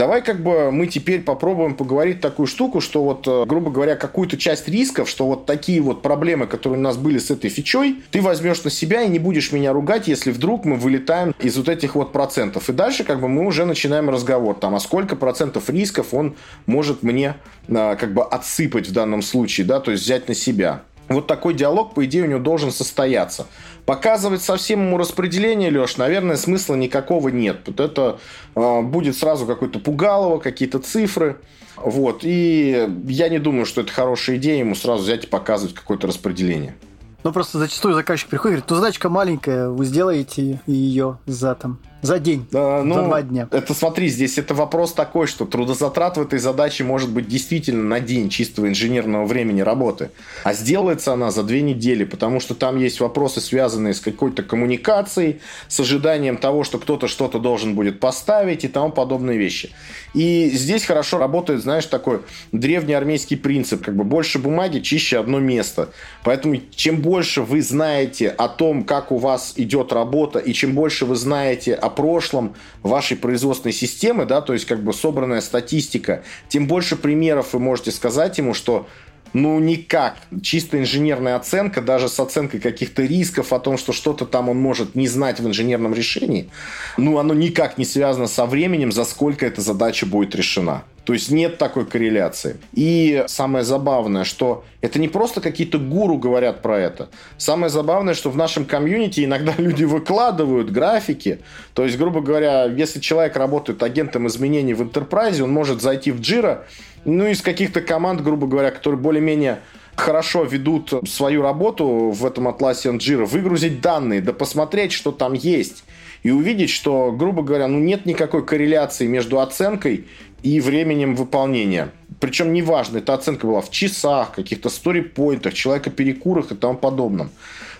Давай 0.00 0.22
как 0.22 0.42
бы 0.42 0.72
мы 0.72 0.86
теперь 0.86 1.20
попробуем 1.20 1.74
поговорить 1.74 2.22
такую 2.22 2.46
штуку, 2.46 2.80
что 2.80 3.04
вот, 3.04 3.28
э, 3.28 3.44
грубо 3.44 3.70
говоря, 3.70 3.96
какую-то 3.96 4.38
часть 4.38 4.66
рисков, 4.66 5.10
что 5.10 5.26
вот 5.26 5.44
такие 5.44 5.82
вот 5.82 6.00
проблемы, 6.00 6.46
которые 6.46 6.78
у 6.78 6.82
нас 6.82 6.96
были 6.96 7.18
с 7.18 7.30
этой 7.30 7.50
фичой, 7.50 7.96
ты 8.10 8.22
возьмешь 8.22 8.64
на 8.64 8.70
себя 8.70 9.02
и 9.02 9.10
не 9.10 9.18
будешь 9.18 9.52
меня 9.52 9.74
ругать, 9.74 10.08
если 10.08 10.30
вдруг 10.30 10.64
мы 10.64 10.76
вылетаем 10.76 11.34
из 11.38 11.58
вот 11.58 11.68
этих 11.68 11.96
вот 11.96 12.12
процентов. 12.12 12.70
И 12.70 12.72
дальше 12.72 13.04
как 13.04 13.20
бы 13.20 13.28
мы 13.28 13.46
уже 13.46 13.66
начинаем 13.66 14.08
разговор, 14.08 14.54
там, 14.54 14.74
а 14.74 14.80
сколько 14.80 15.16
процентов 15.16 15.68
рисков 15.68 16.14
он 16.14 16.34
может 16.64 17.02
мне 17.02 17.34
э, 17.68 17.96
как 18.00 18.14
бы 18.14 18.24
отсыпать 18.24 18.88
в 18.88 18.94
данном 18.94 19.20
случае, 19.20 19.66
да, 19.66 19.80
то 19.80 19.90
есть 19.90 20.04
взять 20.04 20.28
на 20.28 20.34
себя. 20.34 20.80
Вот 21.10 21.26
такой 21.26 21.54
диалог, 21.54 21.92
по 21.94 22.04
идее, 22.04 22.22
у 22.22 22.26
него 22.26 22.38
должен 22.38 22.70
состояться. 22.70 23.48
Показывать 23.84 24.42
совсем 24.42 24.86
ему 24.86 24.96
распределение, 24.96 25.68
Леш, 25.68 25.96
наверное, 25.96 26.36
смысла 26.36 26.76
никакого 26.76 27.30
нет. 27.30 27.62
Вот 27.66 27.80
это 27.80 28.20
э, 28.54 28.82
будет 28.82 29.16
сразу 29.16 29.44
какое-то 29.44 29.80
пугалово, 29.80 30.38
какие-то 30.38 30.78
цифры. 30.78 31.40
Вот. 31.74 32.20
И 32.22 32.88
я 33.08 33.28
не 33.28 33.40
думаю, 33.40 33.66
что 33.66 33.80
это 33.80 33.92
хорошая 33.92 34.36
идея 34.36 34.60
ему 34.60 34.76
сразу 34.76 35.02
взять 35.02 35.24
и 35.24 35.26
показывать 35.26 35.74
какое-то 35.74 36.06
распределение. 36.06 36.76
Ну, 37.24 37.32
просто 37.32 37.58
зачастую 37.58 37.94
заказчик 37.94 38.28
приходит 38.28 38.52
и 38.52 38.54
говорит, 38.58 38.70
ну, 38.70 38.76
задачка 38.76 39.08
маленькая, 39.08 39.68
вы 39.68 39.84
сделаете 39.86 40.60
ее 40.66 41.18
за 41.26 41.56
там 41.56 41.80
за 42.02 42.18
день, 42.18 42.46
да, 42.50 42.82
ну, 42.82 42.94
за 42.94 43.02
два 43.02 43.22
дня. 43.22 43.48
Это 43.50 43.74
смотри, 43.74 44.08
здесь 44.08 44.38
это 44.38 44.54
вопрос 44.54 44.92
такой, 44.92 45.26
что 45.26 45.44
трудозатрат 45.44 46.16
в 46.16 46.22
этой 46.22 46.38
задаче 46.38 46.84
может 46.84 47.10
быть 47.10 47.28
действительно 47.28 47.84
на 47.84 48.00
день 48.00 48.28
чистого 48.30 48.68
инженерного 48.68 49.26
времени 49.26 49.60
работы. 49.60 50.10
А 50.44 50.54
сделается 50.54 51.12
она 51.12 51.30
за 51.30 51.42
две 51.42 51.62
недели, 51.62 52.04
потому 52.04 52.40
что 52.40 52.54
там 52.54 52.78
есть 52.78 53.00
вопросы, 53.00 53.40
связанные 53.40 53.94
с 53.94 54.00
какой-то 54.00 54.42
коммуникацией, 54.42 55.40
с 55.68 55.78
ожиданием 55.80 56.36
того, 56.36 56.64
что 56.64 56.78
кто-то 56.78 57.08
что-то 57.08 57.38
должен 57.38 57.74
будет 57.74 58.00
поставить 58.00 58.64
и 58.64 58.68
тому 58.68 58.90
подобные 58.90 59.38
вещи. 59.38 59.70
И 60.14 60.50
здесь 60.50 60.84
хорошо 60.84 61.18
работает, 61.18 61.62
знаешь, 61.62 61.86
такой 61.86 62.20
древний 62.52 62.94
армейский 62.94 63.36
принцип, 63.36 63.84
как 63.84 63.94
бы 63.94 64.04
больше 64.04 64.38
бумаги, 64.38 64.80
чище 64.80 65.18
одно 65.18 65.38
место. 65.38 65.90
Поэтому 66.24 66.60
чем 66.74 67.00
больше 67.00 67.42
вы 67.42 67.62
знаете 67.62 68.28
о 68.28 68.48
том, 68.48 68.84
как 68.84 69.12
у 69.12 69.18
вас 69.18 69.54
идет 69.56 69.92
работа, 69.92 70.38
и 70.38 70.52
чем 70.52 70.74
больше 70.74 71.04
вы 71.04 71.16
знаете 71.16 71.74
о 71.74 71.89
прошлом 71.90 72.54
вашей 72.82 73.16
производственной 73.16 73.72
системы, 73.72 74.24
да, 74.24 74.40
то 74.40 74.52
есть 74.52 74.64
как 74.64 74.82
бы 74.82 74.92
собранная 74.92 75.40
статистика, 75.40 76.22
тем 76.48 76.66
больше 76.66 76.96
примеров 76.96 77.52
вы 77.52 77.58
можете 77.58 77.90
сказать 77.90 78.38
ему, 78.38 78.54
что 78.54 78.88
ну, 79.32 79.58
никак. 79.60 80.16
Чисто 80.42 80.78
инженерная 80.78 81.36
оценка, 81.36 81.80
даже 81.80 82.08
с 82.08 82.18
оценкой 82.18 82.60
каких-то 82.60 83.02
рисков 83.02 83.52
о 83.52 83.60
том, 83.60 83.78
что 83.78 83.92
что-то 83.92 84.26
там 84.26 84.48
он 84.48 84.58
может 84.58 84.94
не 84.94 85.08
знать 85.08 85.40
в 85.40 85.46
инженерном 85.46 85.94
решении, 85.94 86.48
ну, 86.96 87.18
оно 87.18 87.34
никак 87.34 87.78
не 87.78 87.84
связано 87.84 88.26
со 88.26 88.46
временем, 88.46 88.92
за 88.92 89.04
сколько 89.04 89.46
эта 89.46 89.60
задача 89.60 90.06
будет 90.06 90.34
решена. 90.34 90.84
То 91.04 91.14
есть 91.14 91.30
нет 91.30 91.58
такой 91.58 91.86
корреляции. 91.86 92.58
И 92.72 93.24
самое 93.26 93.64
забавное, 93.64 94.24
что 94.24 94.64
это 94.80 94.98
не 94.98 95.08
просто 95.08 95.40
какие-то 95.40 95.78
гуру 95.78 96.18
говорят 96.18 96.62
про 96.62 96.78
это. 96.78 97.08
Самое 97.36 97.70
забавное, 97.70 98.14
что 98.14 98.30
в 98.30 98.36
нашем 98.36 98.64
комьюнити 98.64 99.24
иногда 99.24 99.54
люди 99.58 99.84
выкладывают 99.84 100.70
графики. 100.70 101.40
То 101.74 101.84
есть, 101.84 101.98
грубо 101.98 102.20
говоря, 102.20 102.66
если 102.66 103.00
человек 103.00 103.36
работает 103.36 103.82
агентом 103.82 104.26
изменений 104.26 104.74
в 104.74 104.82
Enterprise, 104.82 105.40
он 105.42 105.50
может 105.50 105.82
зайти 105.82 106.12
в 106.12 106.20
Jira 106.20 106.64
ну, 107.04 107.26
из 107.26 107.42
каких-то 107.42 107.80
команд, 107.80 108.20
грубо 108.20 108.46
говоря, 108.46 108.70
которые 108.70 109.00
более-менее 109.00 109.60
хорошо 109.96 110.44
ведут 110.44 110.94
свою 111.08 111.42
работу 111.42 112.10
в 112.10 112.24
этом 112.24 112.48
атласе 112.48 112.90
Jira, 112.90 113.24
выгрузить 113.24 113.80
данные, 113.80 114.20
да 114.20 114.32
посмотреть, 114.32 114.92
что 114.92 115.12
там 115.12 115.34
есть, 115.34 115.84
и 116.22 116.30
увидеть, 116.30 116.70
что, 116.70 117.12
грубо 117.12 117.42
говоря, 117.42 117.68
ну 117.68 117.78
нет 117.78 118.06
никакой 118.06 118.44
корреляции 118.44 119.06
между 119.06 119.40
оценкой 119.40 120.06
и 120.42 120.60
временем 120.60 121.14
выполнения. 121.14 121.90
Причем 122.18 122.52
неважно, 122.52 122.98
эта 122.98 123.14
оценка 123.14 123.46
была 123.46 123.60
в 123.60 123.70
часах, 123.70 124.32
каких-то 124.32 124.68
сторипоинтах, 124.68 125.54
человека 125.54 125.90
перекурах 125.90 126.52
и 126.52 126.54
тому 126.54 126.76
подобном. 126.76 127.30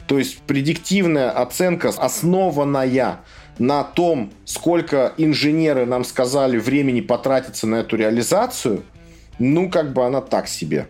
То 0.07 0.19
есть 0.19 0.39
предиктивная 0.39 1.31
оценка, 1.31 1.89
основанная 1.89 3.21
на 3.59 3.85
том, 3.85 4.33
сколько 4.45 5.13
инженеры 5.19 5.85
нам 5.85 6.05
сказали 6.05 6.59
времени 6.59 7.01
потратиться 7.01 7.67
на 7.67 7.77
эту 7.77 7.97
реализацию– 7.97 8.83
ну, 9.41 9.69
как 9.69 9.93
бы 9.93 10.07
она 10.07 10.21
так 10.21 10.47
себе. 10.47 10.87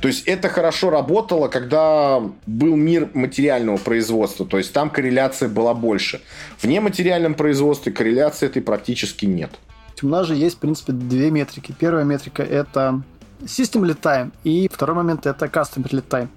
То 0.00 0.06
есть 0.06 0.28
это 0.28 0.48
хорошо 0.48 0.90
работало, 0.90 1.48
когда 1.48 2.22
был 2.46 2.76
мир 2.76 3.10
материального 3.14 3.78
производства, 3.78 4.46
то 4.46 4.58
есть 4.58 4.72
там 4.72 4.90
корреляция 4.90 5.48
была 5.48 5.74
больше. 5.74 6.20
В 6.58 6.64
нематериальном 6.66 7.34
производстве 7.34 7.90
корреляции 7.90 8.46
этой 8.46 8.62
практически 8.62 9.26
нет. 9.26 9.50
У 10.00 10.06
нас 10.06 10.28
же 10.28 10.36
есть, 10.36 10.56
в 10.56 10.58
принципе, 10.60 10.92
две 10.92 11.32
метрики. 11.32 11.74
Первая 11.76 12.04
метрика– 12.04 12.42
это 12.44 13.02
System 13.40 13.82
Lead 13.82 14.00
Time, 14.00 14.30
и 14.44 14.68
второй 14.72 14.94
момент– 14.94 15.26
это 15.26 15.46
Customer 15.46 15.90
Lead 15.90 16.06
Time. 16.08 16.28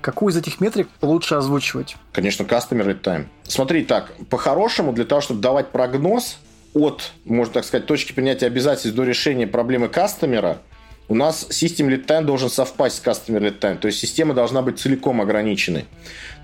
Какую 0.00 0.32
из 0.32 0.36
этих 0.36 0.60
метрик 0.60 0.88
лучше 1.00 1.36
озвучивать? 1.36 1.96
Конечно, 2.12 2.42
Customer 2.42 2.84
Lead 2.84 3.00
Time. 3.00 3.26
Смотри, 3.44 3.84
так, 3.84 4.10
по-хорошему, 4.28 4.92
для 4.92 5.04
того, 5.04 5.20
чтобы 5.20 5.40
давать 5.40 5.68
прогноз, 5.68 6.38
от, 6.74 7.12
можно 7.24 7.54
так 7.54 7.64
сказать, 7.64 7.86
точки 7.86 8.12
принятия 8.12 8.46
обязательств 8.46 8.94
до 8.94 9.04
решения 9.04 9.46
проблемы 9.46 9.88
кастомера, 9.88 10.58
у 11.06 11.14
нас 11.14 11.46
System 11.50 11.88
Lead 11.88 12.06
Time 12.06 12.24
должен 12.24 12.48
совпасть 12.48 12.96
с 12.96 13.06
Customer 13.06 13.38
Lead 13.38 13.58
Time, 13.60 13.76
то 13.76 13.88
есть 13.88 13.98
система 13.98 14.32
должна 14.32 14.62
быть 14.62 14.78
целиком 14.78 15.20
ограниченной. 15.20 15.84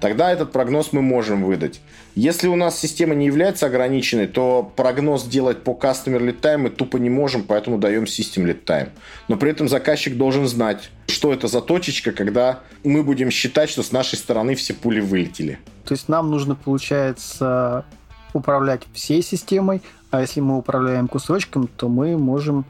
Тогда 0.01 0.31
этот 0.31 0.53
прогноз 0.53 0.93
мы 0.93 1.01
можем 1.01 1.45
выдать. 1.45 1.81
Если 2.15 2.47
у 2.47 2.57
нас 2.57 2.79
система 2.79 3.15
не 3.15 3.27
является 3.27 3.67
ограниченной, 3.67 4.27
то 4.27 4.71
прогноз 4.77 5.25
делать 5.25 5.63
по 5.63 5.71
Customer 5.71 6.21
Lead 6.21 6.41
Time 6.41 6.59
мы 6.59 6.71
тупо 6.71 6.99
не 6.99 7.09
можем, 7.09 7.45
поэтому 7.45 7.79
даем 7.79 8.05
System 8.05 8.45
Lead 8.45 8.65
Time. 8.65 8.91
Но 9.29 9.37
при 9.37 9.51
этом 9.51 9.69
заказчик 9.69 10.17
должен 10.17 10.47
знать, 10.47 10.91
что 11.07 11.33
это 11.33 11.49
за 11.49 11.63
точечка, 11.63 12.13
когда 12.13 12.61
мы 12.85 13.03
будем 13.03 13.31
считать, 13.31 13.71
что 13.71 13.83
с 13.83 13.93
нашей 13.93 14.17
стороны 14.17 14.55
все 14.57 14.75
пули 14.75 15.01
вылетели. 15.01 15.59
То 15.87 15.95
есть 15.95 16.09
нам 16.09 16.31
нужно, 16.31 16.55
получается, 16.55 17.87
управлять 18.35 18.83
всей 18.93 19.23
системой, 19.23 19.81
а 20.11 20.21
если 20.21 20.41
мы 20.41 20.59
управляем 20.59 21.09
кусочком, 21.09 21.69
то 21.69 21.89
мы 21.89 22.19
можем 22.19 22.65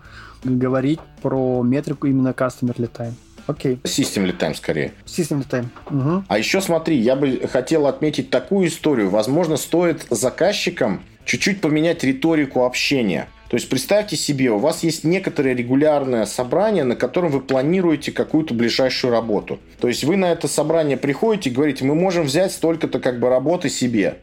говорить 0.45 1.01
про 1.23 1.63
метрику 1.63 2.07
именно 2.07 2.29
Customer 2.29 2.75
Lead 2.77 2.91
Time. 2.93 3.13
Окей. 3.47 3.81
System 3.85 4.27
Lead 4.27 4.39
Time 4.39 4.55
скорее. 4.55 4.93
System 5.07 5.45
Lead 5.45 5.49
Time. 5.49 5.67
Угу. 5.91 6.25
А 6.29 6.39
еще 6.39 6.61
смотри, 6.61 6.97
я 6.97 7.17
бы 7.17 7.49
хотел 7.51 7.87
отметить 7.87 8.31
такую 8.31 8.69
историю. 8.69 9.11
Возможно, 9.11 9.57
стоит 9.57 10.07
заказчикам 10.11 11.03
чуть-чуть 11.25 11.61
поменять 11.61 12.05
риторику 12.05 12.65
общения. 12.65 13.29
То 13.49 13.57
есть 13.57 13.69
представьте 13.69 14.17
себе, 14.17 14.53
у 14.53 14.59
вас 14.59 14.85
есть 14.85 15.03
некоторое 15.03 15.57
регулярное 15.57 16.25
собрание, 16.25 16.85
на 16.85 16.95
котором 16.95 17.33
вы 17.33 17.41
планируете 17.41 18.13
какую-то 18.13 18.55
ближайшую 18.55 19.11
работу. 19.11 19.59
То 19.81 19.89
есть 19.89 20.05
вы 20.05 20.17
на 20.17 20.31
это 20.31 20.47
собрание 20.47 20.97
приходите 20.97 21.51
и 21.51 21.53
говорите, 21.53 21.85
мы 21.85 21.97
можем 21.97 22.27
взять 22.27 22.53
столько-то 22.53 23.01
как 23.01 23.19
бы 23.19 23.29
работы 23.29 23.69
себе. 23.69 24.19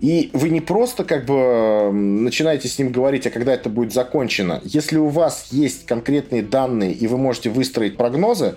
И 0.00 0.30
вы 0.32 0.48
не 0.48 0.62
просто 0.62 1.04
как 1.04 1.26
бы 1.26 1.90
начинаете 1.92 2.68
с 2.68 2.78
ним 2.78 2.90
говорить, 2.90 3.26
а 3.26 3.30
когда 3.30 3.52
это 3.52 3.68
будет 3.68 3.92
закончено. 3.92 4.60
Если 4.64 4.96
у 4.96 5.08
вас 5.08 5.48
есть 5.50 5.84
конкретные 5.84 6.42
данные, 6.42 6.92
и 6.92 7.06
вы 7.06 7.18
можете 7.18 7.50
выстроить 7.50 7.98
прогнозы 7.98 8.54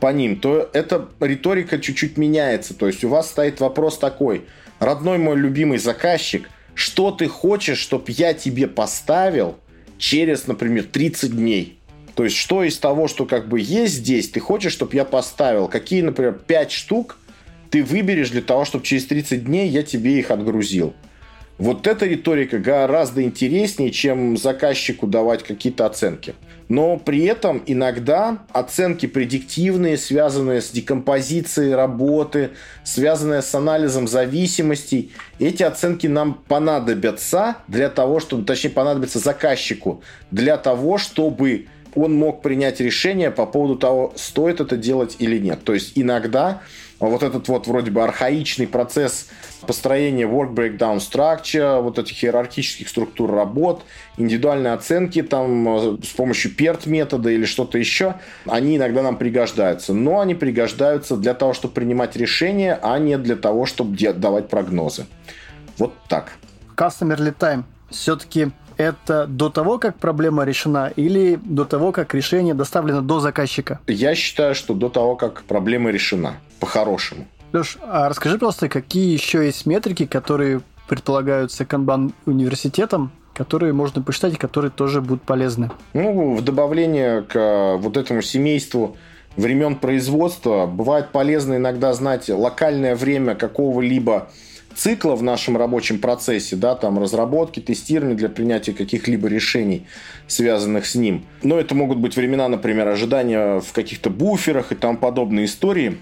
по 0.00 0.10
ним, 0.10 0.40
то 0.40 0.70
эта 0.72 1.06
риторика 1.20 1.78
чуть-чуть 1.78 2.16
меняется. 2.16 2.72
То 2.72 2.86
есть 2.86 3.04
у 3.04 3.10
вас 3.10 3.28
стоит 3.28 3.60
вопрос 3.60 3.98
такой. 3.98 4.46
Родной 4.78 5.18
мой 5.18 5.36
любимый 5.36 5.78
заказчик, 5.78 6.48
что 6.74 7.10
ты 7.10 7.28
хочешь, 7.28 7.78
чтобы 7.78 8.06
я 8.08 8.32
тебе 8.32 8.66
поставил 8.66 9.56
через, 9.98 10.46
например, 10.46 10.84
30 10.84 11.36
дней? 11.36 11.78
То 12.14 12.24
есть 12.24 12.36
что 12.36 12.64
из 12.64 12.78
того, 12.78 13.06
что 13.08 13.26
как 13.26 13.48
бы 13.48 13.60
есть 13.60 13.96
здесь, 13.96 14.30
ты 14.30 14.40
хочешь, 14.40 14.72
чтобы 14.72 14.96
я 14.96 15.04
поставил? 15.04 15.68
Какие, 15.68 16.00
например, 16.00 16.40
5 16.46 16.72
штук– 16.72 17.18
ты 17.76 17.84
выберешь 17.84 18.30
для 18.30 18.40
того, 18.40 18.64
чтобы 18.64 18.84
через 18.86 19.04
30 19.04 19.44
дней 19.44 19.68
я 19.68 19.82
тебе 19.82 20.18
их 20.18 20.30
отгрузил. 20.30 20.94
Вот 21.58 21.86
эта 21.86 22.06
риторика 22.06 22.58
гораздо 22.58 23.22
интереснее, 23.22 23.90
чем 23.90 24.38
заказчику 24.38 25.06
давать 25.06 25.42
какие-то 25.42 25.84
оценки. 25.84 26.34
Но 26.70 26.96
при 26.96 27.24
этом 27.24 27.62
иногда 27.66 28.38
оценки 28.50 29.04
предиктивные, 29.04 29.98
связанные 29.98 30.62
с 30.62 30.70
декомпозицией 30.70 31.74
работы, 31.74 32.50
связанные 32.82 33.42
с 33.42 33.54
анализом 33.54 34.08
зависимостей, 34.08 35.12
эти 35.38 35.62
оценки 35.62 36.06
нам 36.06 36.42
понадобятся 36.48 37.56
для 37.68 37.90
того, 37.90 38.20
чтобы, 38.20 38.46
точнее, 38.46 38.70
понадобятся 38.70 39.18
заказчику, 39.18 40.02
для 40.30 40.56
того, 40.56 40.96
чтобы 40.96 41.66
он 41.94 42.14
мог 42.14 42.40
принять 42.40 42.80
решение 42.80 43.30
по 43.30 43.44
поводу 43.44 43.76
того, 43.76 44.14
стоит 44.16 44.60
это 44.60 44.78
делать 44.78 45.16
или 45.18 45.38
нет. 45.38 45.64
То 45.64 45.74
есть 45.74 45.92
иногда 45.94 46.62
вот 47.00 47.22
этот 47.22 47.48
вот 47.48 47.66
вроде 47.66 47.90
бы 47.90 48.02
архаичный 48.02 48.66
процесс 48.66 49.28
построения 49.66 50.24
work 50.24 50.54
breakdown 50.54 50.96
structure, 50.98 51.80
вот 51.80 51.98
этих 51.98 52.24
иерархических 52.24 52.88
структур 52.88 53.30
работ, 53.32 53.82
индивидуальные 54.16 54.72
оценки 54.72 55.22
там 55.22 55.68
э, 55.68 55.98
с 56.02 56.10
помощью 56.10 56.52
PERT 56.52 56.88
метода 56.88 57.30
или 57.30 57.44
что-то 57.44 57.78
еще, 57.78 58.14
они 58.46 58.76
иногда 58.76 59.02
нам 59.02 59.16
пригождаются. 59.16 59.92
Но 59.92 60.20
они 60.20 60.34
пригождаются 60.34 61.16
для 61.16 61.34
того, 61.34 61.52
чтобы 61.52 61.74
принимать 61.74 62.16
решения, 62.16 62.78
а 62.82 62.98
не 62.98 63.18
для 63.18 63.36
того, 63.36 63.66
чтобы 63.66 63.96
давать 64.14 64.48
прогнозы. 64.48 65.06
Вот 65.78 65.92
так. 66.08 66.32
Customer 66.76 67.16
lead 67.16 67.36
time. 67.38 67.64
Все-таки 67.90 68.48
это 68.76 69.26
до 69.26 69.48
того, 69.48 69.78
как 69.78 69.98
проблема 69.98 70.44
решена, 70.44 70.92
или 70.96 71.38
до 71.42 71.64
того, 71.64 71.92
как 71.92 72.14
решение 72.14 72.54
доставлено 72.54 73.00
до 73.00 73.20
заказчика? 73.20 73.80
Я 73.86 74.14
считаю, 74.14 74.54
что 74.54 74.74
до 74.74 74.88
того, 74.88 75.16
как 75.16 75.42
проблема 75.44 75.90
решена, 75.90 76.36
по-хорошему. 76.60 77.26
Леш, 77.52 77.78
а 77.82 78.08
расскажи 78.08 78.38
просто, 78.38 78.68
какие 78.68 79.12
еще 79.12 79.44
есть 79.44 79.66
метрики, 79.66 80.06
которые 80.06 80.60
предполагаются 80.88 81.64
канбан 81.64 82.12
университетом, 82.26 83.10
которые 83.34 83.72
можно 83.72 84.02
посчитать 84.02 84.34
и 84.34 84.36
которые 84.36 84.70
тоже 84.70 85.00
будут 85.00 85.22
полезны? 85.22 85.70
Ну, 85.94 86.34
в 86.34 86.42
добавление 86.42 87.22
к 87.22 87.76
вот 87.78 87.96
этому 87.96 88.22
семейству 88.22 88.96
времен 89.36 89.76
производства 89.76 90.66
бывает 90.66 91.10
полезно 91.12 91.56
иногда 91.56 91.92
знать 91.92 92.28
локальное 92.28 92.96
время 92.96 93.34
какого-либо 93.34 94.28
цикла 94.74 95.16
в 95.16 95.22
нашем 95.22 95.56
рабочем 95.56 95.98
процессе, 95.98 96.54
да, 96.54 96.74
там 96.74 96.98
разработки, 96.98 97.60
тестирования 97.60 98.16
для 98.16 98.28
принятия 98.28 98.72
каких-либо 98.72 99.28
решений, 99.28 99.86
связанных 100.26 100.86
с 100.86 100.94
ним. 100.94 101.24
Но 101.42 101.58
это 101.58 101.74
могут 101.74 101.98
быть 101.98 102.16
времена, 102.16 102.48
например, 102.48 102.86
ожидания 102.88 103.60
в 103.60 103.72
каких-то 103.72 104.10
буферах 104.10 104.72
и 104.72 104.74
там 104.74 104.98
подобные 104.98 105.46
истории. 105.46 105.98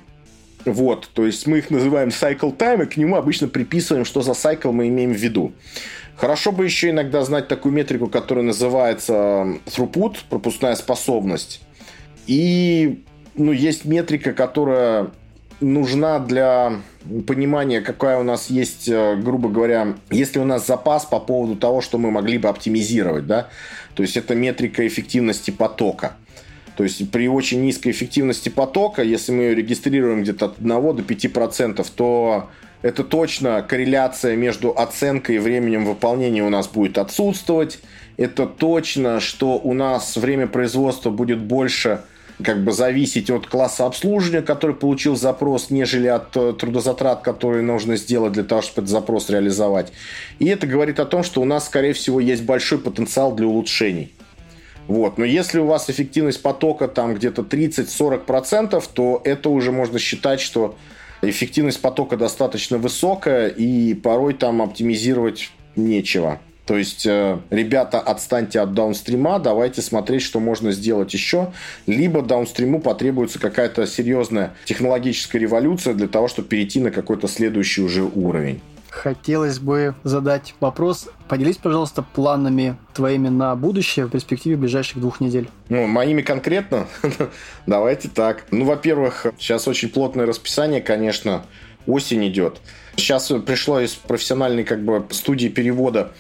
Вот, 0.65 1.11
то 1.13 1.27
есть 1.27 1.47
мы 1.47 1.59
их 1.59 1.71
называем 1.71 2.09
cycle 2.09 2.57
time, 2.57 2.85
и 2.85 2.87
к 2.87 2.97
нему 2.97 3.17
обычно 3.17 3.49
приписываем, 3.49 4.05
что 4.05 4.23
за 4.23 4.33
cycle 4.33 4.73
мы 4.73 4.89
имеем 4.89 5.13
в 5.13 5.17
виду. 5.17 5.53
Хорошо 6.17 6.53
бы 6.53 6.65
еще 6.65 6.91
иногда 6.91 7.23
знать 7.25 7.49
такую 7.49 7.75
метрику, 7.75 8.07
которая 8.07 8.45
называется 8.45 9.59
throughput, 9.67 10.19
пропускная 10.31 10.75
способность. 10.77 11.61
И 12.27 13.03
ну, 13.35 13.53
есть 13.53 13.85
метрика, 13.85 14.33
которая 14.33 15.11
нужна 15.61 16.19
для 16.19 16.81
понимания, 17.27 17.81
какая 17.81 18.19
у 18.19 18.23
нас 18.23 18.49
есть, 18.49 18.89
э, 18.89 19.17
грубо 19.17 19.49
говоря, 19.49 19.95
если 20.11 20.39
у 20.39 20.45
нас 20.45 20.67
запас 20.67 21.05
по 21.05 21.21
поводу 21.21 21.57
того, 21.57 21.81
что 21.81 21.99
мы 21.99 22.11
могли 22.11 22.39
бы 22.39 22.49
оптимизировать, 22.49 23.27
да, 23.27 23.49
то 23.95 24.03
есть 24.03 24.17
это 24.17 24.35
метрика 24.35 24.87
эффективности 24.87 25.51
потока. 25.51 26.17
То 26.77 26.85
есть 26.85 27.11
при 27.11 27.29
очень 27.29 27.63
низкой 27.63 27.93
эффективности 27.93 28.49
потока, 28.49 29.03
если 29.03 29.33
мы 29.33 29.43
ее 29.45 29.55
регистрируем 29.55 30.23
где-то 30.23 30.47
от 30.47 30.59
1 30.59 30.69
до 30.69 31.03
5%, 31.03 31.87
то 31.95 32.51
Это 32.83 33.03
точно 33.03 33.63
корреляция 33.63 34.37
между 34.37 34.71
оценкой 34.79 35.37
и 35.37 35.39
временем 35.39 35.87
выполнения 35.87 36.45
у 36.45 36.51
нас 36.51 36.69
будет 36.69 36.99
отсутствовать. 36.99 37.79
Это 38.19 38.47
точно, 38.47 39.21
что 39.21 39.59
у 39.59 39.73
нас 39.73 40.17
время 40.17 40.47
производства 40.47 41.09
будет 41.09 41.41
больше 41.41 42.03
как 42.43 42.63
бы 42.65 42.73
зависеть 42.73 43.31
от 43.31 43.47
класса 43.47 43.87
обслуживания, 43.87 44.43
который 44.43 44.75
получил 44.75 45.17
запрос, 45.17 45.71
нежели 45.71 46.09
от 46.09 46.37
э, 46.37 46.53
трудозатрат, 46.53 47.23
которые 47.23 47.63
нужно 47.63 47.97
сделать 47.97 48.33
для 48.33 48.45
того, 48.45 48.61
чтобы 48.61 48.83
этот 48.83 48.91
запрос 48.91 49.31
реализовать. 49.31 49.93
И 50.39 50.47
это 50.47 50.67
говорит 50.67 50.99
о 51.01 51.07
том, 51.07 51.23
что 51.23 51.41
у 51.41 51.45
нас, 51.45 51.67
скорее 51.67 51.93
всего, 51.93 52.21
есть 52.21 52.43
большой 52.43 52.79
потенциал 52.79 53.35
для 53.35 53.47
улучшений. 53.47 54.13
Вот. 54.87 55.19
Но 55.19 55.25
если 55.25 55.61
у 55.61 55.67
вас 55.67 55.89
эффективность 55.89 56.43
потока 56.43 56.89
там 56.89 57.15
где-то 57.15 57.43
30-40%, 57.43 58.83
то 58.93 59.21
это 59.25 59.49
уже 59.49 59.73
можно 59.73 59.99
считать, 59.99 60.41
что 60.41 60.77
эффективность 61.23 61.81
потока 61.81 62.17
достаточно 62.17 62.79
высокая, 62.79 63.49
и 63.49 63.95
порой 63.95 64.35
там 64.35 64.63
оптимизировать 64.63 65.51
нечего. 65.77 66.41
То 66.67 66.79
есть, 66.79 67.05
э, 67.05 67.39
ребята, 67.51 68.01
отстаньте 68.01 68.61
от 68.61 68.73
даунстрима, 68.73 69.39
давайте 69.39 69.83
смотреть, 69.83 70.23
что 70.23 70.41
можно 70.41 70.73
сделать 70.73 71.13
еще. 71.13 71.53
Либо 71.87 72.23
даунстриму 72.23 72.81
потребуется 72.81 73.39
какая-то 73.39 73.87
серьезная 73.87 74.55
технологическая 74.65 75.39
революция 75.39 75.93
для 75.93 76.09
того, 76.09 76.27
чтобы 76.29 76.49
перейти 76.49 76.81
на 76.81 76.91
какой-то 76.91 77.29
следующий 77.29 77.83
уже 77.83 78.03
уровень. 78.03 78.63
Хотелось 79.03 79.59
бы 79.59 79.95
задать 80.05 80.55
вопрос. 80.61 81.09
Поделись, 81.29 81.57
пожалуйста, 81.57 82.03
планами 82.03 82.77
твоими 82.95 83.29
на 83.29 83.55
будущее 83.57 84.07
в 84.07 84.11
перспективе 84.11 84.57
ближайших 84.57 85.01
двух 85.01 85.21
недель. 85.21 85.49
Ну, 85.69 85.87
моими 85.87 86.23
конкретно? 86.23 86.87
Давайте 87.67 88.09
так. 88.09 88.47
Ну, 88.53 88.65
во-первых, 88.65 89.27
сейчас 89.37 89.67
очень 89.67 89.89
плотное 89.89 90.27
расписание, 90.27 90.81
конечно. 90.81 91.45
Осень 91.87 92.29
идет. 92.29 92.61
Сейчас 92.97 93.33
пришло 93.45 93.81
из 93.81 93.95
профессиональной 93.95 94.65
как 94.65 94.85
бы 94.85 95.05
студии 95.11 95.49
перевода 95.49 96.13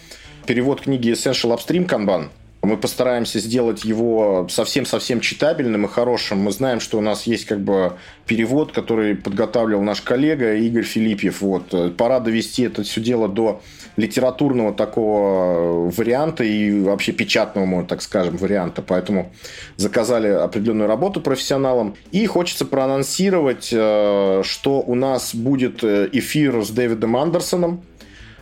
перевод 0.45 0.83
книги 0.83 1.13
Essential 1.13 1.57
Upstream 1.57 1.89
Kanban. 1.89 2.29
Мы 2.65 2.77
постараемся 2.77 3.39
сделать 3.39 3.85
его 3.85 4.47
совсем-совсем 4.51 5.21
читабельным 5.21 5.87
и 5.87 5.89
хорошим. 5.89 6.39
Мы 6.39 6.53
знаем, 6.53 6.81
что 6.81 6.99
у 6.99 7.01
нас 7.01 7.27
есть 7.27 7.45
как 7.45 7.61
бы 7.61 7.95
перевод, 8.27 8.73
который 8.73 9.15
подготавливал 9.15 9.83
наш 9.83 10.01
коллега 10.01 10.55
Игорь 10.55 10.85
Филиппьев. 10.85 11.41
Вот. 11.41 11.97
Пора 11.97 12.21
довести 12.21 12.63
это 12.63 12.83
все 12.83 13.01
дело 13.01 13.29
до 13.29 13.61
литературного 13.97 14.73
такого 14.73 15.91
варианта 15.91 16.45
и 16.45 16.81
вообще 16.81 17.13
печатного, 17.13 17.85
так 17.85 18.03
скажем, 18.03 18.37
варианта. 18.37 18.83
Поэтому 18.83 19.33
заказали 19.77 20.29
определенную 20.29 20.89
работу 20.89 21.21
профессионалам. 21.21 21.95
И 22.11 22.27
хочется 22.27 22.65
проанонсировать, 22.65 23.71
э, 23.73 24.43
что 24.45 24.81
у 24.81 24.95
нас 24.95 25.35
будет 25.35 25.85
э, 25.85 26.09
эфир 26.13 26.65
с 26.65 26.71
Дэвидом 26.71 27.17
Андерсоном 27.17 27.83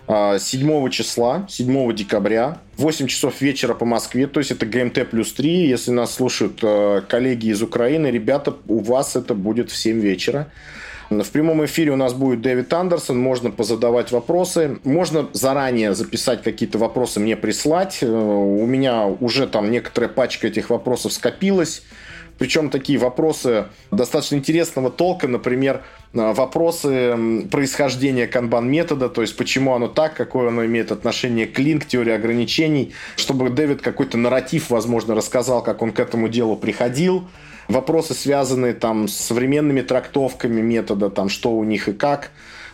7 0.08 0.90
числа, 0.90 1.46
7 1.48 1.94
декабря, 1.94 2.58
8 2.76 3.06
часов 3.06 3.40
вечера 3.40 3.74
по 3.74 3.84
Москве, 3.84 4.26
то 4.26 4.40
есть 4.40 4.50
это 4.50 4.66
ГМТ 4.66 5.10
плюс 5.10 5.32
3. 5.32 5.68
Если 5.68 5.90
нас 5.90 6.14
слушают 6.14 6.58
э, 6.62 7.02
коллеги 7.08 7.48
из 7.48 7.62
Украины, 7.62 8.08
ребята, 8.08 8.54
у 8.66 8.80
вас 8.80 9.16
это 9.16 9.34
будет 9.34 9.70
в 9.70 9.76
7 9.76 10.00
вечера. 10.00 10.48
В 11.10 11.30
прямом 11.30 11.64
эфире 11.66 11.92
у 11.92 11.96
нас 11.96 12.14
будет 12.14 12.40
Дэвид 12.40 12.72
Андерсон, 12.72 13.18
можно 13.18 13.50
позадавать 13.50 14.12
вопросы, 14.12 14.78
можно 14.84 15.28
заранее 15.32 15.94
записать 15.94 16.42
какие-то 16.42 16.78
вопросы, 16.78 17.20
мне 17.20 17.36
прислать. 17.36 17.98
Э, 18.00 18.06
у 18.06 18.66
меня 18.66 19.06
уже 19.06 19.46
там 19.46 19.70
некоторая 19.70 20.10
пачка 20.10 20.48
этих 20.48 20.70
вопросов 20.70 21.12
скопилась. 21.12 21.82
Причем 22.42 22.70
такие 22.70 22.98
вопросы 22.98 23.66
достаточно 23.92 24.34
интересного 24.34 24.90
толка, 24.90 25.28
например, 25.28 25.84
э, 26.12 26.32
вопросы 26.32 27.46
происхождения 27.52 28.26
канбан-метода, 28.26 29.08
то 29.08 29.22
есть 29.22 29.36
почему 29.36 29.74
оно 29.74 29.86
так, 29.86 30.14
какое 30.14 30.48
оно 30.48 30.64
имеет 30.64 30.90
отношение 30.90 31.46
к 31.46 31.56
линк, 31.60 31.84
теории 31.84 32.12
ограничений, 32.12 32.94
чтобы 33.14 33.48
Дэвид 33.48 33.80
какой-то 33.80 34.18
нарратив, 34.18 34.70
возможно, 34.70 35.14
рассказал, 35.14 35.62
как 35.62 35.82
он 35.82 35.92
к 35.92 36.00
этому 36.00 36.28
делу 36.28 36.56
приходил, 36.56 37.28
вопросы, 37.68 38.12
связанные 38.12 38.74
там 38.74 39.06
с 39.06 39.16
современными 39.16 39.82
трактовками 39.82 40.60
метода, 40.60 41.10
там 41.10 41.28
что 41.28 41.52
у 41.52 41.62
них 41.62 41.86
и 41.86 41.92
как, 41.92 42.32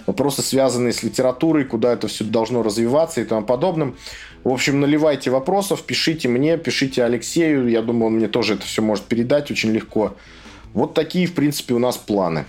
вопросы, 0.08 0.42
связанные 0.42 0.92
с 0.92 1.02
литературой, 1.02 1.64
куда 1.64 1.92
это 1.92 2.08
все 2.08 2.24
должно 2.24 2.62
развиваться 2.62 3.20
и 3.20 3.24
тому 3.24 3.44
подобным. 3.44 3.94
В 4.42 4.48
общем, 4.48 4.80
наливайте 4.80 5.30
вопросов, 5.30 5.82
пишите 5.82 6.28
мне, 6.28 6.56
пишите 6.56 7.04
Алексею. 7.04 7.68
Я 7.68 7.82
думаю, 7.82 8.06
он 8.06 8.14
мне 8.14 8.26
тоже 8.26 8.54
это 8.54 8.64
все 8.64 8.80
может 8.80 9.04
передать 9.04 9.50
очень 9.50 9.70
легко. 9.70 10.14
Вот 10.72 10.94
такие, 10.94 11.26
в 11.26 11.34
принципе, 11.34 11.74
у 11.74 11.78
нас 11.78 11.98
планы. 11.98 12.46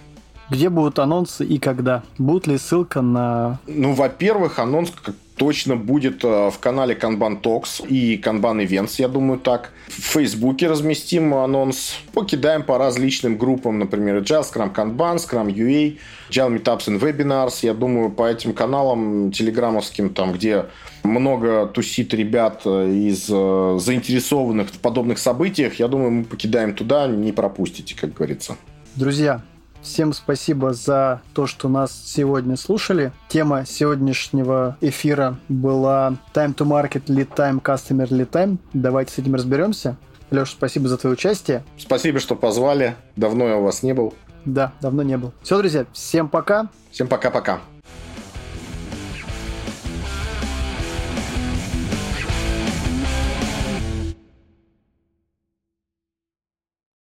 Где 0.49 0.69
будут 0.69 0.99
анонсы 0.99 1.45
и 1.45 1.59
когда? 1.59 2.03
Будет 2.17 2.47
ли 2.47 2.57
ссылка 2.57 3.01
на... 3.01 3.59
Ну, 3.67 3.93
во-первых, 3.93 4.57
анонс 4.57 4.91
точно 5.39 5.77
будет 5.77 6.23
э, 6.23 6.49
в 6.51 6.59
канале 6.59 6.93
Kanban 6.93 7.41
Talks 7.41 7.87
и 7.87 8.21
Kanban 8.21 8.63
Events, 8.67 8.95
я 8.97 9.07
думаю, 9.07 9.39
так. 9.39 9.71
В 9.87 10.01
Фейсбуке 10.13 10.67
разместим 10.67 11.33
анонс. 11.33 11.95
Покидаем 12.13 12.63
по 12.63 12.77
различным 12.77 13.37
группам, 13.37 13.79
например, 13.79 14.17
Agile, 14.17 14.43
Scrum 14.43 14.75
Kanban, 14.75 15.15
Scrum 15.15 15.47
UA, 15.47 15.97
Agile 16.29 16.57
Meetups 16.57 16.87
and 16.87 16.99
Webinars. 16.99 17.59
Я 17.61 17.73
думаю, 17.73 18.11
по 18.11 18.29
этим 18.29 18.53
каналам 18.53 19.31
телеграммовским, 19.31 20.13
там, 20.13 20.33
где 20.33 20.65
много 21.03 21.65
тусит 21.67 22.13
ребят 22.13 22.63
э, 22.65 22.91
из 22.91 23.27
э, 23.29 23.77
заинтересованных 23.79 24.69
в 24.69 24.79
подобных 24.79 25.17
событиях, 25.19 25.75
я 25.79 25.87
думаю, 25.87 26.11
мы 26.11 26.23
покидаем 26.25 26.75
туда, 26.75 27.07
не 27.07 27.31
пропустите, 27.31 27.95
как 27.95 28.13
говорится. 28.13 28.57
Друзья, 28.95 29.41
Всем 29.81 30.13
спасибо 30.13 30.73
за 30.73 31.21
то, 31.33 31.47
что 31.47 31.69
нас 31.69 31.91
сегодня 32.05 32.57
слушали. 32.57 33.11
Тема 33.27 33.65
сегодняшнего 33.65 34.77
эфира 34.81 35.37
была 35.47 36.17
Time 36.33 36.53
to 36.53 36.65
Market, 36.65 37.05
Lead 37.05 37.29
Time, 37.35 37.61
Customer 37.61 38.07
Lead 38.07 38.29
Time. 38.29 38.57
Давайте 38.73 39.13
с 39.13 39.17
этим 39.17 39.35
разберемся. 39.35 39.95
Леша, 40.31 40.51
спасибо 40.51 40.87
за 40.87 40.97
твое 40.97 41.13
участие. 41.13 41.63
Спасибо, 41.77 42.19
что 42.19 42.35
позвали. 42.35 42.95
Давно 43.15 43.47
я 43.47 43.57
у 43.57 43.63
вас 43.63 43.81
не 43.83 43.93
был. 43.93 44.13
Да, 44.45 44.73
давно 44.81 45.03
не 45.03 45.17
был. 45.17 45.33
Все, 45.41 45.57
друзья, 45.57 45.85
всем 45.93 46.29
пока. 46.29 46.69
Всем 46.91 47.07
пока-пока. 47.07 47.59